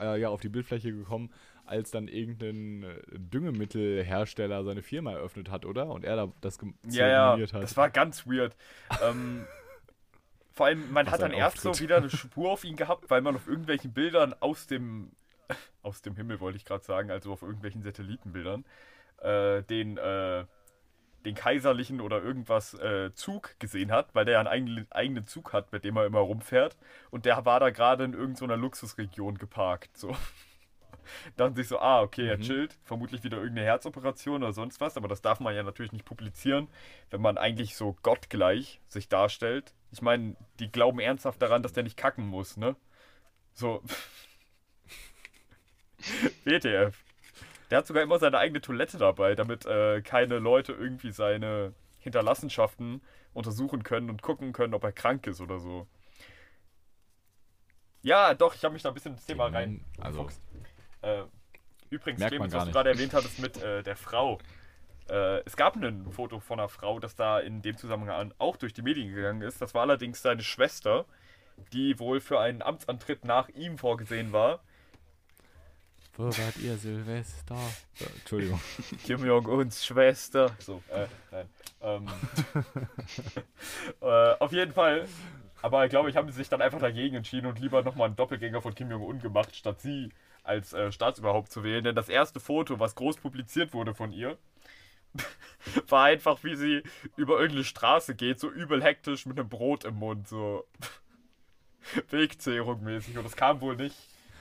[0.00, 1.30] äh, ja, auf die Bildfläche gekommen,
[1.66, 5.86] als dann irgendein äh, Düngemittelhersteller seine Firma eröffnet hat, oder?
[5.88, 7.62] Und er da das ja, ja, hat.
[7.62, 8.56] das war ganz weird.
[9.02, 9.46] ähm,
[10.52, 13.20] vor allem, man Was hat dann erst so wieder eine Spur auf ihn gehabt, weil
[13.20, 15.12] man auf irgendwelchen Bildern aus dem
[15.82, 18.64] aus dem Himmel wollte ich gerade sagen, also auf irgendwelchen Satellitenbildern,
[19.20, 20.44] äh, den äh,
[21.24, 25.52] den kaiserlichen oder irgendwas äh, Zug gesehen hat, weil der ja einen eigenen, eigenen Zug
[25.52, 26.76] hat, mit dem er immer rumfährt.
[27.10, 29.96] Und der war da gerade in irgendeiner Luxusregion geparkt.
[29.96, 30.16] So.
[31.36, 32.42] Dachten sich so, ah, okay, er Mhm.
[32.42, 32.78] chillt.
[32.84, 36.68] Vermutlich wieder irgendeine Herzoperation oder sonst was, aber das darf man ja natürlich nicht publizieren,
[37.10, 39.72] wenn man eigentlich so gottgleich sich darstellt.
[39.90, 42.76] Ich meine, die glauben ernsthaft daran, dass der nicht kacken muss, ne?
[43.54, 43.82] So.
[46.44, 46.96] WTF.
[47.70, 53.00] Der hat sogar immer seine eigene Toilette dabei, damit äh, keine Leute irgendwie seine Hinterlassenschaften
[53.32, 55.86] untersuchen können und gucken können, ob er krank ist oder so.
[58.02, 59.84] Ja, doch, ich habe mich da ein bisschen ins Thema rein.
[60.00, 60.28] Also,
[61.02, 61.24] Äh,
[61.90, 64.38] übrigens, Merkt Clemens, was du gerade erwähnt hattest mit äh, der Frau.
[65.10, 68.72] Äh, es gab ein Foto von einer Frau, das da in dem Zusammenhang auch durch
[68.72, 69.60] die Medien gegangen ist.
[69.60, 71.04] Das war allerdings seine Schwester,
[71.72, 74.60] die wohl für einen Amtsantritt nach ihm vorgesehen war.
[76.16, 77.56] wo wart ihr Silvester?
[77.94, 78.60] So, Entschuldigung.
[79.04, 80.54] Kim Jong-uns Schwester.
[80.60, 81.48] So, äh, nein.
[81.82, 82.08] Ähm,
[84.00, 85.06] äh, auf jeden Fall.
[85.62, 88.16] Aber ich glaube, ich haben sie sich dann einfach dagegen entschieden und lieber nochmal einen
[88.16, 90.10] Doppelgänger von Kim Jong-un gemacht, statt sie
[90.42, 91.84] als äh, Staatsüberhaupt zu wählen.
[91.84, 94.38] Denn das erste Foto, was groß publiziert wurde von ihr,
[95.88, 96.82] war einfach, wie sie
[97.16, 100.66] über irgendeine Straße geht, so übel hektisch mit einem Brot im Mund, so
[102.10, 103.18] Wegzehrung mäßig.
[103.18, 103.96] Und das kam wohl nicht.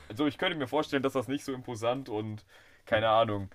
[0.10, 2.44] Also ich könnte mir vorstellen, dass das nicht so imposant und,
[2.86, 3.50] keine Ahnung,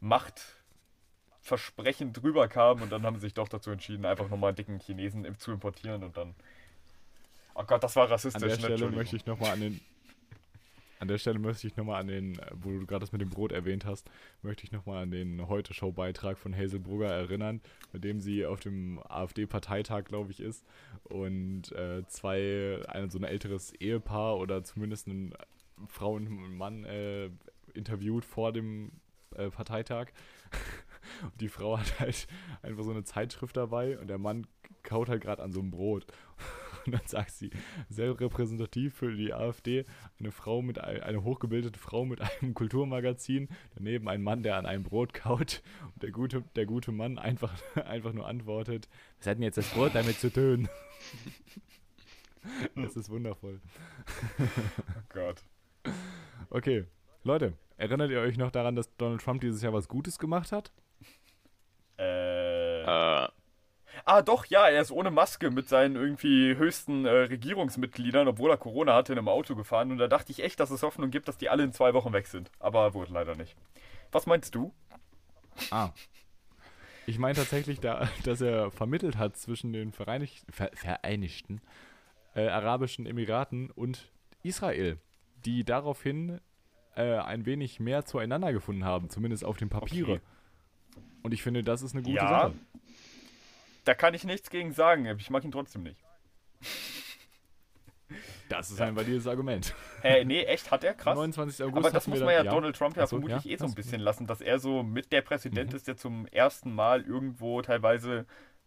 [0.00, 2.82] machtversprechend drüber kam.
[2.82, 6.04] Und dann haben sie sich doch dazu entschieden, einfach nochmal einen dicken Chinesen zu importieren
[6.04, 6.34] und dann.
[7.54, 8.42] Oh Gott, das war rassistisch.
[8.42, 8.76] An der ne?
[8.76, 9.80] Stelle möchte ich nochmal an den.
[11.02, 13.50] An der Stelle möchte ich nochmal an den, wo du gerade das mit dem Brot
[13.50, 14.08] erwähnt hast,
[14.42, 17.60] möchte ich nochmal an den Heute-Show-Beitrag von Hazel Brugger erinnern,
[17.92, 20.64] mit dem sie auf dem AfD-Parteitag, glaube ich, ist
[21.02, 25.30] und äh, zwei, ein, so ein älteres Ehepaar oder zumindest eine
[25.88, 27.30] Frau und ein Mann äh,
[27.74, 28.92] interviewt vor dem
[29.34, 30.12] äh, Parteitag.
[31.22, 32.28] Und die Frau hat halt
[32.62, 34.46] einfach so eine Zeitschrift dabei und der Mann
[34.84, 36.06] kaut halt gerade an so einem Brot.
[36.86, 37.50] Und dann sagt sie,
[37.88, 39.84] sehr repräsentativ für die AfD,
[40.18, 44.66] eine Frau mit ein- eine hochgebildete Frau mit einem Kulturmagazin, daneben ein Mann, der an
[44.66, 45.62] einem Brot kaut
[45.94, 47.52] und der gute, der gute Mann einfach,
[47.86, 50.68] einfach nur antwortet, was hat denn jetzt das Brot damit zu tun?
[52.74, 53.60] Das ist wundervoll.
[54.40, 54.44] Oh
[55.10, 55.42] Gott.
[56.50, 56.86] Okay,
[57.22, 60.72] Leute, erinnert ihr euch noch daran, dass Donald Trump dieses Jahr was Gutes gemacht hat?
[61.98, 62.82] Äh.
[62.82, 63.28] Äh,
[64.04, 68.56] Ah, doch, ja, er ist ohne Maske mit seinen irgendwie höchsten äh, Regierungsmitgliedern, obwohl er
[68.56, 69.92] Corona hatte, in einem Auto gefahren.
[69.92, 72.12] Und da dachte ich echt, dass es Hoffnung gibt, dass die alle in zwei Wochen
[72.12, 72.50] weg sind.
[72.58, 73.56] Aber wurde leider nicht.
[74.10, 74.74] Was meinst du?
[75.70, 75.90] Ah.
[77.06, 81.60] Ich meine tatsächlich, da, dass er vermittelt hat zwischen den Vereinigten, Ver, Vereinigten
[82.34, 84.10] äh, Arabischen Emiraten und
[84.42, 84.98] Israel,
[85.44, 86.40] die daraufhin
[86.96, 90.12] äh, ein wenig mehr zueinander gefunden haben, zumindest auf dem Papiere.
[90.12, 90.20] Okay.
[91.22, 92.28] Und ich finde, das ist eine gute Ja.
[92.28, 92.54] Sache.
[93.84, 95.06] Da kann ich nichts gegen sagen.
[95.18, 96.00] Ich mag ihn trotzdem nicht.
[98.50, 99.74] Das ist ein valides Argument.
[100.02, 100.70] Hä, nee, echt?
[100.70, 100.92] Hat er?
[100.92, 101.16] Krass.
[101.16, 101.64] 29.
[101.64, 103.74] August Aber das muss man ja Donald Trump ja Achso, vermutlich ja, eh so ein
[103.74, 105.76] bisschen lassen, dass er so mit der Präsident Mhm.
[105.76, 108.26] ist, der zum ersten Mal irgendwo teilweise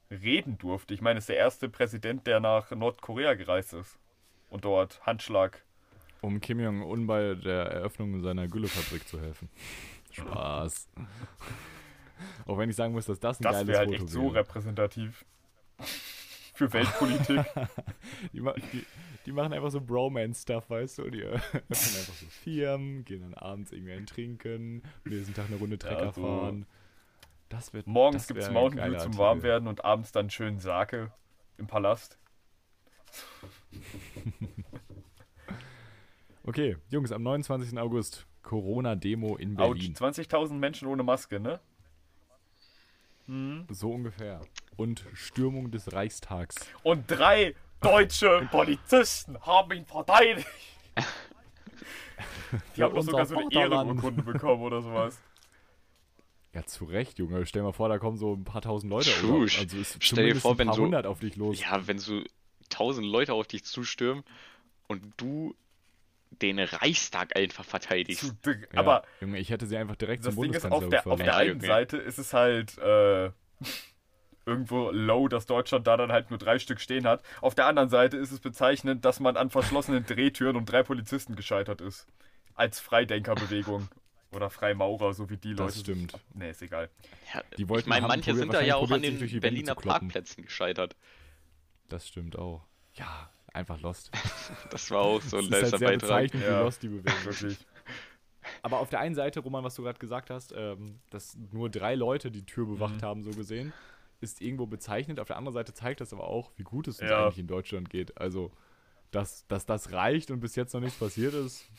[0.09, 0.95] reden durfte.
[0.95, 3.99] Ich meine, es ist der erste Präsident, der nach Nordkorea gereist ist.
[4.49, 5.63] Und dort Handschlag.
[6.21, 9.49] um Kim Jong-un bei der Eröffnung seiner Güllefabrik zu helfen.
[10.11, 10.89] Spaß.
[12.45, 14.35] Auch wenn ich sagen muss, dass das ein Das geiles halt Foto echt so wäre.
[14.35, 15.25] repräsentativ.
[16.53, 17.41] Für Weltpolitik.
[18.31, 18.39] Die,
[18.71, 18.85] die,
[19.25, 21.09] die machen einfach so Bromance-Stuff, weißt du?
[21.09, 25.77] Die öffnen einfach so Firmen, gehen dann abends irgendwie ein Trinken, nächsten Tag eine Runde
[25.77, 26.21] Trecker Ja, so.
[26.21, 26.65] fahren.
[27.49, 29.17] Das wird Morgens das gibt es Mountain Dew zum.
[29.17, 31.11] Warmwerden und abends dann schön Sake
[31.57, 32.17] im Palast.
[36.43, 37.77] Okay, Jungs, am 29.
[37.79, 39.93] August Corona-Demo in Berlin.
[39.95, 41.59] 20.000 Menschen ohne Maske, ne?
[43.27, 44.41] So ungefähr.
[44.77, 46.55] Und Stürmung des Reichstags.
[46.83, 50.47] Und drei deutsche Polizisten haben ihn verteidigt.
[52.75, 53.51] Die haben doch sogar so eine.
[53.51, 55.19] Ehrenurkunde bekommen oder sowas.
[56.53, 57.45] Ja, zu Recht, Junge.
[57.45, 59.09] Stell dir mal vor, da kommen so ein paar tausend Leute.
[59.09, 59.43] True.
[59.43, 61.59] oder- Also ist Stell dir vor, ein wenn so- hundert auf dich los.
[61.59, 62.21] ja, wenn so
[62.69, 64.23] tausend Leute auf dich zustürmen
[64.87, 65.53] und du
[66.41, 68.35] den Reichstag einfach verteidigst.
[68.45, 71.21] Ja, Aber Junge, ich hätte sie einfach direkt das zum Ding ist, auf der, auf
[71.21, 71.67] der einen okay.
[71.67, 73.31] Seite ist es halt äh,
[74.45, 77.23] irgendwo low, dass Deutschland da dann halt nur drei Stück stehen hat.
[77.41, 81.35] Auf der anderen Seite ist es bezeichnend, dass man an verschlossenen Drehtüren und drei Polizisten
[81.35, 82.07] gescheitert ist.
[82.53, 83.89] Als Freidenkerbewegung.
[84.31, 85.63] Oder Freimaurer, so wie die Leute.
[85.63, 86.19] Das stimmt.
[86.33, 86.89] Nee, ist egal.
[87.33, 89.75] Ja, Die wollten- ich meine, manche sind da ja auch an den Berliner.
[89.75, 90.95] Parkplätzen gescheitert.
[91.87, 92.65] Das stimmt auch.
[92.95, 94.11] Ja, einfach lost.
[94.69, 96.01] Das war auch so ein das ist halt letzter sehr Beitrag.
[96.01, 96.61] bezeichnend, wie Ja.
[96.61, 97.25] lost die Bewegung.
[97.25, 97.57] Wirklich.
[98.61, 101.95] Aber auf der einen Seite, Roman, was du gerade gesagt hast, ähm, dass nur drei
[101.95, 103.05] Leute die Tür bewacht Mhm.
[103.05, 103.73] haben, so gesehen,
[104.21, 105.19] ist irgendwo bezeichnend.
[105.19, 107.23] Auf der anderen Seite zeigt das aber auch, wie gut es uns Ja.
[107.23, 108.17] eigentlich in Deutschland geht.
[108.19, 108.51] Also,
[109.11, 111.69] dass, dass das reicht und bis jetzt noch nichts passiert ist,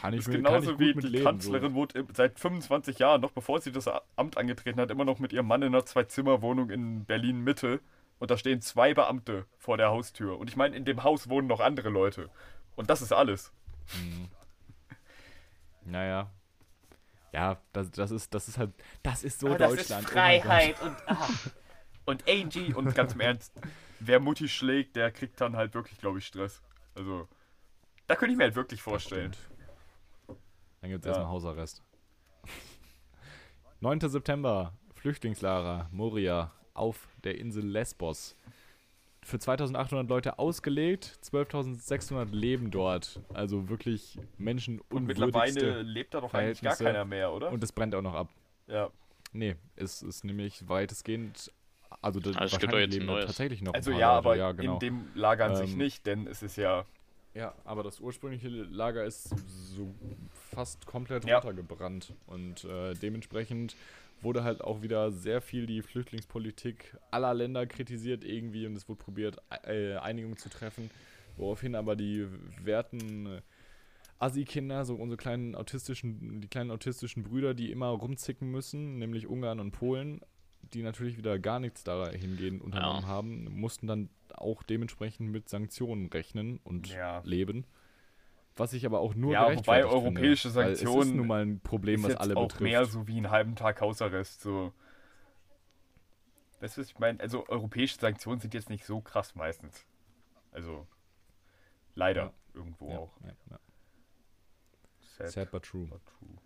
[0.00, 1.24] kann ich, ist mir, kann ich genauso gut wie mit die leben.
[1.24, 5.18] Kanzlerin wohnt im- seit 25 Jahren, noch bevor sie das Amt angetreten hat, immer noch
[5.20, 7.80] mit ihrem Mann in einer Zwei-Zimmer-Wohnung in Berlin-Mitte.
[8.20, 10.38] Und da stehen zwei Beamte vor der Haustür.
[10.38, 12.30] Und ich meine, in dem Haus wohnen noch andere Leute.
[12.76, 13.52] Und das ist alles.
[13.98, 14.28] Mhm.
[15.84, 16.30] Naja.
[17.32, 20.02] Ja, das, das, ist, das ist halt, das ist so Ah, das Deutschland.
[20.04, 20.12] ist oh.
[20.12, 21.28] Freiheit und ah.
[22.04, 23.52] und Angie und ganz im Ernst,
[24.00, 26.62] wer Mutti schlägt, der kriegt dann halt wirklich, glaube ich, Stress.
[26.94, 27.28] Also
[28.06, 29.34] da könnte ich mir halt wirklich vorstellen.
[30.80, 31.12] Dann gibt es Ja.
[31.12, 31.82] erstmal Hausarrest.
[33.80, 34.00] 9.
[34.00, 38.36] September, Flüchtlingslager Moria auf der Insel Lesbos.
[39.22, 43.20] Für 2800 Leute ausgelegt, 12.600 leben dort.
[43.34, 47.50] Also wirklich Menschen Und mittlerweile lebt da doch eigentlich gar keiner mehr, oder?
[47.52, 48.28] Und es brennt auch noch ab.
[48.66, 48.90] ja.
[49.32, 51.52] Nee, es ist nämlich weitestgehend.
[52.02, 53.26] Also, das Ah, es gibt doch jetzt leben neues.
[53.26, 53.74] tatsächlich noch.
[53.74, 54.72] ein Also paar ja, Leute, aber ja, genau.
[54.74, 56.84] in dem Lager an sich Ähm, nicht, denn es ist ja
[57.32, 59.94] Ja, aber das ursprüngliche Lager ist so
[60.52, 61.38] fast komplett Ja.
[61.38, 62.12] runtergebrannt.
[62.26, 63.76] Und äh, dementsprechend
[64.22, 69.02] wurde halt auch wieder sehr viel die Flüchtlingspolitik aller Länder kritisiert irgendwie und es wurde
[69.02, 70.90] probiert, äh, Einigung zu treffen,
[71.36, 72.26] woraufhin aber die
[72.62, 73.40] werten
[74.18, 79.60] Assi-Kinder, so unsere kleinen autistischen, die kleinen autistischen Brüder, die immer rumzicken müssen, nämlich Ungarn
[79.60, 80.20] und Polen,
[80.74, 83.08] die natürlich wieder gar nichts dahingehend unternommen Ja.
[83.08, 87.22] haben, mussten dann auch dementsprechend mit Sanktionen rechnen und Ja.
[87.24, 87.64] leben.
[88.60, 91.42] Was ich aber auch nur Ja, wobei europäische finde, weil Es ist Sanktionen nun mal
[91.42, 92.60] ein Problem, was alle auch betrifft.
[92.60, 94.42] mehr so wie einen halben Tag Hausarrest.
[94.42, 94.74] So.
[96.60, 97.18] Weißt du, was ich meine?
[97.20, 99.86] Also europäische Sanktionen sind jetzt nicht so krass meistens.
[100.52, 100.86] Also
[101.94, 102.32] leider Ja.
[102.52, 103.12] irgendwo ja, auch.
[103.50, 103.58] ja.
[105.16, 105.86] Sad, Sad but true.
[105.86, 106.36] but true.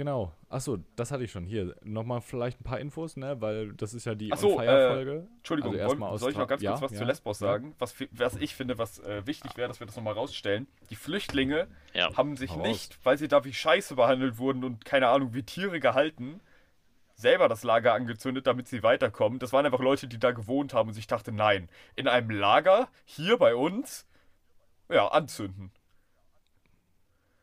[0.00, 0.32] Genau.
[0.48, 1.44] Achso, das hatte ich schon.
[1.44, 3.38] Hier, nochmal vielleicht ein paar Infos, ne?
[3.42, 5.28] Weil das ist ja die Ach so, On-Fire-Folge.
[5.36, 7.40] Entschuldigung, Also wollen- erstmal aus soll ich noch ganz kurz ja, was ja, zu Lesbos
[7.40, 7.46] ja.
[7.48, 7.74] sagen?
[7.78, 10.66] Was, was ich finde, was äh, wichtig wäre, dass wir das nochmal rausstellen.
[10.88, 12.16] Die Flüchtlinge Ja.
[12.16, 15.42] haben sich Hau nicht, weil sie da wie Scheiße behandelt wurden und keine Ahnung, wie
[15.42, 16.40] Tiere gehalten,
[17.14, 19.38] selber das Lager angezündet, damit sie weiterkommen.
[19.38, 22.88] Das waren einfach Leute, die da gewohnt haben und sich dachte, nein, in einem Lager,
[23.04, 24.06] hier bei uns,
[24.88, 25.70] ja, anzünden.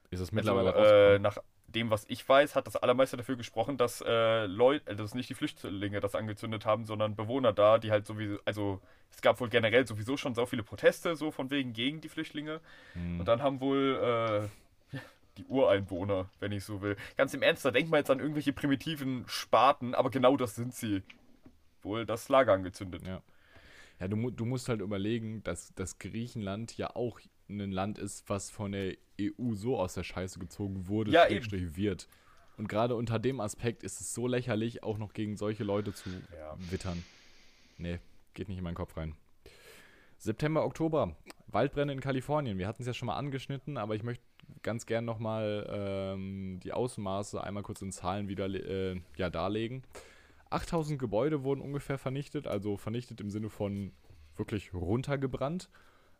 [0.09, 1.37] Ist das mittlerweile also, äh, nach
[1.67, 5.33] dem, was ich weiß, hat das allermeiste dafür gesprochen, dass äh, Leute, dass nicht die
[5.33, 9.85] Flüchtlinge das angezündet haben, sondern Bewohner da, die halt sowieso, also es gab wohl generell
[9.85, 12.61] sowieso schon so viele Proteste, so von wegen gegen die Flüchtlinge.
[12.93, 13.19] Hm.
[13.19, 14.49] Und dann haben wohl
[14.93, 14.97] äh,
[15.37, 16.95] die Ureinwohner, wenn ich so will.
[17.17, 20.73] Ganz im Ernst, da denkt man jetzt an irgendwelche primitiven Spaten, aber genau das sind
[20.73, 21.03] sie.
[21.83, 23.03] Wohl das Lager angezündet.
[23.05, 23.21] Ja.
[23.99, 28.49] Ja, du, du musst halt überlegen, dass, dass Griechenland ja auch ein Land ist, was
[28.49, 32.07] von der EU so aus der Scheiße gezogen wurde, Ja, Schrägstrich wird.
[32.57, 36.09] Und gerade unter dem Aspekt ist es so lächerlich, auch noch gegen solche Leute zu
[36.09, 36.55] Ja.
[36.71, 37.03] wittern.
[37.77, 37.99] Nee,
[38.33, 39.15] geht nicht in meinen Kopf rein.
[40.17, 41.15] September, Oktober,
[41.47, 42.57] Waldbrände in Kalifornien.
[42.57, 44.23] Wir hatten es ja schon mal angeschnitten, aber ich möchte
[44.63, 49.83] ganz gern nochmal ähm, die Ausmaße einmal kurz in Zahlen wieder äh, ja, darlegen.
[50.49, 53.91] 8000 Gebäude wurden ungefähr vernichtet, also vernichtet im Sinne von
[54.35, 55.69] wirklich runtergebrannt.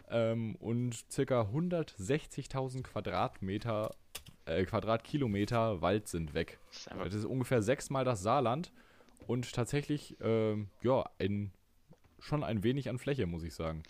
[0.09, 3.93] Ähm, und circa 160.000 Quadratmeter,
[4.45, 6.59] äh, Quadratkilometer Wald sind weg.
[6.69, 8.71] Das ist einfach Das ist ungefähr sechsmal das Saarland
[9.27, 11.51] und tatsächlich, ähm, ja, ein,
[12.19, 13.83] schon ein wenig an Fläche, muss ich sagen.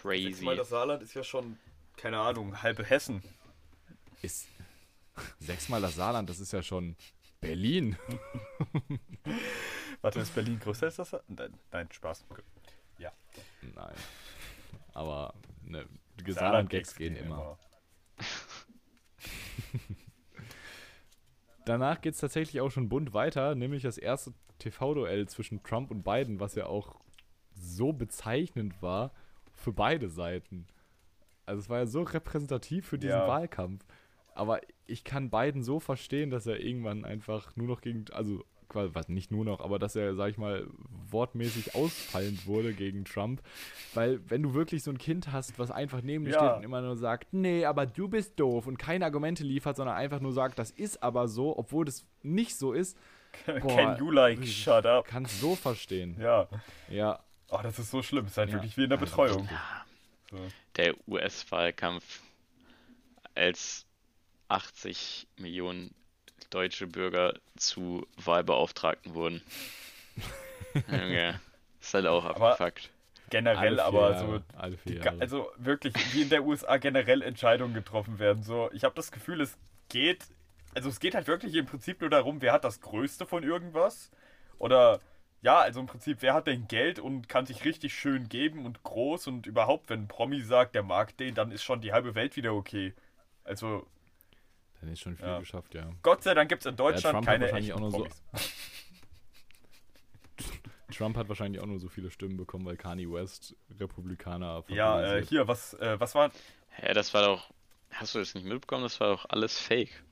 [0.00, 0.44] crazy.
[0.44, 1.58] Mal das Saarland ist ja schon,
[1.96, 3.22] keine Ahnung, halbe Hessen.
[4.22, 4.46] Ist
[5.40, 6.94] sechsmal das Saarland, das ist ja schon
[7.40, 7.96] Berlin.
[10.00, 11.10] Warte, ist Berlin größer als das?
[11.10, 12.24] Sa- Nein, nein Spaß.
[13.74, 13.94] Nein.
[14.92, 15.34] Aber
[15.64, 15.86] ne,
[16.26, 17.58] Saarland-Gags gehen immer.
[21.64, 26.02] Danach geht es tatsächlich auch schon bunt weiter, nämlich das erste TV-Duell zwischen Trump und
[26.02, 27.00] Biden, was ja auch
[27.54, 29.12] so bezeichnend war
[29.52, 30.66] für beide Seiten.
[31.46, 33.28] Also es war ja so repräsentativ für diesen Ja.
[33.28, 33.84] Wahlkampf.
[34.34, 38.94] Aber ich kann Biden so verstehen, dass er irgendwann einfach nur noch gegen, also quasi,
[38.94, 40.66] was nicht nur noch, aber dass er, sag ich mal,
[41.10, 43.42] wortmäßig ausfallend wurde gegen Trump.
[43.94, 46.38] Weil wenn du wirklich so ein Kind hast, was einfach neben dir Ja.
[46.38, 49.96] steht und immer nur sagt, nee, aber du bist doof und keine Argumente liefert, sondern
[49.96, 52.96] einfach nur sagt, das ist aber so, obwohl das nicht so ist,
[53.46, 55.06] Boah, Can you like shut up?
[55.06, 56.16] kannst so verstehen.
[56.20, 56.48] Ja.
[56.90, 57.18] Ja.
[57.48, 58.26] Oh, das ist so schlimm.
[58.26, 58.54] Es ist halt Ja.
[58.56, 59.48] wirklich wie in der Betreuung.
[60.30, 60.38] So.
[60.76, 62.20] der US-Wahlkampf,
[63.34, 63.86] als
[64.48, 65.94] 80 Millionen
[66.50, 69.42] deutsche Bürger zu Wahlbeauftragten wurden.
[70.90, 71.40] Junge,
[71.80, 72.90] ist halt auch Aber- abgefuckt.
[73.30, 75.08] Generell, aber Jahre, so alle vier Die.
[75.20, 78.42] Also wirklich, wie in der USA generell Entscheidungen getroffen werden.
[78.42, 79.56] So, ich habe das Gefühl, es
[79.88, 80.26] geht,
[80.74, 84.10] also es geht halt wirklich im Prinzip nur darum, wer hat das Größte von irgendwas.
[84.58, 85.00] Oder
[85.40, 88.82] ja, also im Prinzip, wer hat denn Geld und kann sich richtig schön geben und
[88.82, 92.14] groß und überhaupt, wenn ein Promi sagt, der mag den, dann ist schon die halbe
[92.14, 92.92] Welt wieder okay.
[93.44, 93.86] Also
[94.82, 95.38] Dann ist schon viel Ja.
[95.38, 95.88] geschafft, ja.
[96.02, 97.98] Gott sei Dank gibt es in Deutschland Trump hat keine wahrscheinlich echten auch nur so-
[97.98, 98.22] Promis.
[100.96, 105.24] Trump hat wahrscheinlich auch nur so viele Stimmen bekommen, weil Kanye West Republikaner Ja, äh,
[105.24, 106.30] hier, was, äh, was war,
[106.82, 107.50] Ja, das war doch
[107.92, 108.82] Hast du das nicht mitbekommen?
[108.84, 110.02] Das war doch alles Fake.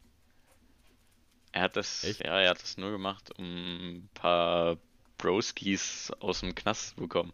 [1.53, 2.21] Er hat das, Echt?
[2.25, 4.77] ja, er hat das nur gemacht, um ein paar
[5.19, 7.33] Broskis aus dem Knast zu bekommen.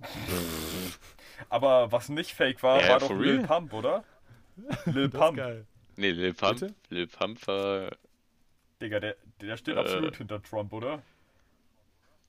[1.48, 3.46] Aber was nicht fake war, Ja, war doch Lil real?
[3.46, 4.04] Pump, oder?
[4.84, 5.36] Lil Das ist Pump.
[5.38, 5.66] geil.
[5.98, 6.74] Nee, Lil Pump, Bitte?
[6.90, 7.90] Lil Pump war,
[8.80, 9.80] Digga, der, der steht Äh.
[9.80, 11.02] absolut hinter Trump, oder?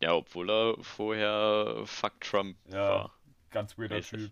[0.02, 2.90] ja, obwohl er vorher Fuck Trump Ja.
[2.90, 3.14] war.
[3.52, 4.20] Ganz weirder Mäßig.
[4.24, 4.32] Typ.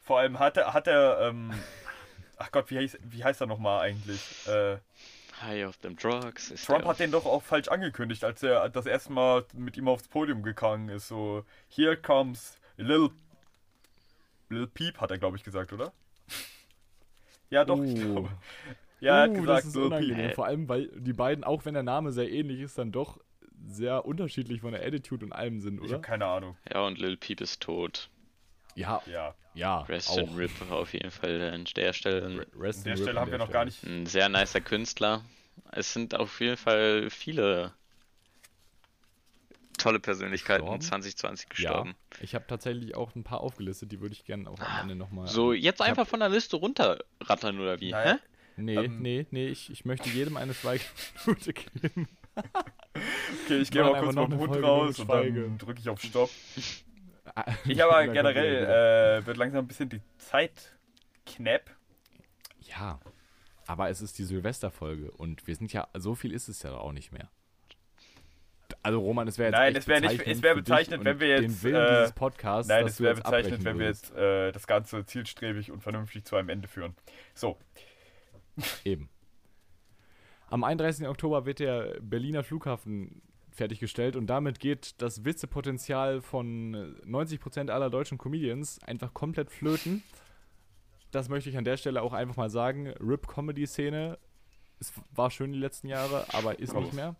[0.00, 1.52] Vor allem hat er, hat er, ähm,
[2.38, 4.20] ach Gott, wie heißt, wie heißt er nochmal eigentlich?
[4.48, 4.78] Äh,
[5.42, 6.52] High of them drugs.
[6.64, 10.08] Trump hat den doch auch falsch angekündigt, als er das erste Mal mit ihm aufs
[10.08, 11.08] Podium gegangen ist.
[11.08, 13.10] So, here comes Lil,
[14.48, 15.92] Lil Peep, hat er, glaube ich, gesagt, oder?
[17.52, 17.98] Ja, doch, ich Oh.
[18.14, 18.30] glaube.
[19.00, 20.08] Ja, er hat Uh, gesagt, das ist Lil Peep.
[20.08, 20.32] unangenehm.
[20.32, 23.18] Vor allem, weil die beiden, auch wenn der Name sehr ähnlich ist, dann doch
[23.68, 25.94] sehr unterschiedlich von der Attitude und allem sind, Ich oder?
[25.94, 26.56] habe keine Ahnung.
[26.72, 28.08] Ja, und Lil Peep ist tot.
[28.74, 30.18] Ja, Ja, ja, Rest auch.
[30.18, 32.46] in Rip auf jeden Fall an der Stelle.
[32.58, 33.82] Rest an der Stelle haben wir noch gar nicht.
[33.84, 35.22] Ein sehr nicer Künstler.
[35.72, 37.72] Es sind auf jeden Fall viele
[39.82, 40.80] tolle Persönlichkeiten Gestorben?
[40.82, 41.94] 2020 Ja, gestorben.
[42.20, 45.26] ich habe tatsächlich auch ein paar aufgelistet, die würde ich gerne auch am Ende nochmal.
[45.28, 47.90] So, jetzt hab- einfach von der Liste runterrattern oder wie?
[47.90, 48.18] Nein.
[48.18, 48.22] Hä?
[48.56, 52.08] Nee, Ähm, nee, nee, ich, ich möchte jedem eine Schweigeminute geben.
[53.44, 56.30] Okay, ich gehe mal kurz mit dem Hund raus und dann drücke ich auf Stopp.
[57.64, 60.76] Ich habe aber generell, äh, wird langsam ein bisschen die Zeit
[61.24, 61.62] knapp.
[62.60, 63.00] Ja,
[63.66, 66.92] aber es ist die Silvesterfolge und wir sind ja, so viel ist es ja auch
[66.92, 67.30] nicht mehr.
[68.84, 71.50] Also Roman, es wäre jetzt Nein, es wäre nicht- es wäre bezeichnet, wenn wir den
[71.50, 75.06] jetzt, Willen äh, dieses Podcasts, Nein, es wäre bezeichnet, wenn wir jetzt äh, das Ganze
[75.06, 76.96] zielstrebig und vernünftig zu einem Ende führen.
[77.34, 77.58] So,
[78.84, 79.08] Eben.
[80.48, 81.06] Am 31.
[81.08, 87.90] Oktober wird der Berliner Flughafen fertiggestellt und damit geht das Witzepotenzial von äh, 90% aller
[87.90, 90.02] deutschen Comedians einfach komplett flöten.
[91.10, 92.88] Das möchte ich an der Stelle auch einfach mal sagen.
[92.88, 94.18] Rip-Comedy-Szene.
[94.80, 97.14] Es war schön die letzten Jahre, aber ist nicht mehr.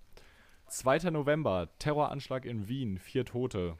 [0.72, 1.10] 2.
[1.10, 3.76] November, Terroranschlag in Wien, vier Tote.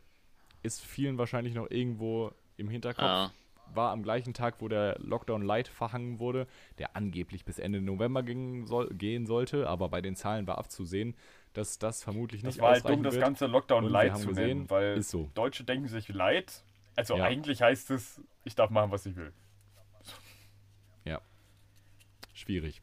[0.63, 3.31] Ist vielen wahrscheinlich noch irgendwo im Hinterkopf Ah,
[3.75, 6.47] war am gleichen Tag, wo der Lockdown Light verhangen wurde,
[6.79, 11.17] der angeblich bis Ende November ging, soll, gehen sollte, aber bei den Zahlen war abzusehen,
[11.55, 13.25] dass das vermutlich das nicht war halt dumm, das wird.
[13.25, 15.31] ganze Lockdown Und Light haben zu gesehen, nennen, weil ist so.
[15.35, 16.63] Deutsche denken sich Light.
[16.95, 17.25] Also Ja.
[17.25, 19.33] eigentlich heißt es, ich darf machen, was ich will.
[22.35, 22.83] Schwierig.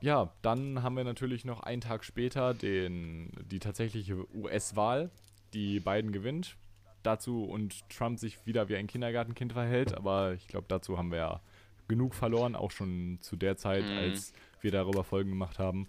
[0.00, 5.10] Ja, dann haben wir natürlich noch einen Tag später den, die tatsächliche US-Wahl,
[5.54, 6.56] die Biden gewinnt.
[7.02, 11.18] Dazu und Trump sich wieder wie ein Kindergartenkind verhält, aber ich glaube, dazu haben wir
[11.18, 11.40] ja
[11.88, 13.96] genug verloren, auch schon zu der Zeit, Mhm.
[13.98, 15.88] als wir darüber Folgen gemacht haben.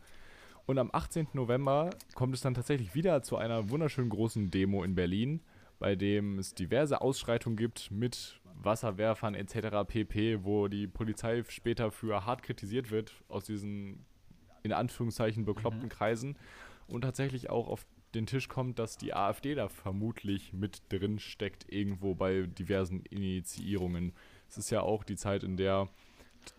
[0.66, 1.28] Und am 18.
[1.34, 5.42] November kommt es dann tatsächlich wieder zu einer wunderschönen großen Demo in Berlin,
[5.80, 9.88] bei dem es diverse Ausschreitungen gibt mit Wasserwerfern etc.
[9.88, 14.06] pp., wo die Polizei später für hart kritisiert wird aus diesen
[14.64, 16.38] in Anführungszeichen bekloppten Kreisen
[16.88, 21.72] und tatsächlich auch auf den Tisch kommt, dass die AfD da vermutlich mit drin steckt,
[21.72, 24.14] irgendwo bei diversen Initiierungen.
[24.48, 25.88] Es ist ja auch die Zeit, in der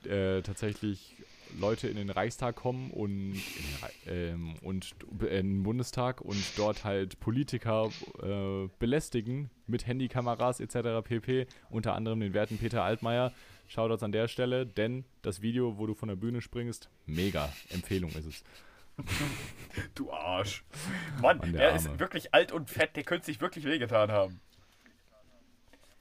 [0.04, 1.16] äh, tatsächlich
[1.58, 6.20] Leute in den Reichstag kommen und in den, Rei- ähm, und äh, in den Bundestag
[6.20, 7.90] und dort halt Politiker
[8.22, 11.02] äh, belästigen mit Handykameras etc.
[11.06, 11.46] pp.
[11.70, 13.32] Unter anderem den werten Peter Altmaier.
[13.68, 17.48] Shoutouts an der Stelle, denn das Video, wo du von der Bühne springst, mega.
[17.70, 18.44] Empfehlung ist es.
[19.94, 20.64] Du Arsch.
[21.22, 24.40] Mann, Mann, der der, ist wirklich alt und fett, der könnte sich wirklich wehgetan haben.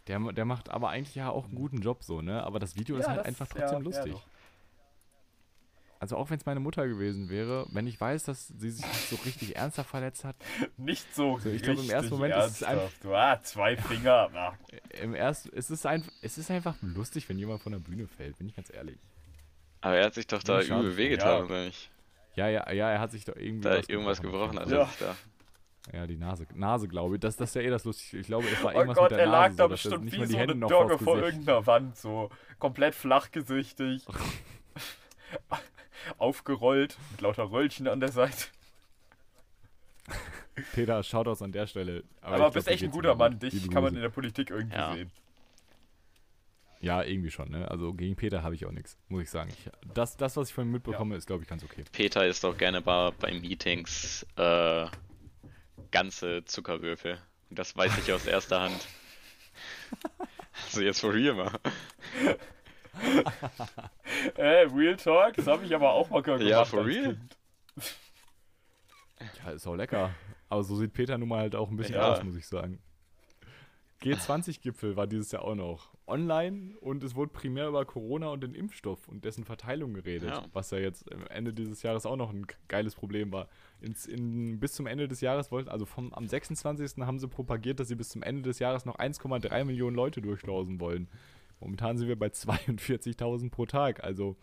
[0.08, 2.44] Der, der macht aber eigentlich ja auch einen guten Job so, ne?
[2.44, 4.14] Aber das Video ist Ja, halt das- einfach ja, trotzdem ja, lustig.
[4.14, 4.24] doch.
[6.00, 9.10] Also auch wenn es meine Mutter gewesen wäre, wenn ich weiß, dass sie sich nicht
[9.10, 10.36] so richtig ernsthaft verletzt hat,
[10.78, 13.04] Nicht so So, ich glaub, im richtig ersten Moment ist es ernsthaft.
[13.04, 14.30] Du, ah, zwei Finger.
[14.34, 14.54] Ah,
[15.02, 18.38] im ersten, es ist einfach, es ist einfach lustig, wenn jemand von der Bühne fällt,
[18.38, 18.98] bin ich ganz ehrlich.
[19.82, 21.44] aber er hat sich doch da übel wehgetan, Ja.
[21.46, 21.92] oder nicht?
[22.36, 24.86] Ja, ja, ja, er hat sich doch irgendwie Da was irgendwas gebrochen, also Ja.
[24.86, 25.16] sich da.
[25.92, 27.22] Ja, die Nase, Nase glaube ich.
[27.22, 28.18] Das, das ist ja eh das Lustige.
[28.22, 29.86] Ich glaube, es war Oh irgendwas Gott, mit der er lag Nase, da so, dass
[29.86, 32.30] er bestimmt nicht wie mal die so Hände eine noch Dogge vor irgendeiner Wand, so
[32.60, 34.06] komplett flachgesichtig.
[36.18, 38.46] Aufgerollt, mit lauter Röllchen an der Seite.
[40.74, 42.04] Peter, Shoutouts an der Stelle.
[42.22, 43.40] Aber, glaub, bist dir echt ein guter Mann.
[43.40, 44.94] Dich kann man in der Politik irgendwie Ja.
[44.94, 45.12] sehen.
[46.82, 47.70] Ja, irgendwie schon, ne?
[47.70, 49.50] Also gegen Peter habe ich auch nichts, muss ich sagen.
[49.52, 51.84] Ich, das, das, was ich von ihm mitbekomme, ist, glaube ich, ganz okay.
[51.92, 54.86] Peter ist doch gerne bei, bei Meetings äh,
[55.92, 57.18] ganze Zuckerwürfel.
[57.50, 58.88] Und das weiß ich aus erster Hand.
[60.66, 61.52] Also jetzt for real mal.
[64.36, 66.42] Äh, Real Talk, das habe ich aber auch mal gemacht.
[66.42, 67.16] Ja, for real?
[67.16, 67.38] Kind.
[69.46, 70.12] Ja, ist auch lecker.
[70.50, 72.12] Aber so sieht Peter nun mal halt auch ein bisschen Ja.
[72.14, 72.82] aus, muss ich sagen.
[74.02, 78.56] G20-Gipfel war dieses Jahr auch noch online und es wurde primär über Corona und den
[78.56, 80.46] Impfstoff und dessen Verteilung geredet, Ja.
[80.54, 83.50] was ja jetzt am Ende dieses Jahres auch noch ein geiles Problem war.
[83.82, 87.02] Ins, in, bis zum Ende des Jahres wollten, also vom, am 26.
[87.06, 90.80] haben sie propagiert, dass sie bis zum Ende des Jahres noch 1,3 Millionen Leute durchschlausen
[90.80, 91.10] wollen.
[91.60, 94.04] Momentan sind wir bei 42.000 pro Tag.
[94.04, 94.38] Also,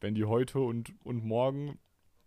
[0.00, 1.78] wenn die heute und, und morgen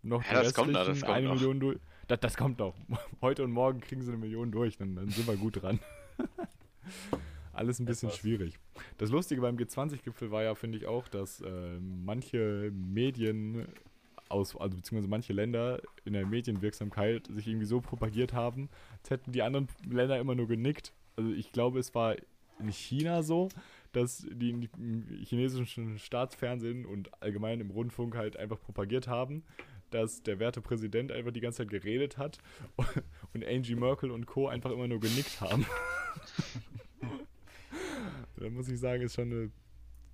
[0.03, 1.35] noch Ja, das kommt noch, das restlichen kommt eine noch.
[1.35, 1.79] Million durch.
[2.07, 2.75] Das, das kommt noch.
[3.21, 5.79] Heute und morgen kriegen sie eine Million durch, dann, dann sind wir gut dran.
[7.53, 8.19] Alles ein bisschen Etwas.
[8.19, 8.59] schwierig.
[8.97, 13.67] Das Lustige beim G20-Gipfel war ja, finde ich auch, dass äh, manche Medien
[14.29, 18.69] aus, also beziehungsweise manche Länder in der Medienwirksamkeit sich irgendwie so propagiert haben,
[18.99, 20.93] als hätten die anderen Länder immer nur genickt.
[21.17, 22.15] Also ich glaube, es war
[22.59, 23.49] in China so,
[23.91, 29.43] dass die, im chinesischen Staatsfernsehen und allgemein im Rundfunk halt einfach propagiert haben,
[29.89, 32.37] dass der werte Präsident einfach die ganze Zeit geredet hat
[33.33, 34.47] und Angie Merkel und Co.
[34.47, 35.65] einfach immer nur genickt haben.
[38.37, 39.51] da muss ich sagen, ist schon eine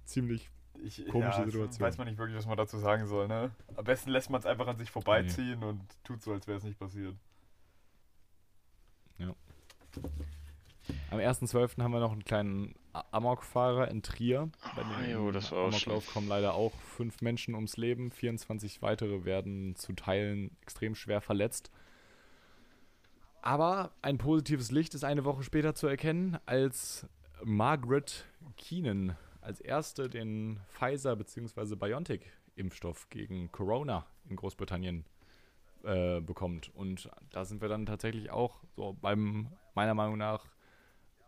[0.06, 0.50] ziemlich
[0.84, 1.88] Ich, Komische ja, es Situation.
[1.88, 3.52] Weiß man nicht wirklich, was man dazu sagen soll, ne?
[3.76, 6.64] Am besten lässt man es einfach an sich vorbeiziehen und tut so, als wäre es
[6.64, 7.16] nicht passiert.
[11.12, 11.82] Am 1.12.
[11.82, 12.76] haben wir noch einen kleinen
[13.12, 14.50] Amokfahrer in Trier.
[14.76, 18.12] Bei Ah, dem jo, das war Amoklauf kommen leider auch fünf Menschen ums Leben.
[18.12, 21.72] 24 weitere werden zu Teilen extrem schwer verletzt.
[23.42, 27.08] Aber ein positives Licht ist eine Woche später zu erkennen, als
[27.44, 28.26] Margaret
[28.58, 31.76] Keenan als erste den Pfizer bzw.
[31.76, 35.06] BioNTech-Impfstoff gegen Corona in Großbritannien
[35.84, 36.70] äh, bekommt.
[36.76, 40.46] Und da sind wir dann tatsächlich auch so beim, meiner Meinung nach,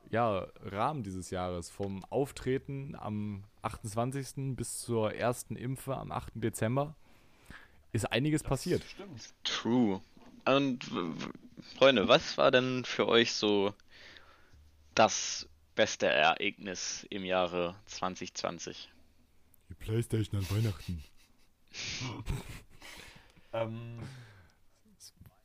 [0.10, 1.70] ja, Rahmen dieses Jahres.
[1.70, 4.56] Vom Auftreten am 28.
[4.56, 6.34] bis zur ersten Impfe am 8.
[6.36, 6.96] Dezember
[7.92, 8.84] ist einiges passiert.
[8.84, 9.34] Stimmt.
[9.44, 10.02] True.
[10.46, 10.90] Und
[11.78, 13.74] Freunde, was war denn für euch so
[14.96, 18.90] das beste Ereignis im Jahre 2020?
[19.70, 21.04] Die Playstation an Weihnachten.
[23.52, 23.98] Ähm,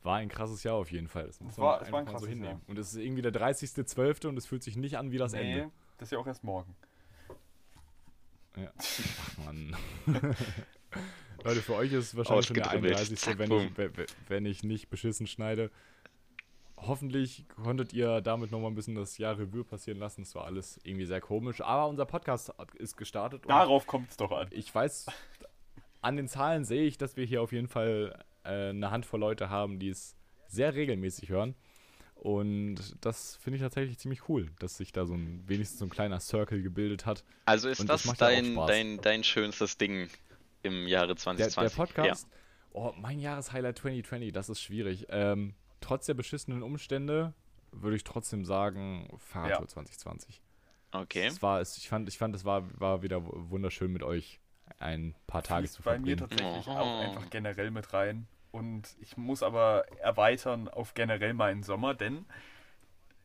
[0.05, 1.25] War ein krasses Jahr auf jeden Fall.
[1.27, 2.59] Das muss Es man war- es war ein einfach mal so krasses hinnehmen.
[2.59, 2.69] Jahr.
[2.69, 4.27] Und es ist irgendwie der 30.12.
[4.27, 5.71] und es fühlt sich nicht an wie das nee, Ende.
[5.97, 6.75] das ist ja auch erst morgen.
[8.55, 8.71] Ja.
[8.77, 9.75] Ach Mann.
[11.43, 12.93] Leute, für euch ist es wahrscheinlich schon der Ausgedribbelt.
[12.95, 13.19] 31.
[13.19, 15.69] Zack, wenn, ich, we- we- wenn ich nicht beschissen schneide.
[16.77, 20.21] Hoffentlich konntet ihr damit nochmal ein bisschen das Jahr Revue passieren lassen.
[20.21, 21.61] Es war alles irgendwie sehr komisch.
[21.61, 23.43] Aber unser Podcast ist gestartet.
[23.47, 24.47] Darauf kommt es doch an.
[24.51, 25.07] ich weiß,
[26.01, 29.49] an den Zahlen sehe ich, dass wir hier auf jeden Fall äh, eine Handvoll Leute
[29.49, 30.15] haben, die es
[30.47, 31.55] sehr regelmäßig hören.
[32.15, 35.89] Und das finde ich tatsächlich ziemlich cool, dass sich da so ein wenigstens so ein
[35.89, 37.23] kleiner Circle gebildet hat.
[37.45, 40.09] Also ist Und das das, ja dein, dein, dein schönstes Ding
[40.63, 41.75] im Jahre Der, 2020?
[41.75, 42.27] der Podcast,
[42.71, 45.07] oh, mein Jahreshighlight 2020, das ist schwierig.
[45.09, 47.33] Ähm, trotz der beschissenen Umstände
[47.71, 49.67] würde ich trotzdem sagen, Fahrradtour Ja.
[49.67, 50.41] 2020.
[50.93, 51.01] Ja.
[51.01, 51.25] Okay.
[51.27, 54.39] Es war, es, ich fand, ich fand, es war, war wieder wunderschön mit euch
[54.79, 56.39] ein paar Tage zu Fließt bei mir verbringen.
[56.39, 56.79] tatsächlich Oh.
[56.79, 58.27] auch einfach generell mit rein.
[58.55, 62.25] Und ich muss aber erweitern auf generell meinen Sommer, denn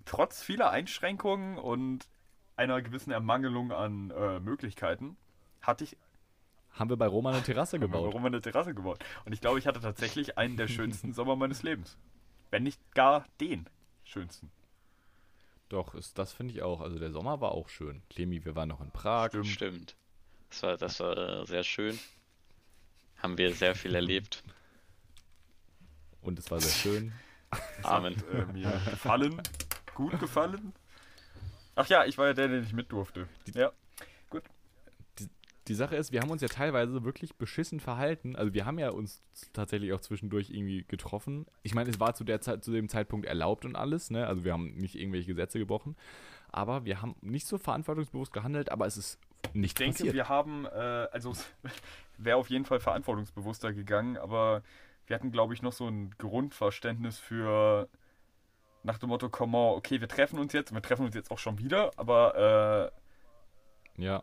[0.05, 2.09] trotz vieler Einschränkungen und
[2.57, 5.16] einer gewissen Ermangelung an äh, Möglichkeiten
[5.61, 5.97] hatte ich
[6.72, 8.07] Haben wir bei Roma eine Terrasse gebaut.
[8.07, 9.05] Warum eine Terrasse gebaut.
[9.24, 11.97] Und ich glaube, ich hatte tatsächlich einen der schönsten Sommer meines Lebens.
[12.51, 13.68] Wenn nicht gar den
[14.03, 14.51] schönsten.
[15.68, 16.81] Doch, ist, das finde ich auch.
[16.81, 18.03] Also der Sommer war auch schön.
[18.11, 19.28] Clemi, wir waren noch in Prag.
[19.28, 19.47] Stimmt.
[19.47, 19.97] Stimmt.
[20.49, 21.97] Das war, das war äh, sehr schön.
[23.18, 24.43] Haben wir sehr viel erlebt.
[26.23, 27.12] Und es war sehr schön.
[27.83, 28.14] Amen.
[28.33, 29.41] Äh, mir gefallen.
[29.95, 30.73] Gut gefallen.
[31.75, 33.27] Ach ja, ich war ja der, der nicht mit durfte.
[33.55, 33.73] Ja.
[35.68, 38.35] Die Sache ist, wir haben uns ja teilweise wirklich beschissen verhalten.
[38.35, 41.47] Also wir haben ja uns tatsächlich auch zwischendurch irgendwie getroffen.
[41.62, 44.11] Ich meine, es war zu, der Zeit, zu dem Zeitpunkt erlaubt und alles.
[44.11, 44.27] Ne?
[44.27, 45.97] Also wir haben nicht irgendwelche Gesetze gebrochen.
[46.51, 50.14] Aber wir haben nicht so verantwortungsbewusst gehandelt, aber es ist Ich nichts denke, passiert.
[50.14, 50.68] wir haben, äh,
[51.12, 51.47] also es
[52.18, 54.62] wäre auf jeden Fall verantwortungsbewusster gegangen, aber
[55.11, 57.88] wir hatten, glaube ich, noch so ein Grundverständnis für
[58.84, 61.38] nach dem Motto, come on, okay, wir treffen uns jetzt, wir treffen uns jetzt auch
[61.38, 62.92] schon wieder, aber
[63.96, 64.22] äh, ja,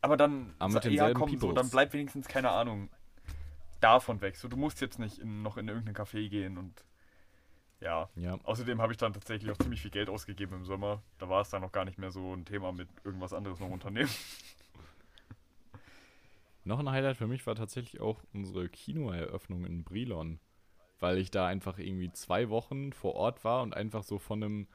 [0.00, 2.88] Aber dann, Aber mit denselben komm, so, dann bleib wenigstens, keine Ahnung,
[3.80, 4.36] davon weg.
[4.36, 6.84] So, du musst jetzt nicht in, noch in irgendein Café gehen und
[7.80, 8.08] ja.
[8.16, 8.38] ja.
[8.44, 11.02] Außerdem habe ich dann tatsächlich auch ziemlich viel Geld ausgegeben im Sommer.
[11.18, 13.68] Da war es dann noch gar nicht mehr so ein Thema mit irgendwas anderes noch
[13.68, 14.10] unternehmen.
[16.64, 20.40] Noch ein Highlight für mich war tatsächlich auch unsere Kinoeröffnung in Brilon,
[20.98, 24.68] weil ich da einfach irgendwie zwei Wochen vor Ort war und einfach so von einem,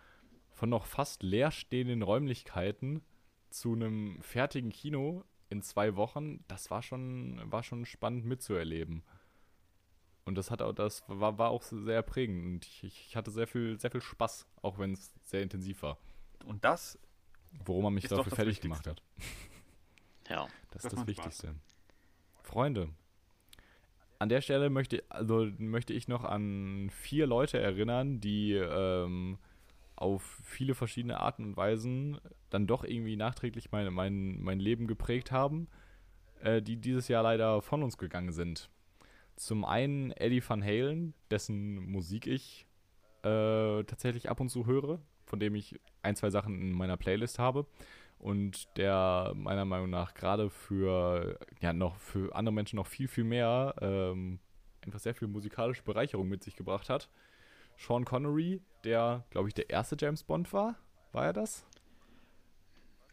[0.51, 3.01] von noch fast leerstehenden Räumlichkeiten
[3.49, 9.03] zu einem fertigen Kino in zwei Wochen, das war schon, war schon spannend mitzuerleben.
[10.25, 13.47] Und das hat auch, das war, war auch sehr prägend und ich, ich hatte sehr
[13.47, 15.97] viel, sehr viel Spaß, auch wenn es sehr intensiv war.
[16.45, 16.99] Und das,
[17.65, 18.89] Worum er mich dafür fertig gemacht Wichtigste.
[19.17, 20.29] hat.
[20.29, 20.47] Ja.
[20.69, 21.45] Das Das ist das macht Spaß.
[22.49, 22.89] Freunde,
[24.17, 29.37] an der Stelle möchte, also möchte ich noch an vier Leute erinnern, die ähm,
[29.95, 32.19] auf viele verschiedene Arten und Weisen
[32.49, 35.67] dann doch irgendwie nachträglich mein, mein, mein Leben geprägt haben,
[36.41, 38.69] äh, die dieses Jahr leider von uns gegangen sind.
[39.35, 42.65] Zum einen Eddie Van Halen, dessen Musik ich
[43.21, 47.37] äh, tatsächlich ab und zu höre, von dem ich ein, zwei Sachen in meiner Playlist
[47.37, 47.67] habe
[48.20, 53.24] und der meiner Meinung nach gerade für ja noch für andere Menschen noch viel viel
[53.24, 54.39] mehr ähm,
[54.86, 57.09] einfach sehr viel musikalische Bereicherung mit sich gebracht hat.
[57.78, 60.76] Sean Connery, der glaube ich der erste James Bond war,
[61.13, 61.65] war er das?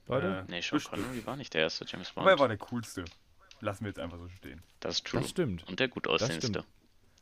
[0.07, 1.03] Leute, Äh, Nee, Sean Bestimmt.
[1.05, 2.23] Connery war nicht der erste James Bond.
[2.25, 3.05] aber er war der coolste.
[3.61, 4.63] Lassen wir jetzt einfach so stehen.
[4.81, 5.21] das ist true.
[5.21, 5.67] das stimmt.
[5.69, 6.15] Und der gut stimmt.
[6.23, 6.65] aussehendste.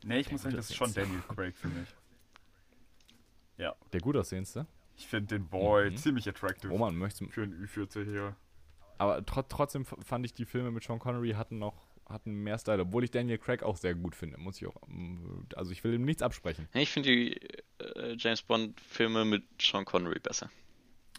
[0.03, 1.87] Nee, ich muss sagen, das ist schon Daniel Craig für mich.
[3.57, 4.67] Ja, Der gut aussehendste.
[4.97, 5.97] Ich finde den Boy Mhm.
[5.97, 8.35] ziemlich attractive Oh man, möchte für einen Ü40 hier.
[8.97, 12.83] aber tro trotzdem fand ich die Filme mit Sean Connery hatten noch hatten mehr Style,
[12.83, 14.75] obwohl ich Daniel Craig auch sehr gut finde, muss ich auch
[15.55, 16.67] also ich will ihm nichts absprechen.
[16.73, 17.33] Ich finde die
[17.79, 20.49] äh, James Bond-Filme mit Sean Connery besser.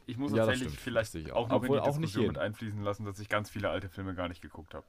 [0.07, 1.49] Ich muss Ja, tatsächlich vielleicht auch auch.
[1.49, 3.89] noch Obwohl in die auch nicht Diskussion mit einfließen lassen, dass ich ganz viele alte
[3.89, 4.87] Filme gar nicht geguckt habe.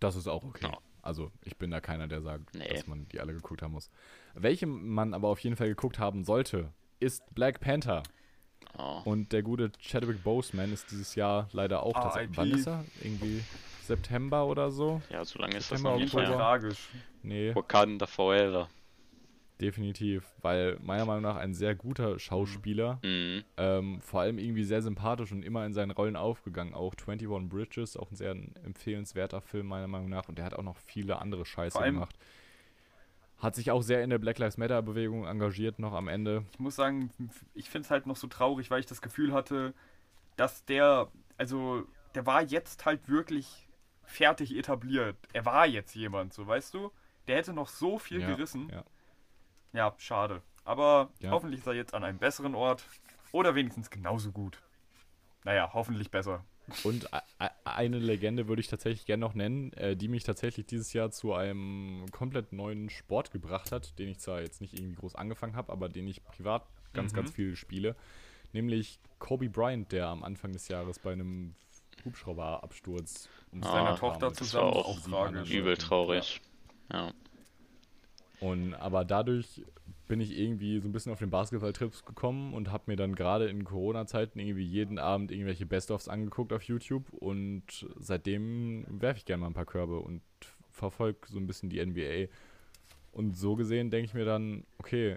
[0.00, 0.66] Das ist auch okay.
[0.66, 0.78] Ja.
[1.06, 2.68] Also, ich bin da keiner, der sagt, Nee.
[2.68, 3.90] dass man die alle geguckt haben muss.
[4.34, 8.02] Welche man aber auf jeden Fall geguckt haben sollte, ist Black Panther.
[8.76, 9.00] Oh.
[9.04, 12.36] Und der gute Chadwick Boseman ist dieses Jahr leider auch tatsächlich.
[12.36, 12.52] R.I.P..
[12.52, 12.84] Wann ist er?
[13.02, 13.42] Irgendwie
[13.84, 15.00] September oder so?
[15.10, 16.88] Ja, so lange ist das September, noch Auf jeden nicht tragisch.
[17.22, 18.68] Nee, Wakanda Forever.
[19.60, 20.24] Definitiv.
[20.42, 22.98] Weil meiner Meinung nach ein sehr guter Schauspieler.
[23.02, 23.44] Mhm.
[23.56, 26.74] Ähm, vor allem irgendwie sehr sympathisch und immer in seinen Rollen aufgegangen.
[26.74, 30.28] Auch 21 Bridges, auch ein sehr empfehlenswerter Film meiner Meinung nach.
[30.28, 32.16] Und der hat auch noch viele andere Scheiße gemacht.
[33.38, 36.44] Hat sich auch sehr in der Black Lives Matter Bewegung engagiert noch am Ende.
[36.52, 37.10] Ich muss sagen,
[37.54, 39.74] ich finde es halt noch so traurig, weil ich das Gefühl hatte,
[40.36, 41.84] dass der, also,
[42.14, 43.68] der war jetzt halt wirklich
[44.04, 45.16] fertig etabliert.
[45.34, 46.90] Er war jetzt jemand, so weißt du?
[47.28, 48.70] Der hätte noch so viel Ja, gerissen.
[48.72, 48.84] ja.
[49.76, 50.42] Ja, schade.
[50.64, 51.30] Aber Ja.
[51.30, 52.84] hoffentlich ist er jetzt an einem besseren Ort.
[53.32, 54.62] Oder wenigstens genauso gut.
[55.44, 56.44] Naja, hoffentlich besser.
[56.82, 57.08] Und
[57.64, 61.34] eine Legende würde ich tatsächlich gerne noch nennen, äh, die mich tatsächlich dieses Jahr zu
[61.34, 65.70] einem komplett neuen Sport gebracht hat, den ich zwar jetzt nicht irgendwie groß angefangen habe,
[65.70, 67.16] aber den ich privat ganz, Mhm.
[67.16, 67.94] ganz viel spiele.
[68.52, 71.54] Nämlich Kobe Bryant, der am Anfang des Jahres bei einem
[72.04, 75.50] Hubschrauberabsturz um Ah, Seiner Tochter zusammen auch, auch tragisch.
[75.50, 75.60] Übel.
[75.60, 76.40] Übel traurig.
[76.92, 77.12] Ja.
[78.40, 79.62] Und aber dadurch
[80.08, 83.48] bin ich irgendwie so ein bisschen auf den Basketball-Trips gekommen und habe mir dann gerade
[83.48, 89.40] in Corona-Zeiten irgendwie jeden Abend irgendwelche Best-ofs angeguckt auf YouTube und seitdem werfe ich gerne
[89.40, 90.22] mal ein paar Körbe und
[90.70, 92.30] verfolge so ein bisschen die NBA.
[93.12, 95.16] Und so gesehen denke ich mir dann, okay,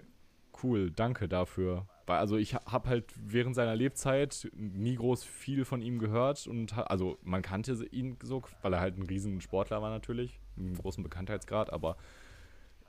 [0.62, 1.86] cool, danke dafür.
[2.06, 6.76] Weil also ich habe halt während seiner Lebzeit nie groß viel von ihm gehört und
[6.76, 11.04] also man kannte ihn so, weil er halt ein riesen Sportler war natürlich, einen großen
[11.04, 11.96] Bekanntheitsgrad, aber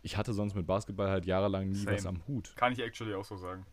[0.02, 1.98] ich hatte sonst mit Basketball halt jahrelang nie Same.
[1.98, 2.54] was am Hut.
[2.56, 3.66] Kann ich actually auch so sagen.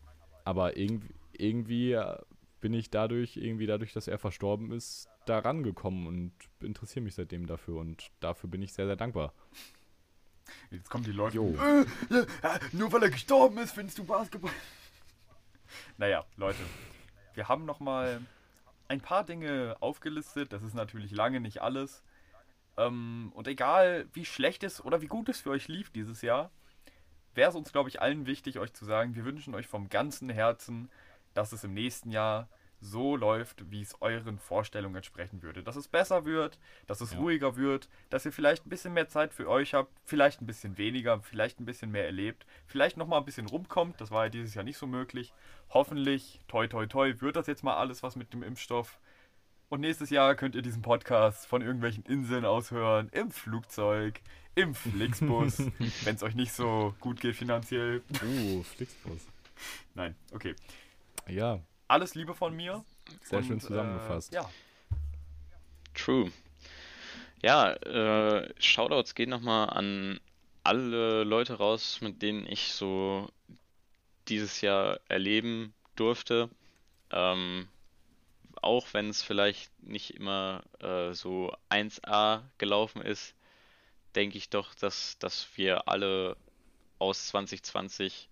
[0.45, 2.17] Aber irgendwie, irgendwie äh,
[2.61, 7.45] bin ich dadurch, irgendwie dadurch, dass er verstorben ist, da rangekommen und interessiere mich seitdem
[7.45, 9.33] dafür und dafür bin ich sehr, sehr dankbar.
[10.71, 11.37] Jetzt kommen die Leute.
[11.37, 11.85] Äh,
[12.71, 14.51] nur weil er gestorben ist, findest du Basketball.
[15.97, 16.59] Naja, Leute.
[17.35, 18.21] Wir haben nochmal
[18.87, 20.51] ein paar Dinge aufgelistet.
[20.51, 22.03] Das ist natürlich lange nicht alles.
[22.79, 26.49] Ähm, und egal, wie schlecht es oder wie gut es für euch lief dieses Jahr,
[27.35, 30.29] wäre es uns, glaube ich, allen wichtig, euch zu sagen, wir wünschen euch vom ganzen
[30.29, 30.89] Herzen,
[31.33, 32.47] dass es im nächsten Jahr
[32.81, 35.63] so läuft, wie es euren Vorstellungen entsprechen würde.
[35.63, 36.57] Dass es besser wird,
[36.87, 37.19] dass es Ja.
[37.19, 40.77] ruhiger wird, dass ihr vielleicht ein bisschen mehr Zeit für euch habt, vielleicht ein bisschen
[40.77, 43.99] weniger, vielleicht ein bisschen mehr erlebt, vielleicht nochmal ein bisschen rumkommt.
[43.99, 45.33] Das war ja dieses Jahr nicht so möglich.
[45.71, 48.97] Hoffentlich, toi toi toi, wird das jetzt mal alles was mit dem Impfstoff.
[49.69, 54.19] Und nächstes Jahr könnt ihr diesen Podcast von irgendwelchen Inseln aushören, im Flugzeug,
[54.55, 55.59] im Flixbus,
[56.03, 58.01] wenn es euch nicht so gut geht finanziell.
[58.23, 59.27] Uh, Flixbus.
[59.93, 60.55] Nein, okay.
[61.27, 62.83] Ja, Alles Liebe von mir.
[63.21, 64.33] sehr Und, schön zusammengefasst.
[64.33, 64.49] Äh, ja,
[65.93, 66.31] True.
[67.43, 70.19] Ja, äh, Shoutouts gehen nochmal an
[70.63, 73.29] alle Leute raus, mit denen ich so
[74.27, 76.49] dieses Jahr erleben durfte.
[77.11, 77.67] Ähm,
[78.61, 83.35] auch wenn es vielleicht nicht immer äh, so 1A gelaufen ist,
[84.15, 86.37] denke ich doch, dass, dass wir alle
[86.97, 88.29] aus 2020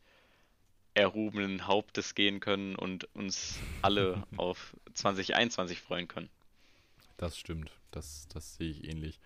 [0.94, 6.30] erhobenen Hauptes gehen können und uns alle auf 2021 freuen können.
[7.18, 7.72] Das stimmt.
[7.92, 9.20] Das, das sehe ich ähnlich.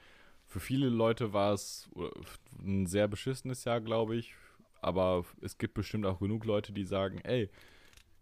[0.48, 1.90] Für viele Leute war es
[2.60, 4.36] ein sehr beschissenes Jahr, glaube ich.
[4.82, 7.49] Aber es gibt bestimmt auch genug Leute, die sagen, ey,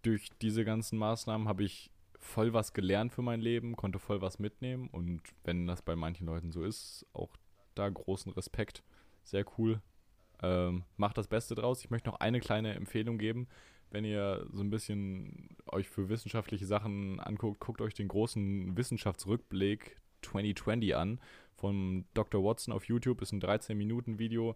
[0.04, 1.90] durch diese ganzen Maßnahmen habe ich
[2.20, 6.28] voll was gelernt für mein Leben, konnte voll was mitnehmen und wenn das bei manchen
[6.28, 7.36] Leuten so ist, auch
[7.76, 8.84] da großen Respekt.
[9.24, 9.82] Sehr cool.
[10.42, 11.84] Ähm, macht das Beste draus.
[11.84, 13.48] Ich möchte noch eine kleine Empfehlung geben.
[13.90, 19.98] Wenn ihr so ein bisschen euch für wissenschaftliche Sachen anguckt, guckt euch den großen Wissenschaftsrückblick
[20.22, 21.20] 2020 an
[21.56, 22.44] von Dr.
[22.44, 23.22] Watson auf YouTube.
[23.22, 24.56] Ist ein 13-Minuten-Video.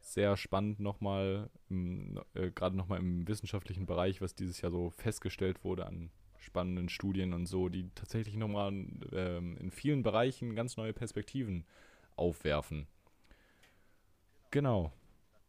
[0.00, 5.86] Sehr spannend nochmal, äh, gerade nochmal im wissenschaftlichen Bereich, was dieses Jahr so festgestellt wurde
[5.86, 6.10] an
[6.42, 8.72] spannenden Studien und so, die tatsächlich nochmal
[9.12, 11.64] ähm, in vielen Bereichen ganz neue Perspektiven
[12.16, 12.86] aufwerfen.
[14.50, 14.92] Genau.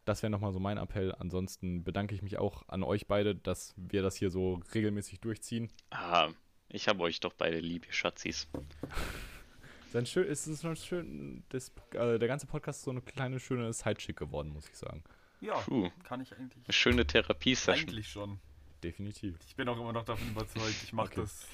[0.04, 1.14] Das wäre nochmal so mein Appell.
[1.18, 5.70] Ansonsten bedanke ich mich auch an euch beide, dass wir das hier so regelmäßig durchziehen.
[5.90, 6.30] Ah,
[6.68, 8.48] ich habe euch doch beide lieb, ihr Schatzis.
[9.92, 13.38] Dann schön, ist es schon schön, das, äh, der ganze Podcast ist so eine kleine,
[13.38, 15.04] schöne Sidechick geworden, muss ich sagen.
[15.40, 15.88] Ja, Puh.
[16.02, 16.64] kann ich eigentlich.
[16.66, 17.88] Eine schöne Therapie-Session.
[17.88, 18.40] Eigentlich schon.
[18.84, 19.34] Definitiv.
[19.48, 21.22] Ich bin auch immer noch davon überzeugt, ich mache Okay.
[21.22, 21.46] das.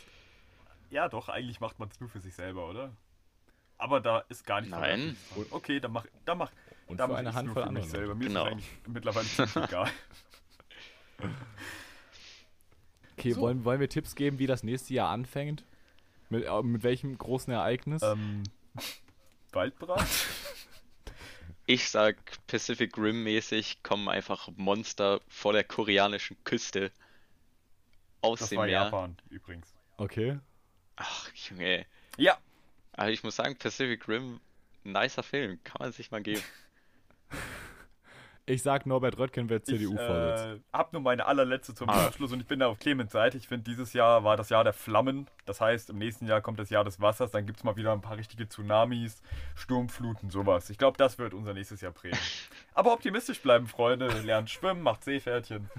[0.91, 2.91] Ja, doch, eigentlich macht man es nur für sich selber, oder?
[3.79, 5.17] Aber da ist gar nicht Nein.
[5.53, 6.51] Okay, dann mach, dann mach,
[6.89, 8.15] Und dann für mach eine Handvoll nur für mich selber.
[8.17, 8.47] Mir Genau.
[8.47, 9.27] ist eigentlich mittlerweile
[9.65, 9.91] egal.
[13.17, 13.41] Okay, So.
[13.43, 15.63] wollen, wollen wir Tipps geben, wie das nächste Jahr anfängt?
[16.31, 18.03] Mit, äh, mit welchem großen Ereignis?
[18.03, 18.43] ähm,
[19.53, 20.09] Waldbrand?
[21.67, 22.17] Ich sag
[22.47, 26.91] Pacific Rim mäßig kommen einfach Monster vor der koreanischen Küste
[28.23, 28.85] aus Das dem war Meer.
[28.85, 29.75] Japan übrigens.
[29.97, 30.39] okay.
[30.97, 31.87] Ach, Junge.
[32.19, 32.37] Ja,
[32.93, 34.41] Aber ich muss sagen, Pacific Rim,
[34.85, 36.43] nicer Film, kann man sich mal geben.
[38.47, 40.59] Ich sag, Norbert Röttgen wird ich CDU-Vorsitz.
[40.59, 42.07] äh, hab nur meine allerletzte zum Ah.
[42.07, 43.37] Abschluss und ich bin da auf Clemens Seite.
[43.39, 45.29] Ich finde, dieses Jahr war das Jahr der Flammen.
[45.45, 47.31] Das heißt, im nächsten Jahr kommt das Jahr des Wassers.
[47.31, 49.23] Dann gibt es mal wieder ein paar richtige Tsunamis,
[49.55, 50.69] Sturmfluten, sowas.
[50.69, 52.19] Ich glaube, das wird unser nächstes Jahr prägen.
[52.75, 54.09] Aber optimistisch bleiben, Freunde.
[54.23, 55.71] Lernt schwimmen, macht Seepferdchen.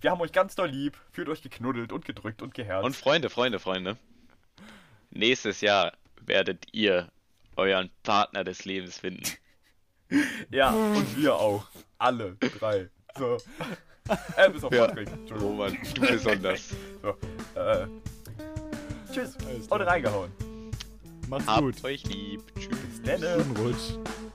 [0.00, 2.84] Wir haben euch ganz doll lieb, fühlt euch geknuddelt und gedrückt und geherzt.
[2.84, 3.96] Und Freunde, Freunde, Freunde.
[5.10, 5.92] Nächstes Jahr
[6.24, 7.08] werdet ihr
[7.56, 9.24] euren Partner des Lebens finden.
[10.50, 11.66] ja, und wir auch.
[11.98, 12.90] Alle drei.
[13.18, 13.38] So.
[14.36, 14.86] Äh, bis auf Ja.
[14.86, 15.08] Patrick.
[15.40, 16.74] Roman, du besonders.
[17.02, 17.60] So.
[17.60, 17.86] Äh,
[19.12, 19.36] tschüss.
[19.68, 20.30] Und reingehauen.
[21.28, 21.84] Macht's Habt gut.
[21.84, 22.42] euch lieb.
[22.58, 22.78] Tschüss.
[22.78, 24.25] Bis dann.